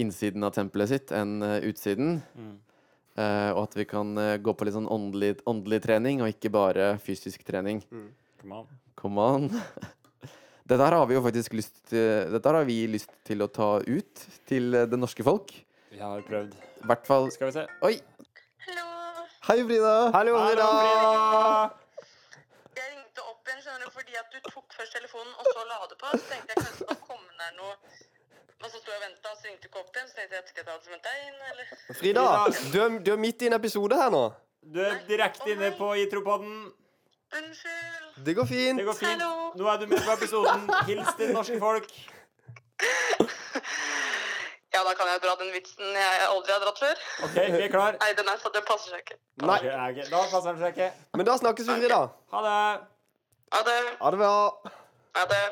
innsiden 0.00 0.42
av 0.42 0.56
tempelet 0.56 0.90
sitt 0.90 1.14
enn 1.14 1.38
utsiden. 1.70 2.16
Mm. 2.34 2.52
Eh, 3.14 3.50
og 3.52 3.62
at 3.68 3.78
vi 3.78 3.86
kan 3.86 4.16
gå 4.42 4.56
på 4.56 4.66
litt 4.66 4.74
sånn 4.74 4.90
åndelig, 4.90 5.36
åndelig 5.46 5.84
trening, 5.86 6.24
og 6.24 6.34
ikke 6.34 6.50
bare 6.50 6.96
fysisk 7.04 7.46
trening. 7.46 7.84
Come 8.42 8.64
on. 8.64 8.78
Come 8.98 9.30
on. 9.30 9.50
Dette 10.62 10.84
her 10.86 10.94
har 10.94 11.06
vi 11.10 11.16
jo 11.16 11.22
faktisk 11.24 11.54
lyst 11.58 11.74
til, 11.90 12.28
Dette 12.30 12.50
har 12.54 12.66
vi 12.68 12.76
lyst 12.86 13.10
til 13.26 13.42
å 13.42 13.48
ta 13.50 13.80
ut 13.82 14.24
til 14.46 14.74
eh, 14.78 14.86
det 14.86 14.98
norske 15.00 15.24
folk. 15.26 15.50
Vi 15.90 15.98
har 15.98 16.22
prøvd. 16.26 16.52
I 16.54 16.88
hvert 16.90 17.06
fall 17.08 17.30
Skal 17.34 17.50
vi 17.50 17.54
se. 17.56 17.64
Oi! 17.88 17.96
Hallo. 18.68 18.84
Hei, 19.48 19.56
Frida! 19.66 19.94
Hallo, 20.14 20.36
Frida! 20.38 20.68
Jeg 22.78 22.86
ringte 22.92 23.24
opp 23.26 23.50
igjen 23.50 23.64
skjønner 23.64 23.88
du, 23.88 23.94
fordi 23.96 24.14
at 24.20 24.30
du 24.30 24.38
tok 24.46 24.76
først 24.78 24.94
telefonen, 24.96 25.34
og 25.34 25.50
så 25.50 25.64
la 25.66 25.80
du 25.90 25.96
på. 25.98 26.12
Så 26.14 26.30
tenkte 26.30 26.54
jeg 26.54 26.62
kanskje 26.62 26.86
det 26.92 26.98
kom 27.08 27.24
der 27.42 27.56
noe 27.58 27.74
Og 28.62 28.68
så 28.70 28.78
sto 28.78 28.92
jeg 28.94 29.00
og 29.00 29.04
venta, 29.08 29.32
og 29.32 29.40
så 29.40 29.48
ringte 29.48 29.66
du 29.66 29.68
ikke 29.72 29.82
opp 29.82 29.98
igjen. 29.98 30.08
Så 30.12 30.20
tenkte 30.20 30.38
jeg 30.38 30.46
skal 30.52 30.62
jeg 30.62 30.68
ta 30.70 30.76
det 30.78 30.86
som 30.86 30.94
et 30.94 31.04
tegn, 31.08 31.42
eller? 31.50 31.74
Frida, 31.98 32.28
du 32.70 32.78
er, 32.84 32.96
du 33.02 33.10
er 33.16 33.20
midt 33.26 33.42
i 33.42 33.50
en 33.50 33.58
episode 33.58 33.98
her 33.98 34.14
nå. 34.14 34.22
Du 34.62 34.78
er 34.78 35.02
direkte 35.10 35.50
inne 35.56 35.72
på 35.74 35.90
Itropodden. 36.04 36.70
Unnskyld. 37.38 38.24
Det 38.26 38.34
går 38.36 38.46
fint. 38.46 38.78
Det 38.78 38.84
går 38.84 38.96
fint. 38.98 39.22
Hallo. 39.22 39.52
Nå 39.56 39.68
er 39.72 39.76
du 39.80 39.86
med 39.86 40.02
på 40.04 40.12
episoden. 40.12 40.66
Hils 40.88 41.14
til 41.18 41.32
norske 41.32 41.58
folk. 41.62 41.88
Ja, 44.72 44.80
da 44.88 44.92
kan 44.96 45.08
jeg 45.12 45.20
dra 45.24 45.34
den 45.40 45.50
vitsen 45.52 45.96
jeg 45.96 46.26
aldri 46.28 46.52
har 46.54 46.62
dratt 46.64 46.78
før. 46.80 47.00
OK, 47.26 47.34
vi 47.36 47.64
er 47.66 47.72
klar. 47.72 47.96
Nei, 48.00 48.10
den 48.18 48.28
er 48.32 48.40
det 48.56 48.62
passer 48.68 48.94
seg 48.94 49.04
ikke. 49.04 49.18
Nei, 49.44 49.58
Da 50.10 50.22
passer 50.32 50.48
den 50.52 50.62
seg 50.64 50.72
ikke. 50.76 50.88
men 51.16 51.28
da 51.28 51.36
snakkes 51.40 51.68
vi, 51.68 51.76
Frida. 51.82 52.00
Ha 52.32 52.42
det. 52.46 52.56
Ha 53.52 53.62
det. 53.68 53.78
Ha 54.00 54.10
det 54.14 54.20
bra. 54.22 54.34
Ha 55.20 55.26
det. 55.32 55.42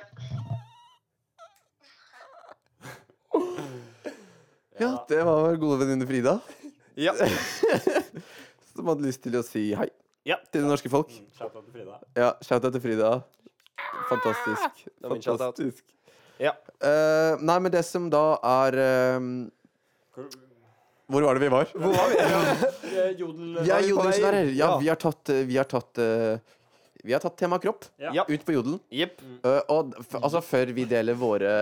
Ja, 4.81 4.93
det 5.09 5.23
var 5.29 5.43
vår 5.45 5.57
gode 5.61 5.79
venninne 5.83 6.07
Frida, 6.09 6.39
Ja. 6.97 7.13
som 8.75 8.89
hadde 8.89 9.05
lyst 9.05 9.21
til 9.23 9.37
å 9.37 9.43
si 9.45 9.67
hei 9.77 9.89
Ja. 10.27 10.37
til 10.53 10.61
det 10.63 10.69
norske 10.69 10.91
folk. 10.93 11.09
Mm, 11.09 11.31
Shout-out 11.39 11.65
til 11.65 11.73
Frida. 11.73 11.95
Ja, 12.17 12.31
shout-out 12.45 12.73
til 12.77 12.83
Frida. 12.85 13.11
Fantastisk. 14.11 14.83
Shout-out. 15.01 15.25
Fantastisk. 15.25 15.85
Ja. 16.41 16.53
Uh, 16.81 17.41
nei, 17.45 17.59
men 17.61 17.73
det 17.73 17.83
som 17.85 18.07
da 18.13 18.23
er 18.49 18.77
eh, 18.81 19.19
Hvor- 21.11 21.25
var 21.27 21.35
det 21.37 21.43
vi 21.43 21.51
var? 21.53 21.67
Hvor 21.75 21.93
var 21.93 22.09
vi? 22.13 22.17
Jodel 23.21 23.59
Vi 23.61 23.71
er 23.71 23.83
jodel 23.85 23.97
på 23.97 24.05
vei 24.07 24.15
jodelsværer. 24.15 24.53
Ja, 24.57 24.71
vi 24.81 24.89
har 24.89 24.97
tatt 25.01 25.29
eh, 25.35 25.43
Vi 25.49 25.57
har 25.59 25.69
tatt 25.69 25.99
uh, 26.01 26.39
Vi 27.05 27.13
har 27.13 27.21
tatt 27.21 27.37
tema 27.41 27.59
kropp 27.61 27.85
Ja. 28.01 28.25
Ut 28.29 28.45
på 28.47 28.53
jodelen. 28.57 28.81
Yep. 28.93 29.21
Uh, 29.45 29.61
og 29.75 29.95
f 30.05 30.15
altså, 30.21 30.41
før 30.41 30.73
vi 30.77 30.85
deler 30.89 31.15
våre 31.19 31.53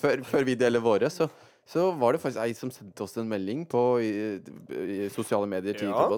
Før, 0.00 0.22
før 0.26 0.46
vi 0.48 0.54
deler 0.58 0.82
våre, 0.82 1.10
så, 1.10 1.28
så 1.66 1.90
var 1.98 2.16
det 2.16 2.22
faktisk 2.24 2.42
ei 2.42 2.54
som 2.58 2.70
sendte 2.74 3.02
oss 3.06 3.14
en 3.20 3.28
melding 3.30 3.62
på 3.70 3.84
i, 4.02 4.10
i 4.74 5.08
sosiale 5.14 5.46
medier 5.50 5.74
til 5.78 5.90
Ja. 5.92 6.08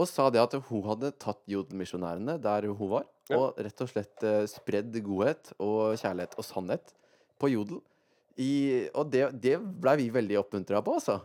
Og 0.00 0.08
sa 0.08 0.28
det 0.32 0.40
at 0.40 0.54
hun 0.70 0.84
hadde 0.86 1.12
tatt 1.20 1.42
jodelmisjonærene 1.50 2.38
der 2.40 2.68
hun 2.70 2.90
var, 2.96 3.08
Ja. 3.30 3.38
og 3.38 3.58
rett 3.60 3.80
og 3.84 3.88
slett 3.88 4.24
eh, 4.26 4.44
spredd 4.50 4.96
godhet 5.04 5.52
og 5.58 5.94
kjærlighet 6.00 6.34
og 6.36 6.44
sannhet 6.44 6.94
på 7.38 7.50
jodel. 7.52 7.78
I, 8.40 8.88
og 8.96 9.10
det, 9.12 9.26
det 9.44 9.58
blei 9.60 9.98
vi 10.00 10.08
veldig 10.12 10.38
oppmuntra 10.40 10.80
på, 10.84 10.96
altså. 10.96 11.20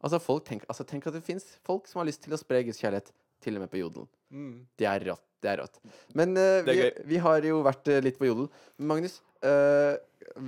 Altså, 0.00 0.20
folk 0.22 0.44
tenk, 0.48 0.64
altså. 0.68 0.84
Tenk 0.88 1.06
at 1.08 1.16
det 1.16 1.24
fins 1.24 1.44
folk 1.66 1.86
som 1.88 2.00
har 2.00 2.08
lyst 2.08 2.22
til 2.24 2.32
å 2.32 2.40
spre 2.40 2.62
Guds 2.66 2.80
kjærlighet, 2.80 3.12
til 3.44 3.58
og 3.58 3.64
med 3.64 3.70
på 3.72 3.80
jodelen. 3.80 4.08
Mm. 4.32 4.54
Det 4.80 4.88
er 4.88 5.04
rått. 5.10 5.22
Det 5.44 5.50
er 5.52 5.60
rått. 5.60 5.76
Men 6.16 6.32
uh, 6.40 6.64
er 6.64 6.66
vi, 6.66 6.86
vi 7.12 7.18
har 7.22 7.44
jo 7.44 7.60
vært 7.66 7.90
uh, 7.92 7.98
litt 8.02 8.16
på 8.18 8.26
jodel. 8.30 8.48
Magnus, 8.80 9.18
uh, 9.44 9.92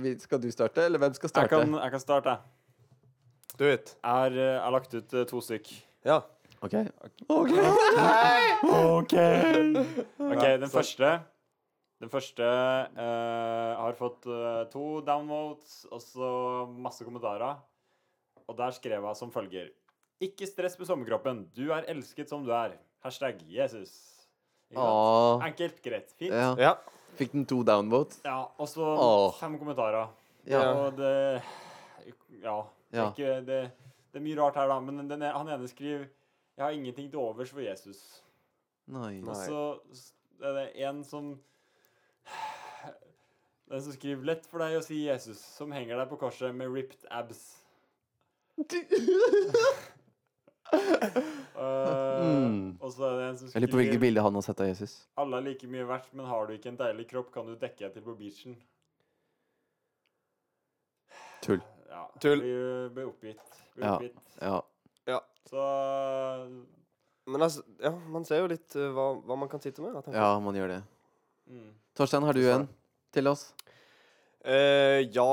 vi, 0.01 0.15
skal 0.19 0.41
du 0.41 0.49
starte, 0.51 0.87
eller 0.89 1.01
hvem 1.01 1.13
skal 1.13 1.29
Jeg 1.29 1.35
starte? 1.35 1.53
kan, 1.53 1.77
jeg 1.77 1.93
kan 1.93 2.03
starte. 2.03 2.35
Du 3.53 3.63
vet. 3.67 3.93
Jeg 3.93 4.09
har, 4.09 4.35
jeg 4.41 4.59
har 4.65 4.73
lagt 4.73 4.97
ut 4.97 5.15
to 5.29 5.43
stykk. 5.45 5.69
Ja. 6.09 6.19
OK. 6.61 6.73
OK, 10.19 10.45
den 10.59 10.69
første 10.71 11.11
Den 11.99 12.11
første 12.11 12.43
eh, 12.45 13.73
har 13.79 13.95
fått 13.99 14.27
eh, 14.31 14.61
to 14.71 14.99
downvotes 15.07 15.81
og 15.91 15.99
så 16.03 16.29
masse 16.79 17.03
kommentarer. 17.03 17.57
Og 18.47 18.55
der 18.57 18.71
skrev 18.75 19.03
hun 19.03 19.15
som 19.19 19.31
følger 19.33 19.67
Ikke 20.23 20.47
stress 20.47 20.77
med 20.79 20.87
sommerkroppen. 20.87 21.45
Du 21.55 21.69
er 21.75 21.87
elsket 21.91 22.31
som 22.31 22.43
du 22.47 22.51
er. 22.55 22.77
Hashtag 23.03 23.39
Jesus. 23.47 23.91
Ikke 24.69 24.79
sant? 24.79 24.87
Åh, 24.87 25.43
Enkelt, 25.49 25.79
greit, 25.83 26.11
fint. 26.19 26.33
ja. 26.35 26.53
Ja. 26.59 26.73
Fikk 27.19 27.31
den 27.33 27.45
to 27.49 27.63
downvotes? 27.65 28.19
Ja, 28.23 28.43
og 28.59 28.67
så 28.69 28.85
Åh. 28.85 29.33
fem 29.39 29.55
kommentarer. 29.59 30.11
Ja. 30.47 30.61
Og 30.85 30.95
det 30.99 31.41
Ja. 32.43 32.61
Det, 32.91 32.95
er 32.95 33.03
Ja. 33.03 33.09
ikke, 33.11 33.31
det, 33.45 33.57
det 34.13 34.19
er 34.19 34.23
mye 34.23 34.37
rart 34.39 34.55
her, 34.55 34.67
da. 34.71 34.79
Men 34.79 34.97
den, 35.01 35.09
den, 35.09 35.21
han 35.35 35.47
ene 35.51 35.67
skriver 35.67 36.05
'Jeg 36.59 36.65
har 36.65 36.71
ingenting 36.71 37.11
til 37.11 37.19
overs 37.19 37.49
for 37.49 37.59
Jesus'. 37.59 38.21
Nei. 38.85 39.21
Og 39.23 39.35
så 39.35 39.79
er 40.43 40.53
det 40.53 40.71
en 40.75 41.03
som 41.03 41.39
Den 43.69 43.81
som 43.81 43.93
skriver 43.93 44.23
'Lett 44.23 44.45
for 44.45 44.57
deg 44.59 44.77
å 44.77 44.81
si 44.83 45.07
Jesus', 45.07 45.55
som 45.55 45.71
henger 45.71 45.97
deg 45.97 46.09
på 46.09 46.15
korset 46.19 46.55
med 46.55 46.67
ripped 46.73 47.05
abs. 47.11 47.63
Uh, 48.57 48.65
Mm. 52.19 52.77
Og 52.81 52.91
så 52.93 53.03
er 53.05 53.17
det 53.17 53.29
en 53.29 53.37
som 53.37 53.49
Jeg 53.53 53.61
lurer 53.61 53.71
på 53.71 53.77
hvilket 53.77 53.93
skriver 53.93 54.01
bilde 54.01 54.21
han 54.21 54.33
har 54.33 54.41
sett 54.41 54.59
av 54.59 54.67
Jesus. 54.67 55.07
'Alle 55.17 55.37
er 55.37 55.41
like 55.41 55.67
mye 55.67 55.87
verdt, 55.87 56.13
men 56.13 56.25
har 56.25 56.45
du 56.45 56.53
ikke 56.53 56.69
en 56.69 56.77
deilig 56.77 57.07
kropp, 57.09 57.31
kan 57.33 57.45
du 57.47 57.55
dekke 57.55 57.77
deg 57.85 57.93
til 57.93 58.01
på 58.01 58.15
beachen'. 58.19 58.55
Tull. 61.41 61.61
Ja, 61.89 62.05
Tull. 62.21 62.39
Blir, 62.39 62.89
blir 62.89 63.05
oppgitt. 63.05 63.39
Blir 63.75 63.85
Ja. 63.85 63.95
oppgitt. 63.95 64.15
Ja. 64.41 64.59
Så 65.49 65.65
Men 67.29 67.41
altså, 67.45 67.63
ja, 67.81 67.91
man 68.13 68.25
ser 68.25 68.43
jo 68.43 68.49
litt 68.51 68.77
uh, 68.77 68.89
hva, 68.93 69.11
hva 69.25 69.37
man 69.39 69.49
kan 69.51 69.61
sitte 69.63 69.81
med. 69.81 69.97
da, 69.97 70.13
ja, 70.13 70.31
man 70.43 70.57
gjør 70.57 70.75
det. 70.75 70.81
mm. 71.49 71.69
Torstein, 71.97 72.23
har 72.23 72.37
du 72.37 72.43
en 72.47 72.67
til 73.13 73.27
oss? 73.31 73.49
Uh, 74.45 75.01
ja 75.11 75.29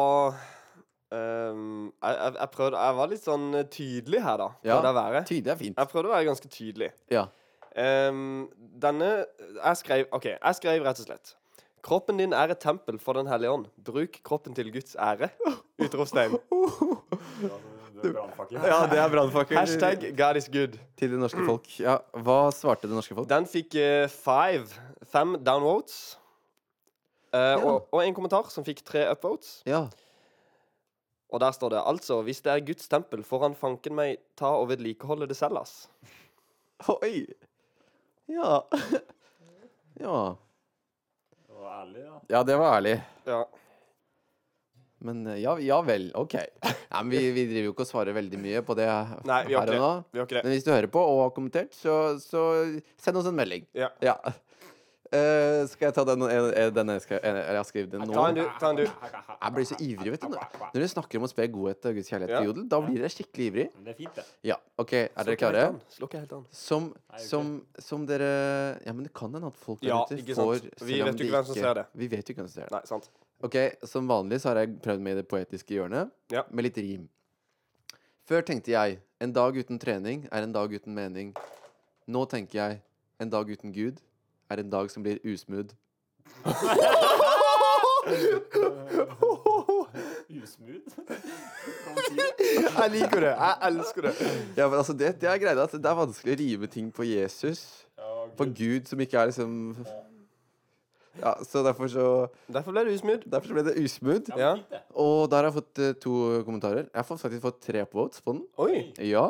Um, 1.06 1.92
jeg, 2.02 2.16
jeg, 2.18 2.32
jeg 2.40 2.48
prøvde 2.50 2.78
Jeg 2.82 2.94
var 2.98 3.10
litt 3.12 3.22
sånn 3.22 3.44
eh, 3.54 3.66
tydelig 3.70 4.22
her, 4.24 4.40
da. 4.40 4.48
Ja. 4.66 4.78
Tydelig 5.22 5.52
er 5.52 5.60
fint. 5.60 5.78
Jeg 5.78 5.90
prøvde 5.92 6.10
å 6.10 6.14
være 6.16 6.26
ganske 6.26 6.50
tydelig. 6.50 6.88
Ja. 7.14 7.28
Um, 7.76 8.48
denne 8.82 9.10
Jeg 9.28 9.80
skrev 9.82 10.16
OK, 10.16 10.26
jeg 10.32 10.58
skrev 10.58 10.82
rett 10.82 11.04
og 11.04 11.06
slett. 11.06 11.36
Kroppen 11.86 12.18
din 12.18 12.34
er 12.34 12.50
et 12.50 12.62
tempel 12.62 12.98
for 12.98 13.14
Den 13.14 13.30
hellige 13.30 13.54
ånd. 13.54 13.70
Bruk 13.86 14.18
kroppen 14.26 14.58
til 14.58 14.74
Guds 14.74 14.98
ære. 14.98 15.30
Utropstegn. 15.86 16.40
Brannfakkel. 18.02 18.58
Ja, 18.62 18.78
det 18.90 18.98
er 19.00 19.08
brannfakkel. 19.12 19.56
Hashtag 19.58 20.04
God 20.18 20.36
is 20.36 20.48
good. 20.52 20.76
Til 21.00 21.10
det 21.14 21.18
norske 21.20 21.44
folk. 21.46 21.68
Ja, 21.80 21.98
Hva 22.12 22.38
svarte 22.52 22.88
det 22.90 22.96
norske 22.96 23.14
folk? 23.16 23.28
Den 23.30 23.46
fikk 23.48 23.74
eh, 23.80 24.06
five. 24.12 24.68
Fem 25.12 25.36
downvotes. 25.44 26.18
Eh, 27.32 27.40
Ja. 27.40 27.56
og, 27.66 27.88
og 27.92 28.02
en 28.04 28.14
kommentar 28.16 28.48
som 28.52 28.64
fikk 28.64 28.84
tre 28.86 29.06
upvotes. 29.12 29.62
Ja. 29.66 29.86
Og 31.32 31.40
der 31.42 31.50
står 31.52 31.72
det 31.74 31.80
altså 31.84 32.20
Hvis 32.22 32.38
det 32.44 32.52
er 32.52 32.60
Guds 32.64 32.86
tempel, 32.88 33.24
får 33.26 33.42
han 33.48 33.54
fanken 33.58 33.94
meg 33.98 34.20
ta 34.38 34.52
og 34.60 34.68
vedlikeholde 34.70 35.26
det 35.28 35.36
selv, 35.36 35.58
ass. 35.64 35.88
Oi. 36.88 37.26
Ja. 38.30 38.60
Ja. 40.00 40.34
Det 41.46 41.54
var 41.56 41.80
ærlig, 41.82 42.02
da. 42.04 42.18
Ja, 42.30 42.42
det 42.44 42.56
var 42.60 42.76
ærlig. 42.76 42.96
Ja. 43.26 43.42
Men 45.04 45.26
eh, 45.26 45.40
ja, 45.42 45.56
ja 45.60 45.80
vel. 45.84 46.08
OK. 46.16 46.34
Nei, 46.64 47.02
men 47.02 47.10
vi, 47.12 47.20
vi 47.36 47.44
driver 47.50 47.68
jo 47.68 47.74
ikke 47.74 47.84
og 47.84 47.90
svarer 47.90 48.14
veldig 48.16 48.38
mye 48.40 48.62
på 48.64 48.74
det 48.78 48.86
Nei, 49.28 49.42
vi 49.44 49.52
gjør 49.52 49.60
her 49.66 49.74
og 49.76 49.82
nå. 49.84 49.92
Vi 50.14 50.18
har 50.22 50.26
ikke 50.30 50.38
det. 50.38 50.44
Men 50.46 50.52
hvis 50.56 50.64
du 50.64 50.72
hører 50.72 50.88
på 50.94 51.02
og 51.04 51.22
har 51.26 51.34
kommentert, 51.36 51.74
så, 51.76 51.96
så 52.22 52.42
send 52.96 53.20
oss 53.20 53.28
en 53.28 53.36
melding. 53.36 53.66
Ja. 53.76 53.92
Eh, 55.14 55.60
skal 55.70 55.86
jeg 55.86 55.94
ta 55.94 56.02
den, 56.08 56.22
en- 56.26 56.48
en- 56.58 56.72
den 56.74 56.88
jeg, 56.90 57.02
skal, 57.04 57.20
jeg 57.22 57.54
har 57.56 57.66
skrevet 57.68 57.92
den 57.92 58.00
nå? 58.08 58.14
Ta 58.16 58.24
en 58.32 58.34
du. 58.34 58.42
Ta 58.58 58.70
en 58.72 58.76
du. 58.80 58.82
Jeg 58.82 59.52
blir 59.54 59.66
så 59.68 59.76
ivrig, 59.78 60.10
vet 60.16 60.24
du. 60.24 60.32
Når 60.34 60.72
du 60.72 60.80
dere 60.80 60.88
snakker 60.90 61.20
om 61.20 61.26
å 61.28 61.30
spre 61.30 61.46
godhet 61.54 61.86
og 61.86 61.94
Guds 62.00 62.10
kjærlighet 62.10 62.32
Ja. 62.34 62.40
til 62.40 62.48
jodel, 62.50 62.64
da 62.72 62.80
blir 62.82 62.98
dere 62.98 63.12
skikkelig 63.14 63.46
ivrig. 63.52 63.66
Det 63.86 63.92
er 63.94 63.98
fint, 64.00 64.16
det. 64.18 64.24
Ja, 64.50 64.56
OK. 64.82 64.92
Er 64.98 65.28
dere 65.28 65.36
klare? 65.38 65.62
Slukk 65.94 66.16
helt 66.18 66.32
an. 66.40 66.42
Som, 66.50 66.88
som, 67.22 67.52
som 67.78 68.08
dere 68.10 68.32
Ja, 68.84 68.92
men 68.96 69.04
det 69.06 69.12
kan 69.14 69.30
hende 69.32 69.46
at 69.46 69.54
folk 69.62 69.80
der 69.84 69.92
Ja, 69.92 70.00
ute 70.08 70.18
ikke 70.18 70.34
sant. 70.34 70.66
får 70.80 70.86
Vi 70.90 70.98
vet 70.98 71.14
jo 71.22 71.28
ikke 71.28 71.36
hvem 71.38 71.46
som 71.52 71.60
ser 71.62 71.74
det. 71.82 71.86
Vi 71.94 72.08
vet 72.16 72.26
jo 72.26 72.34
ikke 72.34 72.42
hvem 72.42 72.50
som 72.50 72.58
ser 72.62 72.66
det. 72.66 72.72
Nei, 72.74 72.82
sant. 72.90 73.08
Ok, 73.44 73.56
Som 73.84 74.08
vanlig 74.08 74.40
så 74.40 74.48
har 74.48 74.62
jeg 74.62 74.78
prøvd 74.82 75.00
med 75.04 75.12
i 75.12 75.20
det 75.20 75.28
poetiske 75.28 75.74
hjørnet, 75.76 76.10
Ja. 76.32 76.42
med 76.50 76.64
litt 76.64 76.76
rim. 76.78 77.08
Før 78.26 78.40
tenkte 78.42 78.70
jeg 78.72 78.98
en 79.20 79.32
dag 79.32 79.56
uten 79.56 79.78
trening 79.78 80.26
er 80.32 80.42
en 80.42 80.52
dag 80.52 80.72
uten 80.72 80.94
mening. 80.94 81.34
Nå 82.08 82.24
tenker 82.28 82.58
jeg 82.58 82.82
en 83.20 83.30
dag 83.30 83.48
uten 83.50 83.72
Gud 83.72 84.00
er 84.50 84.56
en 84.60 84.70
dag 84.70 84.90
som 84.90 85.02
blir 85.02 85.18
usmooth. 85.24 85.74
Usmooth? 90.30 90.94
Kan 91.06 91.94
man 91.94 92.04
si 92.08 92.14
det? 92.16 92.72
Jeg 92.76 92.90
liker 92.92 93.20
det. 93.20 93.32
Jeg 93.32 93.56
elsker 93.68 94.02
det. 94.06 94.12
Ja, 94.56 94.68
men 94.68 94.78
altså 94.78 94.92
det, 94.98 95.12
det 95.20 95.28
er 95.30 95.38
greia 95.42 95.62
at 95.64 95.72
det 95.72 95.86
er 95.90 95.98
vanskelig 95.98 96.34
å 96.34 96.38
rime 96.40 96.68
ting 96.72 96.90
på 96.94 97.06
Jesus. 97.08 97.62
Ja, 97.98 98.26
på 98.36 98.46
Gud 98.58 98.88
som 98.90 99.00
ikke 99.02 99.18
er 99.22 99.30
liksom 99.30 99.54
Ja, 101.20 101.34
så 101.44 101.62
derfor 101.64 101.88
så 101.88 102.06
Derfor 102.52 102.72
ble 102.72 102.84
det 102.84 102.94
usmooth. 102.98 103.24
Derfor 103.32 103.54
ble 103.56 103.62
det 103.64 103.76
usmooth. 103.84 104.30
Ja. 104.36 104.54
Og 104.94 105.30
der 105.30 105.36
har 105.44 105.50
jeg 105.50 105.56
fått 105.62 105.78
eh, 105.78 105.92
to 106.02 106.42
kommentarer. 106.44 106.84
Jeg 106.90 106.98
har 107.00 107.04
fått- 107.08 107.20
faktisk 107.24 107.42
fått 107.42 107.60
tre 107.64 107.84
votes 107.92 108.20
på 108.20 108.32
den. 108.36 108.42
Oi. 108.58 108.92
Ja. 108.98 109.26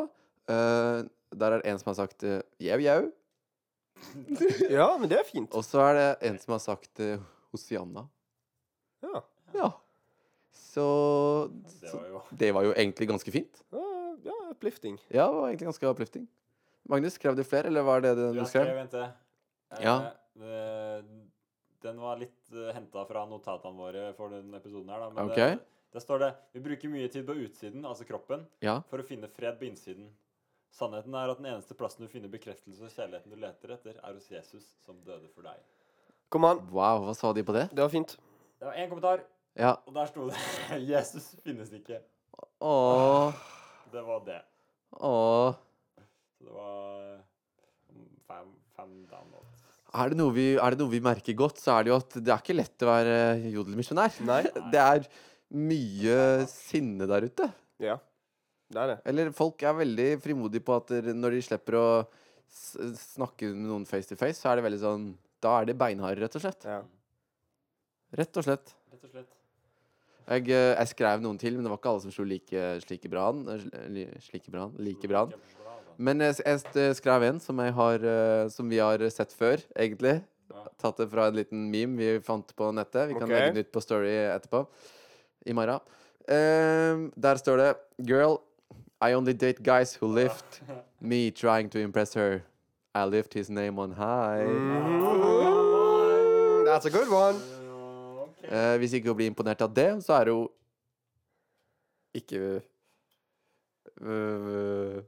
eh, 0.49 1.03
der 1.37 1.53
er 1.53 1.61
det 1.63 1.67
en 1.71 1.79
som 1.79 1.91
har 1.91 1.97
sagt 1.99 2.23
uh, 2.25 2.41
jau, 2.63 2.79
jau. 2.81 3.13
Ja, 4.71 4.87
men 4.99 5.09
det 5.11 5.19
er 5.19 5.25
fint. 5.29 5.53
Og 5.57 5.65
så 5.67 5.81
er 5.91 5.95
det 5.99 6.07
en 6.29 6.39
som 6.39 6.53
har 6.55 6.61
sagt 6.63 7.01
uh, 7.03 7.19
Hosianna. 7.53 8.07
Ja. 9.05 9.21
Ja. 9.55 9.69
Så, 10.53 10.87
Det 11.81 11.93
var 11.93 12.07
jo 12.09 12.23
det 12.37 12.51
var 12.55 12.65
jo 12.67 12.73
egentlig 12.77 13.09
ganske 13.09 13.33
fint. 13.35 13.63
Ja, 13.73 13.85
ja 14.29 14.37
uplifting. 14.53 14.99
Ja, 15.11 15.27
det 15.29 15.35
var 15.41 15.49
egentlig 15.51 15.69
ganske 15.71 15.91
uplifting. 15.93 16.27
Magnus, 16.89 17.17
skrev 17.19 17.37
du 17.37 17.43
flere, 17.45 17.67
eller 17.67 17.83
var 17.83 18.01
det 18.05 18.15
det 18.17 18.29
du 18.35 18.39
Jeg 18.41 18.47
skrev? 18.53 18.67
Ja, 18.71 18.83
en 18.85 18.89
til. 18.93 19.07
Eh, 19.73 19.83
Ja. 19.83 19.97
det- 20.37 21.05
Den 21.87 22.03
var 22.03 22.19
litt 22.19 22.53
uh, 22.53 22.69
henta 22.75 23.07
fra 23.07 23.25
notatene 23.31 23.79
våre 23.79 24.11
for 24.19 24.35
denne 24.35 24.59
episoden 24.59 24.91
her, 24.91 25.07
da. 25.07 25.11
Men 25.15 25.31
okay. 25.31 25.57
det, 25.57 25.87
der 25.95 26.03
står 26.03 26.23
det 26.25 26.31
Vi 26.57 26.63
bruker 26.65 26.91
mye 26.93 27.09
tid 27.13 27.27
på 27.29 27.37
utsiden, 27.47 27.87
altså 27.87 28.07
kroppen, 28.09 28.47
Ja. 28.65 28.81
for 28.91 29.03
å 29.03 29.07
finne 29.07 29.31
fred 29.31 29.59
på 29.61 29.69
innsiden. 29.69 30.11
Sannheten 30.77 31.15
er 31.17 31.31
at 31.33 31.39
den 31.41 31.49
eneste 31.49 31.77
plassen 31.79 32.05
du 32.05 32.11
finner 32.13 32.29
bekreftelse 32.33 32.85
og 32.85 32.93
kjærligheten 32.93 33.33
du 33.33 33.39
leter 33.41 33.73
etter, 33.77 34.01
er 34.03 34.17
hos 34.19 34.27
Jesus, 34.29 34.67
som 34.85 34.99
døde 35.07 35.31
for 35.33 35.47
deg. 35.47 35.63
Kom 36.29 36.45
an. 36.45 36.61
Wow, 36.75 37.07
hva 37.07 37.15
sa 37.17 37.31
de 37.33 37.45
på 37.47 37.55
det? 37.57 37.69
Det 37.73 37.81
var 37.81 37.93
fint. 37.93 38.17
Det 38.59 38.67
var 38.67 38.75
én 38.75 38.91
kommentar, 38.91 39.23
Ja. 39.57 39.77
og 39.87 39.95
der 39.95 40.07
sto 40.11 40.27
det 40.29 40.37
'Jesus 40.89 41.37
finnes 41.45 41.71
ikke'. 41.73 42.03
Åh. 42.61 43.33
Det 43.93 44.03
var 44.03 44.21
det. 44.27 44.43
Åh. 44.91 45.55
Så 46.39 46.45
det 46.45 46.53
var 46.53 47.15
uh, 47.15 47.21
fem, 48.29 48.53
fem 48.77 49.07
downloads. 49.11 49.66
Er 49.95 50.11
det, 50.11 50.19
noe 50.19 50.35
vi, 50.35 50.49
er 50.59 50.75
det 50.75 50.83
noe 50.83 50.93
vi 50.93 51.01
merker 51.05 51.37
godt, 51.39 51.61
så 51.63 51.77
er 51.77 51.87
det 51.87 51.93
jo 51.93 52.01
at 52.01 52.17
det 52.19 52.33
er 52.33 52.43
ikke 52.43 52.57
lett 52.59 52.85
å 52.85 52.89
være 52.91 53.17
jodelmisjonær. 53.55 54.19
Nei. 54.29 54.43
Det 54.73 54.83
er 54.83 55.07
mye 55.57 56.19
sinne 56.51 57.07
der 57.09 57.29
ute. 57.31 57.47
Ja. 57.81 57.95
Det 58.67 58.83
er 58.83 58.91
det. 58.91 58.97
Eller 59.07 59.31
folk 59.37 59.63
er 59.63 59.77
veldig 59.79 60.09
frimodige 60.25 60.65
på 60.67 60.75
at 60.81 60.91
når 61.15 61.37
de 61.37 61.45
slipper 61.47 61.79
å 61.79 61.87
snakke 62.51 63.53
med 63.53 63.71
noen 63.71 63.87
face 63.89 64.11
to 64.11 64.19
face, 64.19 64.41
så 64.41 64.51
er 64.51 64.59
det 64.59 64.67
veldig 64.67 64.83
sånn 64.83 65.07
Da 65.45 65.53
er 65.61 65.69
det 65.69 65.79
beinharde, 65.79 66.25
rett 66.25 66.37
og 66.39 66.43
slett. 66.43 66.67
Ja. 66.67 66.81
Rett 68.17 68.39
og 68.41 68.47
slett. 68.47 68.75
Rett 68.91 69.07
og 69.07 69.13
slett. 69.13 69.33
Jeg, 70.27 70.49
eh, 70.51 70.73
jeg 70.75 70.91
skrev 70.91 71.23
noen 71.23 71.39
til, 71.39 71.55
men 71.55 71.67
det 71.67 71.71
var 71.71 71.79
ikke 71.79 71.93
alle 71.93 72.03
som 72.03 72.15
slo 72.15 72.27
like, 72.27 72.63
slike 72.83 73.11
bra 73.13 73.29
an. 73.31 73.45
Slike 74.27 74.51
bra 74.51 74.67
an. 74.67 74.75
Like 74.83 75.11
bra 75.11 75.27
an. 75.29 75.37
Men 75.97 76.21
jeg, 76.25 76.37
jeg 76.45 76.97
skrev 76.99 77.23
en 77.29 77.41
som, 77.41 77.59
jeg 77.65 77.73
har, 77.77 77.95
eh, 78.05 78.49
som 78.53 78.69
vi 78.71 78.79
har 78.83 79.03
sett 79.13 79.33
før, 79.37 79.63
egentlig. 79.77 80.23
Ja. 80.53 80.65
Tatt 80.81 80.97
det 81.01 81.09
fra 81.13 81.27
en 81.31 81.37
liten 81.39 81.71
meme 81.73 81.97
vi 81.99 82.21
fant 82.25 82.57
på 82.57 82.73
nettet. 82.77 83.09
Vi 83.11 83.15
kan 83.17 83.25
okay. 83.29 83.35
legge 83.35 83.53
den 83.55 83.65
ut 83.65 83.73
på 83.75 83.81
Story 83.85 84.15
etterpå. 84.29 84.67
I 85.47 85.53
morgen. 85.55 85.81
Uh, 86.27 87.07
der 87.15 87.39
står 87.39 87.57
det 87.61 87.77
Girl, 88.03 88.41
I 88.99 89.15
only 89.15 89.33
date 89.33 89.63
guys 89.63 89.95
who 89.95 90.09
lift 90.11 90.61
me 91.01 91.31
trying 91.31 91.71
to 91.71 91.79
impress 91.79 92.15
her. 92.15 92.43
I 92.95 93.05
lift 93.05 93.35
his 93.35 93.51
name 93.51 93.79
on 93.79 93.93
high. 93.93 94.43
Mm, 94.43 95.05
That's 96.67 96.87
a 96.87 96.91
good 96.91 97.09
one. 97.09 97.37
Uh, 97.37 97.57
Eh, 98.47 98.77
hvis 98.79 98.93
ikke 98.93 99.11
hun 99.11 99.17
blir 99.19 99.31
imponert 99.31 99.63
av 99.65 99.73
det, 99.75 99.89
så 100.07 100.21
er 100.21 100.31
hun 100.31 100.49
ikke 102.15 102.61
øh, 104.01 105.03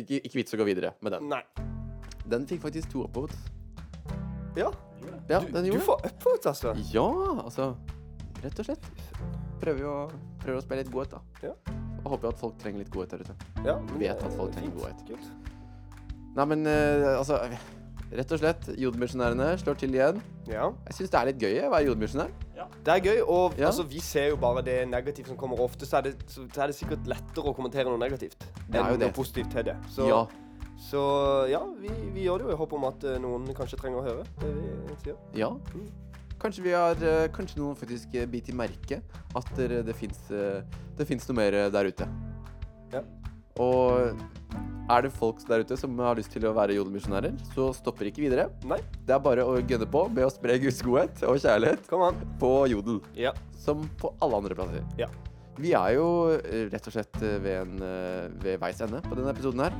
ikke, 0.00 0.20
ikke 0.28 0.38
vits 0.40 0.54
å 0.56 0.60
gå 0.60 0.66
videre 0.68 0.92
med 1.04 1.16
den. 1.16 1.28
Nei. 1.32 1.42
Den 2.26 2.46
fikk 2.48 2.62
faktisk 2.64 2.90
to 2.92 3.04
upvotes. 3.06 3.38
Ja. 4.56 4.70
Ja, 5.28 5.40
Du, 5.42 5.50
den 5.52 5.64
du 5.66 5.72
det. 5.76 5.82
får 5.84 6.00
upvotes, 6.08 6.46
altså. 6.52 6.72
Ja, 6.92 7.06
altså 7.42 7.72
Rett 8.42 8.58
og 8.60 8.66
slett. 8.68 8.84
Prøver 9.62 9.80
jo 9.80 9.90
å, 9.90 10.00
prøver 10.42 10.58
å 10.60 10.62
spille 10.64 10.82
litt 10.84 10.92
godhet, 10.92 11.14
da. 11.16 11.48
Ja. 11.48 11.76
Og 12.04 12.10
håper 12.14 12.28
at 12.30 12.38
folk 12.40 12.58
trenger 12.60 12.82
litt 12.84 12.90
godhet 12.92 13.14
der 13.16 13.24
ute. 13.24 13.36
Ja, 13.66 13.78
Vet 13.98 14.20
at 14.22 14.36
folk 14.36 14.52
trenger 14.54 14.74
godhet. 14.76 15.00
Kult. 15.08 15.30
Nei, 16.36 16.44
men 16.52 16.66
uh, 16.68 17.16
altså 17.16 17.40
Rett 18.06 18.30
og 18.36 18.38
slett, 18.38 18.68
jodmisjonærene 18.78 19.48
slår 19.58 19.78
til 19.80 19.96
igjen. 19.96 20.20
Ja. 20.46 20.68
Jeg 20.86 20.94
syns 21.00 21.10
det 21.10 21.18
er 21.18 21.26
litt 21.32 21.40
gøy 21.42 21.56
å 21.66 21.72
være 21.72 21.88
jodelmisjonær. 21.88 22.34
Det 22.56 22.92
er 22.94 23.00
gøy, 23.04 23.20
og 23.26 23.54
Ja. 23.58 23.66
altså, 23.66 23.82
vi 23.82 24.00
ser 24.00 24.28
jo 24.30 24.36
bare 24.40 24.62
det 24.64 24.88
negative 24.88 25.28
som 25.28 25.36
kommer. 25.36 25.60
Ofte 25.60 25.86
så 25.86 25.98
er, 25.98 26.00
det, 26.08 26.14
så, 26.26 26.46
er 26.62 26.66
det 26.72 26.74
sikkert 26.78 27.06
lettere 27.06 27.44
å 27.50 27.54
kommentere 27.54 27.90
noe 27.90 27.98
negativt 28.00 28.46
enn 28.72 28.98
noe 28.98 29.12
positivt 29.12 29.50
til 29.52 29.64
det. 29.64 29.76
Så 29.92 30.08
Ja. 30.08 30.26
så, 30.90 31.02
ja 31.50 31.60
vi, 31.80 31.88
vi 32.14 32.24
gjør 32.26 32.38
det 32.38 32.46
jo 32.48 32.52
i 32.52 32.56
håp 32.56 32.72
om 32.72 32.84
at 32.84 33.04
eh, 33.04 33.18
noen 33.18 33.46
kanskje 33.54 33.78
trenger 33.80 34.00
å 34.00 34.06
høre 34.08 34.24
det 34.40 34.54
vi 34.56 34.96
sier. 35.04 35.16
ja. 35.34 35.52
Kanskje 36.38 36.62
vi 36.62 36.72
har 36.76 36.96
eh, 37.00 37.28
Kanskje 37.32 37.60
noen 37.62 37.76
faktisk 37.76 38.12
biter 38.28 38.52
merke 38.54 39.00
at 39.34 39.58
eh, 39.58 39.82
det 39.82 39.94
fins 39.96 40.18
Det 40.28 41.06
noe 41.08 41.36
mer 41.36 41.54
eh, 41.54 41.70
der 41.72 41.88
ute. 41.88 42.08
Ja. 42.92 43.00
Og 43.62 44.16
er 44.86 45.02
det 45.02 45.12
folk 45.16 45.40
der 45.48 45.64
ute 45.66 45.76
som 45.78 45.96
har 45.98 46.18
lyst 46.18 46.30
til 46.34 46.46
å 46.46 46.54
være 46.56 46.76
jodelmisjonærer, 46.76 47.34
så 47.54 47.72
stopper 47.74 48.10
ikke 48.10 48.22
videre. 48.26 48.48
Nei. 48.68 48.78
Det 49.06 49.16
er 49.16 49.22
bare 49.22 49.46
å 49.46 49.58
gønne 49.58 49.88
på 49.90 50.06
med 50.12 50.26
å 50.26 50.32
spre 50.32 50.58
Guds 50.62 50.78
godhet 50.86 51.24
og 51.26 51.40
kjærlighet 51.42 51.90
på 52.40 52.52
jodel. 52.70 53.00
Ja. 53.18 53.34
Som 53.58 53.88
på 53.98 54.12
alle 54.22 54.42
andre 54.42 54.58
plasser. 54.58 54.86
Ja. 55.00 55.10
Vi 55.56 55.72
er 55.72 55.96
jo 55.96 56.08
eh, 56.36 56.66
rett 56.70 56.86
og 56.86 56.94
slett 56.94 57.16
eh, 57.24 57.38
ved, 57.42 57.62
en, 57.64 57.78
eh, 57.82 58.26
ved 58.44 58.60
veis 58.62 58.82
ende 58.84 59.00
på 59.04 59.16
denne 59.16 59.32
episoden 59.32 59.66
her. 59.66 59.78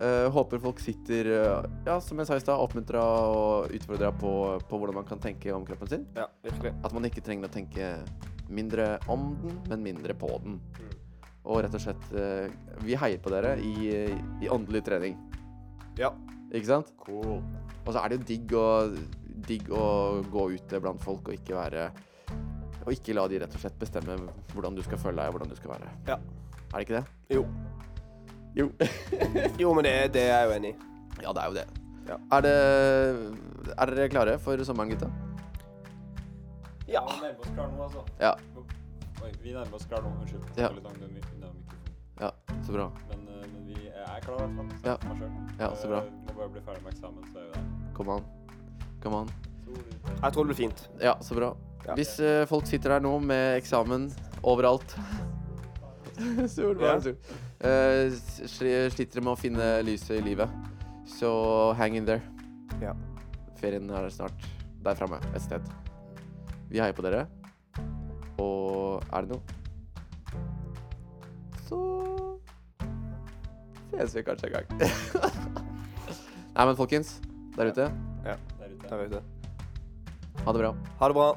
Uh, 0.00 0.30
håper 0.32 0.56
folk 0.62 0.78
sitter, 0.80 1.26
uh, 1.28 1.66
ja, 1.84 1.98
som 2.00 2.16
jeg 2.16 2.24
sa 2.30 2.38
i 2.38 2.40
stad, 2.40 2.56
oppmuntra 2.56 3.02
og 3.28 3.74
utfordra 3.76 4.08
på, 4.16 4.30
på 4.64 4.78
hvordan 4.80 4.96
man 4.96 5.04
kan 5.04 5.20
tenke 5.20 5.52
om 5.52 5.66
kroppen 5.68 5.90
sin. 5.90 6.06
Ja, 6.16 6.24
virkelig. 6.40 6.72
At 6.88 6.94
man 6.96 7.04
ikke 7.04 7.20
trenger 7.26 7.50
å 7.50 7.52
tenke 7.52 7.90
mindre 8.48 8.94
om 9.12 9.34
den, 9.42 9.58
men 9.68 9.84
mindre 9.84 10.16
på 10.16 10.32
den. 10.40 10.56
Mm. 10.56 10.99
Og 11.44 11.62
rett 11.64 11.74
og 11.74 11.80
slett 11.82 12.10
eh, 12.20 12.50
Vi 12.84 12.96
heier 13.00 13.20
på 13.22 13.30
dere 13.32 13.54
i, 13.64 13.72
i 14.44 14.50
åndelig 14.52 14.82
trening. 14.86 15.16
Ja. 15.98 16.12
Ikke 16.52 16.68
sant? 16.68 16.92
Cool. 17.00 17.40
Og 17.86 17.90
så 17.94 18.02
er 18.02 18.12
det 18.12 18.18
jo 18.20 18.26
digg 18.28 18.52
å, 18.58 18.66
digg 19.48 19.70
å 19.72 19.84
gå 20.30 20.46
ute 20.56 20.80
blant 20.82 21.00
folk 21.02 21.30
og 21.30 21.36
ikke 21.38 21.56
være 21.56 21.86
Og 22.84 22.92
ikke 22.92 23.14
la 23.16 23.24
de 23.30 23.40
rett 23.42 23.54
og 23.56 23.62
slett 23.62 23.78
bestemme 23.80 24.16
hvordan 24.52 24.76
du 24.76 24.82
skal 24.84 25.00
føle 25.00 25.20
deg 25.22 25.30
og 25.30 25.38
hvordan 25.38 25.52
du 25.52 25.56
skal 25.58 25.74
være. 25.76 25.90
Ja. 26.08 26.18
Er 26.70 26.76
det 26.76 26.84
ikke 26.86 27.00
det? 27.00 27.36
Jo. 27.36 27.44
Jo. 28.56 28.68
Jo, 29.62 29.72
men 29.76 29.86
det, 29.86 29.94
det 30.16 30.26
er 30.26 30.40
jeg 30.42 30.48
jo 30.50 30.54
enig 30.58 30.70
i. 30.74 30.76
ja, 31.22 31.32
det 31.36 31.42
er 31.42 31.50
jo 31.50 31.56
det. 31.60 31.66
Ja. 32.10 32.16
Er 32.36 32.42
det 32.46 32.54
Er 33.76 33.92
dere 33.94 34.08
klare 34.10 34.38
for 34.42 34.64
sommeren, 34.66 34.90
gutta? 34.90 35.10
Ja. 36.90 37.04
Altså. 37.06 38.02
Ja. 38.18 38.32
Oi, 39.24 39.30
vi 39.42 39.52
nærmer 39.52 39.74
oss 39.76 39.86
klar 39.88 40.02
nå. 40.04 40.12
Unnskyld. 40.22 40.44
Ja. 40.56 40.70
Ja, 42.20 42.30
så 42.66 42.72
bra. 42.74 42.86
Men, 43.08 43.22
eh, 43.28 43.46
men 43.52 43.66
vi 43.66 43.88
er 43.88 44.20
klar, 44.24 44.42
i 44.44 44.46
hvert 44.46 44.56
fall. 44.56 44.70
Ja. 44.84 44.96
Ja, 45.60 45.70
så 45.76 45.88
bra. 45.88 46.02
Eh, 46.04 46.12
Må 46.28 46.36
bare 46.38 46.48
bli 46.54 46.60
ferdig 46.64 46.82
med 46.84 46.92
eksamen, 46.94 47.24
så 47.32 47.38
er 47.40 47.46
vi 47.46 47.52
der. 47.54 47.92
Kom 47.96 48.08
an. 48.16 48.24
Kom 49.02 49.14
an. 49.22 49.30
Jeg 50.22 50.32
tror 50.32 50.44
det 50.44 50.50
blir 50.54 50.58
fint. 50.60 50.88
Ja, 51.00 51.14
så 51.24 51.34
bra. 51.38 51.52
Ja. 51.86 51.94
Hvis 51.96 52.16
uh, 52.20 52.44
folk 52.46 52.66
sitter 52.68 52.90
der 52.96 53.00
nå 53.00 53.14
med 53.24 53.56
eksamen 53.56 54.10
overalt 54.44 54.92
Sol, 56.52 56.76
Ja. 56.76 56.90
bare 56.92 57.00
sol. 57.00 57.16
Eh, 57.64 58.10
sli- 58.48 58.90
sliter 58.92 59.22
med 59.24 59.32
å 59.32 59.38
finne 59.40 59.68
lyset 59.84 60.18
i 60.18 60.24
livet, 60.24 60.48
så 61.08 61.30
hang 61.78 61.96
in 61.96 62.04
there. 62.04 62.20
Ja. 62.82 62.92
Ferien 63.60 63.88
er 63.90 64.08
snart 64.12 64.44
der 64.84 64.94
framme 64.96 65.20
et 65.34 65.40
sted. 65.44 65.64
Vi 66.70 66.78
heier 66.80 66.92
på 66.96 67.02
dere. 67.04 67.26
Og 68.40 69.02
er 69.12 69.26
det 69.26 69.34
noe, 69.34 69.42
så 71.68 71.80
ses 73.92 74.16
vi 74.16 74.24
kanskje 74.26 74.50
en 74.50 74.56
gang. 74.56 74.66
Nei, 76.56 76.64
men 76.64 76.76
folkens, 76.78 77.18
der 77.56 77.72
ute, 77.72 77.90
Der 78.24 78.36
ute. 78.72 78.88
Der 78.88 79.06
ute. 79.06 79.22
ha 80.44 80.52
det 80.52 80.60
bra. 80.64 80.74
Ha 81.00 81.08
det 81.08 81.18
bra. 81.20 81.30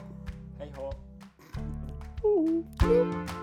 Hei 0.60 0.72
hå. 0.78 0.92
Uh. 2.24 3.43